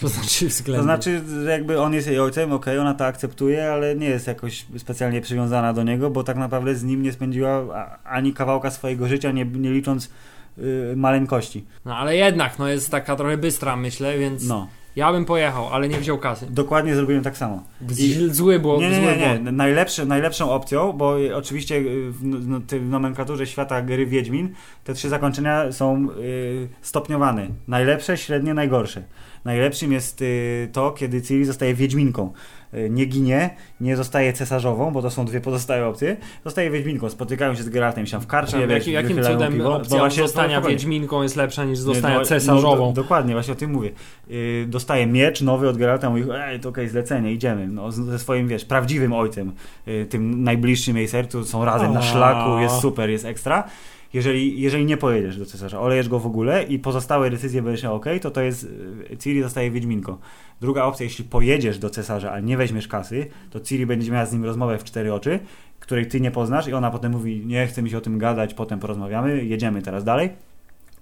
To 0.00 0.08
znaczy 0.08 0.48
względnie. 0.48 0.78
To 0.78 0.82
znaczy, 0.82 1.22
jakby 1.48 1.80
on 1.80 1.94
jest 1.94 2.08
jej 2.08 2.20
ojcem, 2.20 2.52
okej, 2.52 2.78
ona 2.78 2.94
to 2.94 3.06
akceptuje, 3.06 3.72
ale 3.72 3.96
nie 3.96 4.06
jest 4.06 4.26
jakoś 4.26 4.66
specjalnie 4.78 5.20
przywiązana 5.20 5.72
do 5.72 5.82
niego, 5.82 6.10
bo 6.10 6.24
tak 6.24 6.36
naprawdę 6.36 6.74
z 6.74 6.84
nim 6.84 7.02
nie 7.02 7.12
spędziła 7.12 7.64
ani 8.04 8.32
kawałka 8.32 8.70
swojego 8.70 9.08
życia, 9.08 9.32
nie, 9.32 9.44
nie 9.44 9.70
licząc 9.70 10.10
y, 10.58 10.94
maleńkości. 10.96 11.64
No 11.84 11.96
ale 11.96 12.16
jednak, 12.16 12.58
no 12.58 12.68
jest 12.68 12.90
taka 12.90 13.16
trochę 13.16 13.36
bystra, 13.36 13.76
myślę, 13.76 14.18
więc 14.18 14.48
No, 14.48 14.68
ja 14.96 15.12
bym 15.12 15.24
pojechał, 15.24 15.68
ale 15.68 15.88
nie 15.88 15.98
wziął 15.98 16.18
kasy. 16.18 16.46
dokładnie 16.50 16.94
zrobiłem 16.94 17.22
tak 17.22 17.36
samo. 17.36 17.62
Z- 17.88 18.32
Zły 18.36 18.58
było, 18.58 18.80
Nie, 18.80 18.90
nie, 18.90 19.00
nie, 19.00 19.16
nie. 19.16 19.26
błąd. 19.40 19.56
Najlepsze, 19.56 20.06
najlepszą 20.06 20.50
opcją, 20.50 20.92
bo 20.92 21.16
oczywiście 21.34 21.76
y, 21.76 22.10
w, 22.12 22.24
no, 22.24 22.60
tej 22.60 22.80
nomenklaturze 22.82 23.46
świata 23.46 23.82
gry 23.82 24.06
Wiedźmin 24.06 24.52
te 24.84 24.94
trzy 24.94 25.08
zakończenia 25.08 25.72
są 25.72 26.08
y, 26.18 26.68
stopniowane. 26.82 27.48
Najlepsze, 27.68 28.16
średnie, 28.16 28.54
najgorsze. 28.54 29.02
Najlepszym 29.44 29.92
jest 29.92 30.22
y, 30.22 30.68
to, 30.72 30.90
kiedy 30.90 31.22
Ciri 31.22 31.44
zostaje 31.44 31.74
Wiedźminką. 31.74 32.32
Y, 32.74 32.90
nie 32.90 33.06
ginie, 33.06 33.50
nie 33.80 33.96
zostaje 33.96 34.32
cesarzową, 34.32 34.90
bo 34.90 35.02
to 35.02 35.10
są 35.10 35.24
dwie 35.24 35.40
pozostałe 35.40 35.86
opcje. 35.86 36.16
Zostaje 36.44 36.70
Wiedźminką, 36.70 37.10
spotykają 37.10 37.54
się 37.54 37.62
z 37.62 37.68
Geraltem 37.68 38.06
się 38.06 38.20
w 38.20 38.26
karczmie, 38.26 38.60
Jakim, 38.60 38.92
jakim 38.92 39.22
cudem 39.22 39.52
piwo. 39.52 39.76
opcja 39.76 39.98
właśnie 39.98 40.22
zostania. 40.22 40.60
Wiedźminką 40.60 41.22
jest 41.22 41.36
lepsza 41.36 41.64
niż 41.64 41.78
zostania 41.78 42.18
no, 42.18 42.24
cesarzową? 42.24 42.86
No, 42.86 42.92
do, 42.92 43.02
dokładnie, 43.02 43.32
właśnie 43.32 43.52
o 43.52 43.56
tym 43.56 43.70
mówię. 43.70 43.90
Yy, 44.28 44.66
dostaje 44.68 45.06
miecz 45.06 45.40
nowy 45.42 45.68
od 45.68 45.76
Geralta, 45.76 46.10
mówi, 46.10 46.24
ej, 46.34 46.60
to 46.60 46.68
okej, 46.68 46.88
zlecenie, 46.88 47.32
idziemy. 47.32 47.68
No, 47.68 47.92
ze 47.92 48.18
swoim, 48.18 48.48
wiesz, 48.48 48.64
prawdziwym 48.64 49.12
ojcem, 49.12 49.52
yy, 49.86 50.06
tym 50.06 50.44
najbliższym 50.44 50.96
jej 50.96 51.08
sercu, 51.08 51.44
są 51.44 51.64
razem 51.64 51.92
na 51.92 52.00
O. 52.00 52.02
szlaku, 52.02 52.58
jest 52.58 52.74
super, 52.80 53.10
jest 53.10 53.24
ekstra. 53.24 53.64
Jeżeli, 54.12 54.60
jeżeli 54.60 54.84
nie 54.84 54.96
pojedziesz 54.96 55.38
do 55.38 55.46
cesarza, 55.46 55.80
olejesz 55.80 56.08
go 56.08 56.18
w 56.18 56.26
ogóle 56.26 56.62
i 56.62 56.78
pozostałe 56.78 57.30
decyzje 57.30 57.62
będziesz 57.62 57.82
miał 57.82 57.94
ok, 57.94 58.06
to 58.22 58.30
to 58.30 58.40
jest, 58.40 58.70
yy, 59.10 59.16
Ciri 59.16 59.42
zostaje 59.42 59.70
Wiedźminką. 59.70 60.16
Druga 60.60 60.84
opcja, 60.84 61.04
jeśli 61.04 61.24
pojedziesz 61.24 61.78
do 61.78 61.90
cesarza, 61.90 62.32
a 62.32 62.40
nie 62.40 62.56
weźmiesz 62.56 62.88
kasy, 62.88 63.26
to 63.50 63.60
Ciri 63.60 63.86
będzie 63.86 64.12
miała 64.12 64.26
z 64.26 64.32
nim 64.32 64.44
rozmowę 64.44 64.78
w 64.78 64.84
cztery 64.84 65.14
oczy, 65.14 65.38
której 65.80 66.06
ty 66.06 66.20
nie 66.20 66.30
poznasz 66.30 66.68
i 66.68 66.72
ona 66.72 66.90
potem 66.90 67.12
mówi, 67.12 67.46
nie 67.46 67.66
chce 67.66 67.82
mi 67.82 67.90
się 67.90 67.98
o 67.98 68.00
tym 68.00 68.18
gadać, 68.18 68.54
potem 68.54 68.78
porozmawiamy, 68.78 69.44
jedziemy 69.44 69.82
teraz 69.82 70.04
dalej 70.04 70.51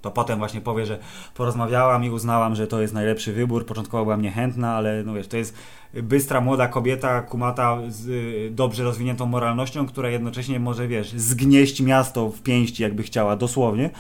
to 0.03 0.11
potem 0.11 0.39
właśnie 0.39 0.61
powie, 0.61 0.87
że 0.87 0.99
porozmawiałam 1.35 2.05
i 2.05 2.11
uznałam, 2.11 2.55
że 2.55 2.67
to 2.67 2.81
jest 2.81 2.95
najlepszy 2.95 3.33
wybór. 3.33 3.67
Początkowo 3.67 4.05
byłam 4.05 4.23
niechętna, 4.23 4.75
ale 4.75 5.03
no 5.05 5.15
wiesz, 5.15 5.29
to 5.29 5.37
jest 5.37 5.55
bystra, 5.95 6.41
młoda 6.41 6.69
kobieta, 6.69 7.23
kumata 7.23 7.79
z 7.89 8.09
y, 8.09 8.51
dobrze 8.55 8.85
rozwiniętą 8.85 9.27
moralnością, 9.27 9.87
która 9.87 10.09
jednocześnie 10.09 10.61
może, 10.61 10.89
wiesz, 10.89 11.13
zgnieść 11.13 11.81
miasto 11.81 12.29
w 12.29 12.43
pięści, 12.43 12.83
jakby 12.83 13.03
chciała, 13.03 13.37
dosłownie. 13.37 13.91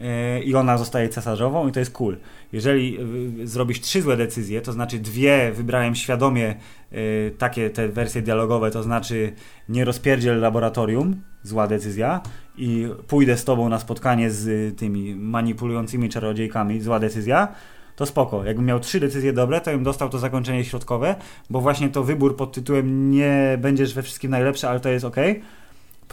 e, 0.00 0.42
i 0.42 0.54
ona 0.54 0.78
zostaje 0.78 1.08
cesarzową 1.08 1.68
i 1.68 1.72
to 1.72 1.80
jest 1.80 1.92
cool. 1.92 2.16
Jeżeli 2.52 2.98
y, 3.40 3.46
zrobisz 3.46 3.80
trzy 3.80 4.02
złe 4.02 4.16
decyzje, 4.16 4.60
to 4.60 4.72
znaczy 4.72 4.98
dwie 4.98 5.52
wybrałem 5.52 5.94
świadomie 5.94 6.54
y, 6.92 7.34
takie 7.38 7.70
te 7.70 7.88
wersje 7.88 8.22
dialogowe, 8.22 8.70
to 8.70 8.82
znaczy 8.82 9.32
nie 9.68 9.84
rozpierdziel 9.84 10.40
laboratorium, 10.40 11.22
zła 11.42 11.66
decyzja 11.66 12.20
i 12.56 12.88
pójdę 13.06 13.36
z 13.36 13.44
tobą 13.44 13.68
na 13.68 13.78
spotkanie 13.78 14.30
z 14.30 14.48
y, 14.48 14.74
tymi 14.76 15.14
manipulującymi 15.14 16.08
czarodziejkami, 16.08 16.80
zła 16.80 16.98
decyzja, 16.98 17.48
to 17.96 18.06
spoko. 18.06 18.44
Jakbym 18.44 18.66
miał 18.66 18.80
trzy 18.80 19.00
decyzje 19.00 19.32
dobre, 19.32 19.60
to 19.60 19.70
bym 19.70 19.84
dostał 19.84 20.08
to 20.08 20.18
zakończenie 20.18 20.64
środkowe, 20.64 21.14
bo 21.50 21.60
właśnie 21.60 21.88
to 21.88 22.04
wybór 22.04 22.36
pod 22.36 22.52
tytułem 22.52 23.10
nie 23.10 23.58
będziesz 23.60 23.94
we 23.94 24.02
wszystkim 24.02 24.30
najlepszy, 24.30 24.68
ale 24.68 24.80
to 24.80 24.88
jest 24.88 25.04
ok 25.04 25.16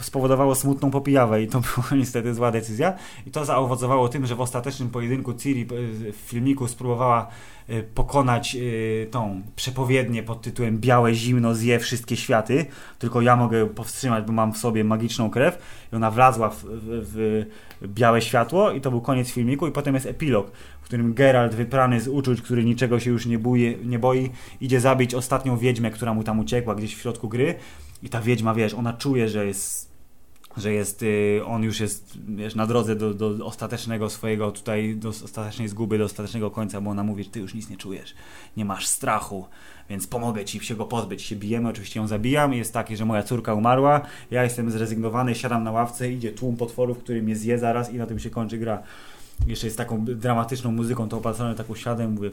spowodowało 0.02 0.56
smutną 0.56 0.92
popijawę 0.92 1.44
i 1.44 1.48
to 1.48 1.62
była 1.76 1.88
niestety 2.00 2.34
zła 2.34 2.52
decyzja. 2.52 2.94
I 3.28 3.32
to 3.32 3.46
zaowocowało 3.46 4.10
tym, 4.10 4.26
że 4.26 4.36
w 4.36 4.42
ostatecznym 4.42 4.90
pojedynku 4.90 5.34
Ciri 5.34 5.62
e, 5.62 5.66
w 6.12 6.16
filmiku 6.16 6.68
spróbowała 6.68 7.28
e, 7.68 7.84
pokonać 7.84 8.56
e, 8.56 8.60
tą 9.06 9.42
przepowiednię 9.56 10.24
pod 10.24 10.42
tytułem 10.42 10.78
Białe 10.78 11.14
zimno 11.14 11.56
zje 11.56 11.80
wszystkie 11.80 12.16
światy, 12.16 12.66
tylko 13.00 13.22
ja 13.22 13.36
mogę 13.36 13.68
powstrzymać, 13.68 14.26
bo 14.26 14.34
mam 14.34 14.54
w 14.54 14.58
sobie 14.58 14.84
magiczną 14.84 15.30
krew. 15.30 15.58
I 15.94 15.96
ona 15.96 16.12
wlazła 16.12 16.50
w, 16.50 16.64
w, 16.64 17.46
w 17.82 17.88
białe 17.88 18.22
światło 18.22 18.72
i 18.72 18.82
to 18.82 18.92
był 18.92 19.02
koniec 19.02 19.30
filmiku 19.32 19.68
i 19.68 19.72
potem 19.72 19.94
jest 19.96 20.06
epilog, 20.06 20.52
w 20.82 20.86
którym 20.86 21.14
Geralt 21.14 21.56
wyprany 21.56 22.02
z 22.02 22.08
uczuć, 22.08 22.42
który 22.42 22.66
niczego 22.66 23.00
się 23.00 23.12
już 23.12 23.26
nie, 23.26 23.40
buje, 23.40 23.78
nie 23.78 24.00
boi, 24.00 24.30
idzie 24.62 24.80
zabić 24.80 25.16
ostatnią 25.16 25.58
wiedźmę, 25.58 25.92
która 25.92 26.14
mu 26.14 26.24
tam 26.24 26.40
uciekła 26.40 26.76
gdzieś 26.76 26.96
w 26.96 27.02
środku 27.02 27.30
gry 27.30 27.56
i 28.04 28.10
ta 28.10 28.22
wiedźma, 28.22 28.54
wiesz, 28.54 28.74
ona 28.74 28.94
czuje, 28.94 29.30
że 29.30 29.46
jest 29.46 29.89
że 30.60 30.74
jest, 30.74 31.04
y, 31.04 31.42
on 31.46 31.64
już 31.64 31.80
jest 31.80 32.18
wiesz, 32.28 32.56
na 32.56 32.68
drodze 32.68 32.96
do, 32.96 33.14
do 33.14 33.46
ostatecznego 33.46 34.10
swojego 34.10 34.52
tutaj, 34.52 34.96
do 34.96 35.10
ostatecznej 35.10 35.68
zguby, 35.68 35.98
do 35.98 36.06
ostatecznego 36.06 36.52
końca, 36.52 36.82
bo 36.82 36.90
ona 36.92 37.04
mówi, 37.04 37.24
że 37.24 37.30
ty 37.30 37.40
już 37.40 37.54
nic 37.54 37.70
nie 37.70 37.78
czujesz, 37.78 38.16
nie 38.58 38.66
masz 38.66 38.88
strachu, 38.88 39.46
więc 39.90 40.08
pomogę 40.08 40.46
ci 40.46 40.60
się 40.60 40.76
go 40.76 40.86
pozbyć. 40.86 41.22
Się 41.22 41.36
bijemy, 41.36 41.70
oczywiście 41.70 42.00
ją 42.00 42.08
zabijam. 42.08 42.54
Jest 42.54 42.74
takie, 42.74 42.98
że 42.98 43.06
moja 43.06 43.24
córka 43.24 43.54
umarła, 43.54 44.02
ja 44.32 44.44
jestem 44.44 44.72
zrezygnowany, 44.72 45.36
siadam 45.36 45.64
na 45.64 45.72
ławce, 45.72 46.12
idzie 46.12 46.32
tłum 46.32 46.58
potworów, 46.58 46.98
który 46.98 47.24
mnie 47.24 47.36
zje 47.36 47.60
zaraz 47.60 47.94
i 47.94 47.98
na 47.98 48.06
tym 48.06 48.20
się 48.20 48.30
kończy 48.30 48.58
gra. 48.58 48.84
Jeszcze 49.48 49.68
jest 49.68 49.78
taką 49.78 50.06
dramatyczną 50.06 50.72
muzyką, 50.72 51.10
to 51.10 51.18
opatrzone 51.18 51.56
tak 51.56 51.70
usiadłem, 51.70 52.12
mówię, 52.12 52.32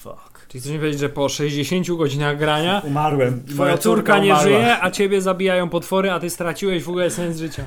fuck. 0.00 0.46
Czyli 0.48 0.60
chcesz 0.60 0.72
mi 0.72 0.78
powiedzieć, 0.78 1.00
że 1.00 1.08
po 1.08 1.28
60 1.28 1.88
godzinach 1.90 2.38
grania 2.38 2.82
Umarłem. 2.84 3.44
twoja 3.44 3.56
Moja 3.58 3.78
córka 3.78 4.18
nie 4.18 4.24
umarła. 4.32 4.42
żyje, 4.42 4.82
a 4.82 4.90
ciebie 4.90 5.22
zabijają 5.22 5.68
potwory, 5.68 6.10
a 6.10 6.20
ty 6.20 6.30
straciłeś 6.30 6.82
w 6.82 6.88
ogóle 6.88 7.10
sens 7.10 7.38
życia. 7.38 7.64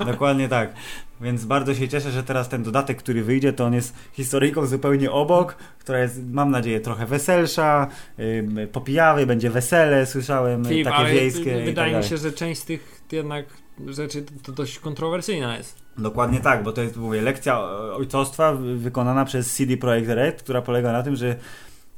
Dokładnie 0.06 0.48
tak. 0.48 0.72
Więc 1.20 1.44
bardzo 1.44 1.74
się 1.74 1.88
cieszę, 1.88 2.10
że 2.10 2.22
teraz 2.22 2.48
ten 2.48 2.62
dodatek, 2.62 2.98
który 2.98 3.24
wyjdzie, 3.24 3.52
to 3.52 3.64
on 3.64 3.74
jest 3.74 3.94
historyjką 4.12 4.66
zupełnie 4.66 5.10
obok, 5.10 5.56
która 5.78 5.98
jest, 5.98 6.20
mam 6.32 6.50
nadzieję, 6.50 6.80
trochę 6.80 7.06
weselsza, 7.06 7.88
ym, 8.18 8.58
popijawy, 8.72 9.26
będzie 9.26 9.50
wesele, 9.50 10.06
słyszałem, 10.06 10.64
Filip, 10.64 10.84
takie 10.84 10.96
ale 10.96 11.12
wiejskie. 11.12 11.62
i 11.62 11.64
wydaje 11.64 11.92
tak 11.92 12.02
mi 12.02 12.08
się, 12.08 12.16
że 12.16 12.32
część 12.32 12.60
z 12.60 12.64
tych 12.64 13.00
jednak 13.12 13.46
rzeczy 13.86 14.24
to, 14.42 14.52
dość 14.52 14.78
kontrowersyjna 14.78 15.56
jest. 15.56 15.76
Dokładnie 15.98 16.40
tak, 16.40 16.62
bo 16.62 16.72
to 16.72 16.82
jest, 16.82 16.96
mówię, 16.96 17.22
lekcja 17.22 17.60
ojcostwa 17.70 18.52
wy- 18.52 18.76
wykonana 18.76 19.24
przez 19.24 19.54
CD 19.54 19.76
Projekt 19.76 20.08
Red, 20.08 20.42
która 20.42 20.62
polega 20.62 20.92
na 20.92 21.02
tym, 21.02 21.16
że 21.16 21.36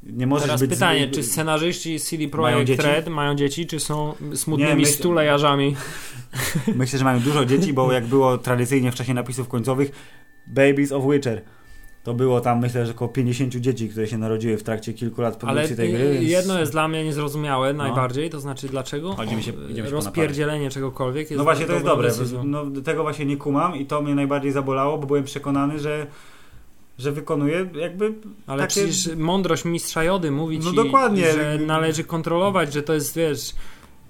nie 0.03 0.27
możesz 0.27 0.45
Teraz 0.47 0.61
być... 0.61 0.69
pytanie, 0.69 1.07
z- 1.11 1.15
czy 1.15 1.23
scenarzyści 1.23 1.99
CD 1.99 2.17
Mają 2.23 2.31
Projekt 2.31 2.67
dzieci? 2.67 2.81
Red 2.81 3.07
mają 3.07 3.35
dzieci, 3.35 3.67
czy 3.67 3.79
są 3.79 4.13
smutnymi 4.35 4.71
Nie, 4.75 4.77
myśl- 4.87 4.97
stulejarzami? 4.97 5.75
Myślę, 6.75 6.99
że 6.99 7.05
mają 7.05 7.19
dużo 7.19 7.45
dzieci, 7.45 7.73
bo 7.73 7.91
jak 7.91 8.05
było 8.05 8.37
tradycyjnie 8.37 8.91
w 8.91 8.95
czasie 8.95 9.13
napisów 9.13 9.47
końcowych 9.47 9.91
Babies 10.47 10.91
of 10.91 11.03
Witcher, 11.11 11.41
to 12.03 12.13
było 12.13 12.41
tam 12.41 12.59
myślę, 12.59 12.85
że 12.85 12.91
około 12.91 13.09
50 13.09 13.55
dzieci, 13.55 13.89
które 13.89 14.07
się 14.07 14.17
narodziły 14.17 14.57
w 14.57 14.63
trakcie 14.63 14.93
kilku 14.93 15.21
lat 15.21 15.33
Ale 15.43 15.53
produkcji 15.53 15.75
tej 15.75 15.95
y, 15.95 15.97
gry. 15.97 16.13
Więc... 16.13 16.29
jedno 16.29 16.59
jest 16.59 16.71
dla 16.71 16.87
mnie 16.87 17.03
niezrozumiałe 17.03 17.73
najbardziej, 17.73 18.29
to 18.29 18.39
znaczy 18.39 18.67
dlaczego 18.69 19.13
Chodzimy 19.13 19.43
się- 19.43 19.51
o, 19.65 19.69
idziemy 19.69 19.87
się 19.89 19.93
rozpierdzielenie 19.95 20.69
czegokolwiek 20.69 21.31
jest 21.31 21.37
No 21.37 21.43
właśnie, 21.43 21.65
to 21.65 21.73
jest 21.73 21.85
dobre. 21.85 22.07
decyzją. 22.07 22.43
No, 22.43 22.65
tego 22.83 23.03
właśnie 23.03 23.25
nie 23.25 23.37
kumam 23.37 23.75
i 23.75 23.85
to 23.85 24.01
mnie 24.01 24.15
najbardziej 24.15 24.51
zabolało, 24.51 24.97
bo 24.97 25.07
byłem 25.07 25.23
przekonany, 25.23 25.79
że, 25.79 26.07
że 26.99 27.11
wykonuję 27.11 27.69
jakby 27.73 28.13
Ale 28.47 28.61
takie... 28.63 28.69
przecież 28.87 29.15
mądrość 29.17 29.65
mistrza 29.65 30.03
Jody 30.03 30.31
mówi 30.31 30.59
No 30.59 30.69
ci, 30.69 30.75
dokładnie. 30.75 31.33
że 31.33 31.59
należy 31.65 32.03
kontrolować, 32.03 32.73
że 32.73 32.83
to 32.83 32.93
jest, 32.93 33.15
wiesz, 33.15 33.55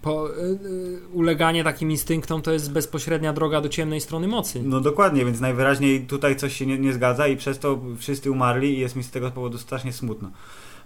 po, 0.02 0.30
y, 0.30 0.42
y, 0.42 1.00
uleganie 1.14 1.64
takim 1.64 1.92
instynktom 1.92 2.42
to 2.42 2.52
jest 2.52 2.72
bezpośrednia 2.72 3.34
droga 3.34 3.62
do 3.62 3.70
ciemnej 3.70 4.02
strony 4.02 4.28
mocy. 4.28 4.62
No 4.64 4.82
dokładnie, 4.82 5.26
więc 5.26 5.40
najwyraźniej 5.40 6.02
tutaj 6.02 6.36
coś 6.36 6.56
się 6.56 6.66
nie, 6.66 6.80
nie 6.80 6.94
zgadza 6.94 7.28
i 7.28 7.38
przez 7.38 7.60
to 7.60 7.80
wszyscy 7.98 8.32
umarli 8.32 8.74
i 8.74 8.80
jest 8.80 8.96
mi 8.96 9.04
z 9.04 9.12
tego 9.12 9.32
powodu 9.32 9.58
strasznie 9.58 9.94
smutno. 9.94 10.32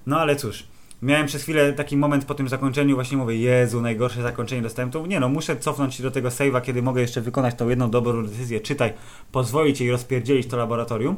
No 0.05 0.19
ale 0.19 0.35
cóż, 0.35 0.63
miałem 1.01 1.27
przez 1.27 1.43
chwilę 1.43 1.73
taki 1.73 1.97
moment 1.97 2.25
po 2.25 2.35
tym 2.35 2.49
zakończeniu, 2.49 2.95
właśnie 2.95 3.17
mówię, 3.17 3.37
Jezu, 3.37 3.81
najgorsze 3.81 4.21
zakończenie 4.21 4.61
dostałem, 4.61 4.91
to 4.91 5.07
nie 5.07 5.19
no, 5.19 5.29
muszę 5.29 5.57
cofnąć 5.57 5.95
się 5.95 6.03
do 6.03 6.11
tego 6.11 6.29
save'a, 6.29 6.61
kiedy 6.61 6.81
mogę 6.81 7.01
jeszcze 7.01 7.21
wykonać 7.21 7.55
tą 7.55 7.69
jedną 7.69 7.89
dobrą 7.89 8.25
decyzję, 8.25 8.59
czytaj, 8.59 8.93
pozwolić 9.31 9.81
jej 9.81 9.91
rozpierdzielić 9.91 10.47
to 10.47 10.57
laboratorium 10.57 11.17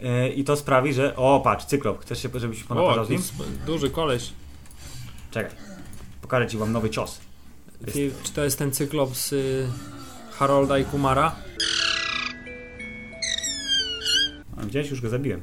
Yy, 0.00 0.28
i 0.28 0.44
to 0.44 0.56
sprawi, 0.56 0.92
że, 0.92 1.16
o 1.16 1.40
patrz, 1.40 1.64
cyklop, 1.64 2.00
chcesz 2.00 2.22
się, 2.22 2.28
żebyś 2.34 2.64
z 2.64 2.66
to 2.66 3.06
nim? 3.10 3.22
duży 3.66 3.90
koleś. 3.90 4.32
Czekaj, 5.30 5.56
pokażę 6.34 6.50
ci 6.50 6.58
wam 6.58 6.72
nowy 6.72 6.90
cios. 6.90 7.20
Ty, 7.92 8.10
czy 8.22 8.32
to 8.32 8.44
jest 8.44 8.58
ten 8.58 8.72
cyklops 8.72 9.32
y, 9.32 9.66
Harolda 10.32 10.78
i 10.78 10.84
Kumara? 10.84 11.32
A 14.56 14.62
Gdzieś 14.62 14.90
już 14.90 15.00
go 15.00 15.08
zabiłem. 15.08 15.40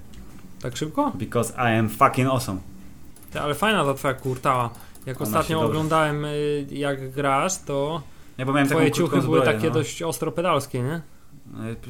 Tak 0.61 0.77
szybko? 0.77 1.11
Because 1.15 1.53
I 1.53 1.79
am 1.79 1.89
fucking 1.89 2.29
awesome. 2.29 2.59
Ty, 3.31 3.39
ale 3.39 3.55
fajna 3.55 3.85
ta 3.85 3.93
twoja 3.93 4.13
kurtała. 4.13 4.69
Jak 5.05 5.21
Ona 5.21 5.27
ostatnio 5.29 5.61
oglądałem 5.61 6.25
y, 6.25 6.65
jak 6.71 7.11
grasz, 7.11 7.57
to 7.57 8.01
Ja 8.37 8.45
bo 8.45 8.53
miałem 8.53 8.67
twoje 8.67 8.91
ciuchy 8.91 9.09
krótką 9.11 9.27
były 9.27 9.39
zbroję, 9.39 9.57
takie 9.57 9.67
no. 9.67 9.73
dość 9.73 10.01
ostro 10.01 10.31
pedalskie, 10.31 10.81
nie? 10.81 11.01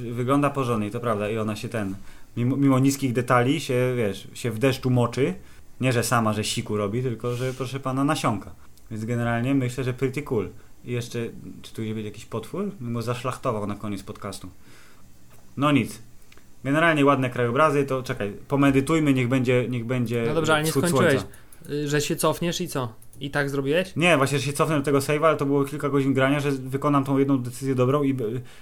E, 0.07 0.11
Wygląda 0.13 0.49
porządnie, 0.49 0.91
to 0.91 0.99
prawda, 0.99 1.29
i 1.29 1.37
ona 1.37 1.55
się 1.55 1.69
ten, 1.69 1.95
mimo, 2.37 2.57
mimo 2.57 2.79
niskich 2.79 3.13
detali 3.13 3.61
się, 3.61 3.93
wiesz, 3.97 4.27
się 4.33 4.51
w 4.51 4.59
deszczu 4.59 4.89
moczy. 4.89 5.33
Nie, 5.79 5.93
że 5.93 6.03
sama, 6.03 6.33
że 6.33 6.43
siku 6.43 6.77
robi, 6.77 7.03
tylko, 7.03 7.35
że 7.35 7.53
proszę 7.53 7.79
pana 7.79 8.03
nasiąka. 8.03 8.51
Więc 8.91 9.05
generalnie 9.05 9.55
myślę, 9.55 9.83
że 9.83 9.93
pretty 9.93 10.21
cool. 10.21 10.49
I 10.85 10.91
jeszcze, 10.91 11.19
czy 11.61 11.73
tu 11.73 11.81
będzie 11.81 12.01
jakiś 12.01 12.25
potwór? 12.25 12.71
Bym 12.79 12.93
go 12.93 13.01
zaszlachtował 13.01 13.67
na 13.67 13.75
koniec 13.75 14.03
podcastu. 14.03 14.49
No 15.57 15.71
nic. 15.71 16.01
Generalnie 16.63 17.05
ładne 17.05 17.29
krajobrazy, 17.29 17.83
to 17.83 18.03
czekaj, 18.03 18.33
pomedytujmy, 18.47 19.13
niech 19.13 19.27
będzie, 19.27 19.69
niech 19.69 19.85
będzie 19.85 20.23
No 20.27 20.33
dobrze, 20.33 20.53
ale 20.53 20.63
nie 20.63 20.71
skończyłeś. 20.71 21.13
słońca. 21.13 21.27
Że 21.85 22.01
się 22.01 22.15
cofniesz 22.15 22.61
i 22.61 22.67
co? 22.67 22.93
I 23.19 23.29
tak 23.29 23.49
zrobiłeś? 23.49 23.95
Nie, 23.95 24.17
właśnie 24.17 24.39
że 24.39 24.45
się 24.45 24.53
cofnę 24.53 24.77
do 24.77 24.81
tego 24.81 24.97
save'a, 24.97 25.25
ale 25.25 25.37
to 25.37 25.45
było 25.45 25.65
kilka 25.65 25.89
godzin 25.89 26.13
grania, 26.13 26.39
że 26.39 26.51
wykonam 26.51 27.03
tą 27.03 27.17
jedną 27.17 27.37
decyzję 27.37 27.75
dobrą 27.75 28.03
i 28.03 28.17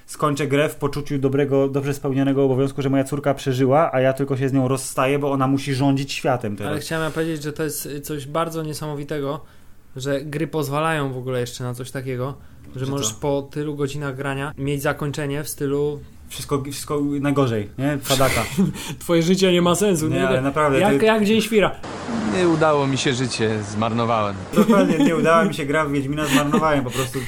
skończę 0.06 0.48
grę 0.48 0.70
w 0.70 0.76
poczuciu 0.76 1.18
dobrego, 1.18 1.68
dobrze 1.68 1.94
spełnionego 1.94 2.44
obowiązku, 2.44 2.82
że 2.82 2.90
moja 2.90 3.04
córka 3.04 3.34
przeżyła, 3.34 3.90
a 3.94 4.00
ja 4.02 4.14
tylko 4.14 4.38
się 4.38 4.50
z 4.50 4.54
nią 4.54 4.68
rozstaję, 4.68 5.20
bo 5.20 5.32
ona 5.32 5.48
musi 5.48 5.74
rządzić 5.74 6.14
światem 6.14 6.56
teraz. 6.56 6.72
Ale 6.72 6.82
chciałem 6.82 7.12
powiedzieć, 7.12 7.44
że 7.44 7.54
to 7.54 7.64
jest 7.64 7.90
coś 8.04 8.28
bardzo 8.28 8.64
niesamowitego, 8.64 9.42
że 9.96 10.22
gry 10.22 10.48
pozwalają 10.48 11.14
w 11.14 11.18
ogóle 11.18 11.40
jeszcze 11.40 11.64
na 11.64 11.74
coś 11.74 11.92
takiego, 11.92 12.34
że 12.76 12.86
Że 12.86 12.92
możesz 12.92 13.08
co? 13.14 13.20
po 13.20 13.42
tylu 13.52 13.76
godzinach 13.76 14.16
grania 14.16 14.54
mieć 14.58 14.82
zakończenie 14.82 15.44
w 15.44 15.50
stylu 15.50 16.00
Wszystko, 16.30 16.64
wszystko 16.64 17.02
najgorzej, 17.22 17.70
nie? 17.78 17.98
Padaka. 18.10 18.44
twoje 19.00 19.22
życie 19.24 19.52
nie 19.52 19.62
ma 19.62 19.76
sensu, 19.76 20.08
nie? 20.08 20.16
Nie, 20.16 20.28
ale 20.28 20.42
naprawdę, 20.42 20.80
jak, 20.80 21.00
to- 21.00 21.06
jak 21.06 21.26
dzień 21.26 21.42
świra. 21.42 21.72
Nie 22.38 22.48
udało 22.50 22.88
mi 22.88 22.98
się 22.98 23.14
życie, 23.14 23.64
zmarnowałem. 23.64 24.36
Dokładnie, 24.56 24.98
nie 24.98 25.16
udała 25.22 25.46
mi 25.46 25.54
się 25.54 25.66
gra 25.66 25.86
w 25.86 25.92
Wiedźmina, 25.92 26.26
zmarnowałem 26.26 26.84
po 26.84 26.90
prostu 26.92 27.20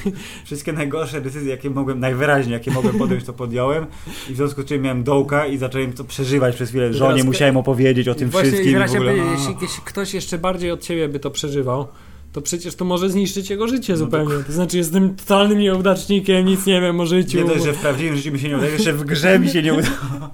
wszystkie 0.44 0.72
najgorsze 0.72 1.20
decyzje, 1.20 1.50
jakie 1.50 1.70
mogłem, 1.70 2.00
najwyraźniej, 2.00 2.52
jakie 2.52 2.70
mogłem 2.70 2.98
podjąć, 2.98 3.24
to 3.24 3.32
podjąłem 3.32 3.86
i 4.30 4.32
w 4.32 4.36
związku 4.36 4.62
z 4.62 4.64
czym 4.64 4.82
miałem 4.82 5.04
dołka 5.04 5.46
i 5.46 5.58
zacząłem 5.58 5.92
to 5.92 6.04
przeżywać 6.04 6.54
przez 6.54 6.68
chwilę. 6.70 6.92
Żonie 6.94 7.24
musiałem 7.24 7.56
opowiedzieć 7.56 8.08
o 8.08 8.14
tym 8.14 8.30
Właśnie 8.30 8.50
wszystkim. 8.50 8.72
teraz 8.72 8.92
w 8.92 8.94
ogóle. 8.94 9.12
chciałem 9.12 9.28
A. 9.28 9.32
powiedzieć, 9.32 9.48
jeśli, 9.50 9.66
jeśli 9.66 9.82
ktoś 9.84 10.14
jeszcze 10.14 10.38
bardziej 10.38 10.70
od 10.70 10.80
ciebie 10.80 11.08
by 11.08 11.20
to 11.20 11.30
przeżywał, 11.30 11.88
to 12.32 12.42
przecież 12.42 12.74
to 12.74 12.84
może 12.84 13.10
zniszczyć 13.10 13.50
jego 13.50 13.68
życie 13.68 13.96
zupełnie. 13.96 14.34
To 14.46 14.52
znaczy 14.52 14.78
jestem 14.78 15.16
totalnym 15.16 15.58
nieudacznikiem, 15.58 16.46
nic 16.46 16.66
nie 16.66 16.80
wiem 16.80 17.00
o 17.00 17.06
życiu. 17.06 17.38
Nie 17.38 17.44
dość, 17.44 17.64
że 17.64 17.72
w 17.72 17.78
prawdziwym 17.78 18.16
życiu 18.16 18.32
mi 18.32 18.38
się 18.38 18.48
nie 18.48 18.56
udaje, 18.56 18.72
jeszcze 18.72 18.92
w 18.92 19.04
grze 19.04 19.38
mi 19.38 19.50
się 19.50 19.62
nie 19.62 19.72
udało. 19.72 20.30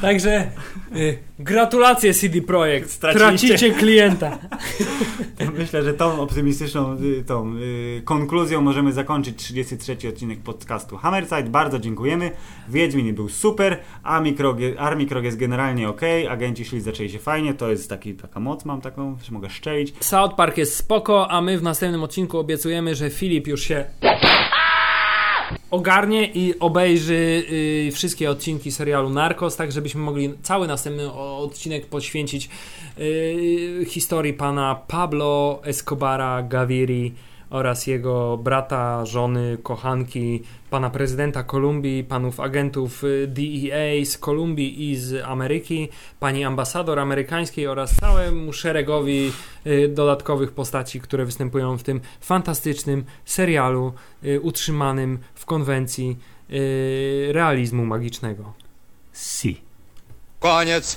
Także 0.00 0.50
gratulacje 1.38 2.14
CD 2.14 2.42
Projekt. 2.42 2.90
Straciliście. 2.90 3.48
Tracicie 3.48 3.74
klienta. 3.74 4.38
Myślę, 5.58 5.82
że 5.82 5.94
tą 5.94 6.20
optymistyczną 6.20 6.96
y, 7.00 7.24
tą, 7.24 7.56
y, 7.56 8.02
konkluzją 8.04 8.60
możemy 8.60 8.92
zakończyć 8.92 9.36
33 9.36 10.08
odcinek 10.08 10.38
podcastu 10.38 10.96
Hammerside. 10.96 11.42
Bardzo 11.42 11.78
dziękujemy. 11.78 12.30
Wiedźmin 12.68 13.14
był 13.14 13.28
super, 13.28 13.78
Army 14.02 14.32
Krog, 14.32 14.58
Army 14.78 15.06
Krog 15.06 15.24
jest 15.24 15.36
generalnie 15.36 15.88
ok, 15.88 16.00
agenci 16.30 16.64
szli 16.64 16.80
zaczęli 16.80 17.10
się 17.10 17.18
fajnie, 17.18 17.54
to 17.54 17.70
jest 17.70 17.88
taki, 17.88 18.14
taka 18.14 18.40
moc 18.40 18.64
mam 18.64 18.80
taką, 18.80 19.16
że 19.22 19.32
mogę 19.32 19.50
szczelić. 19.50 19.94
South 20.00 20.34
Park 20.34 20.58
jest 20.58 20.76
spoko, 20.76 21.30
a 21.30 21.40
my 21.40 21.58
w 21.58 21.62
następnym 21.62 22.02
odcinku 22.02 22.38
obiecujemy, 22.38 22.94
że 22.94 23.10
Filip 23.10 23.46
już 23.46 23.62
się 23.62 23.84
ogarnie 25.70 26.30
i 26.34 26.58
obejrzy 26.58 27.44
y, 27.88 27.90
wszystkie 27.92 28.30
odcinki 28.30 28.72
serialu 28.72 29.10
Narcos, 29.10 29.56
tak 29.56 29.72
żebyśmy 29.72 30.00
mogli 30.00 30.34
cały 30.42 30.66
następny 30.66 31.12
odcinek 31.12 31.86
poświęcić 31.86 32.48
y, 32.98 33.84
historii 33.88 34.32
pana 34.32 34.74
Pablo 34.88 35.60
Escobara 35.64 36.42
Gaviri 36.42 37.14
oraz 37.50 37.86
jego 37.86 38.36
brata, 38.36 39.06
żony, 39.06 39.58
kochanki, 39.62 40.42
pana 40.70 40.90
prezydenta 40.90 41.42
Kolumbii, 41.42 42.04
panów 42.04 42.40
agentów 42.40 43.04
y, 43.04 43.26
DEA 43.26 44.04
z 44.04 44.18
Kolumbii 44.18 44.90
i 44.90 44.96
z 44.96 45.24
Ameryki, 45.24 45.88
pani 46.20 46.44
ambasador 46.44 46.98
amerykańskiej 46.98 47.66
oraz 47.66 47.96
całemu 47.96 48.52
szeregowi 48.52 49.32
y, 49.66 49.88
dodatkowych 49.88 50.52
postaci, 50.52 51.00
które 51.00 51.24
występują 51.24 51.78
w 51.78 51.82
tym 51.82 52.00
fantastycznym 52.20 53.04
serialu 53.24 53.92
y, 54.24 54.40
utrzymanym 54.40 55.18
w 55.34 55.44
konwencji 55.44 56.16
realizmu 57.32 57.84
magicznego. 57.84 58.52
Si. 59.12 59.60
Koniec. 60.40 60.96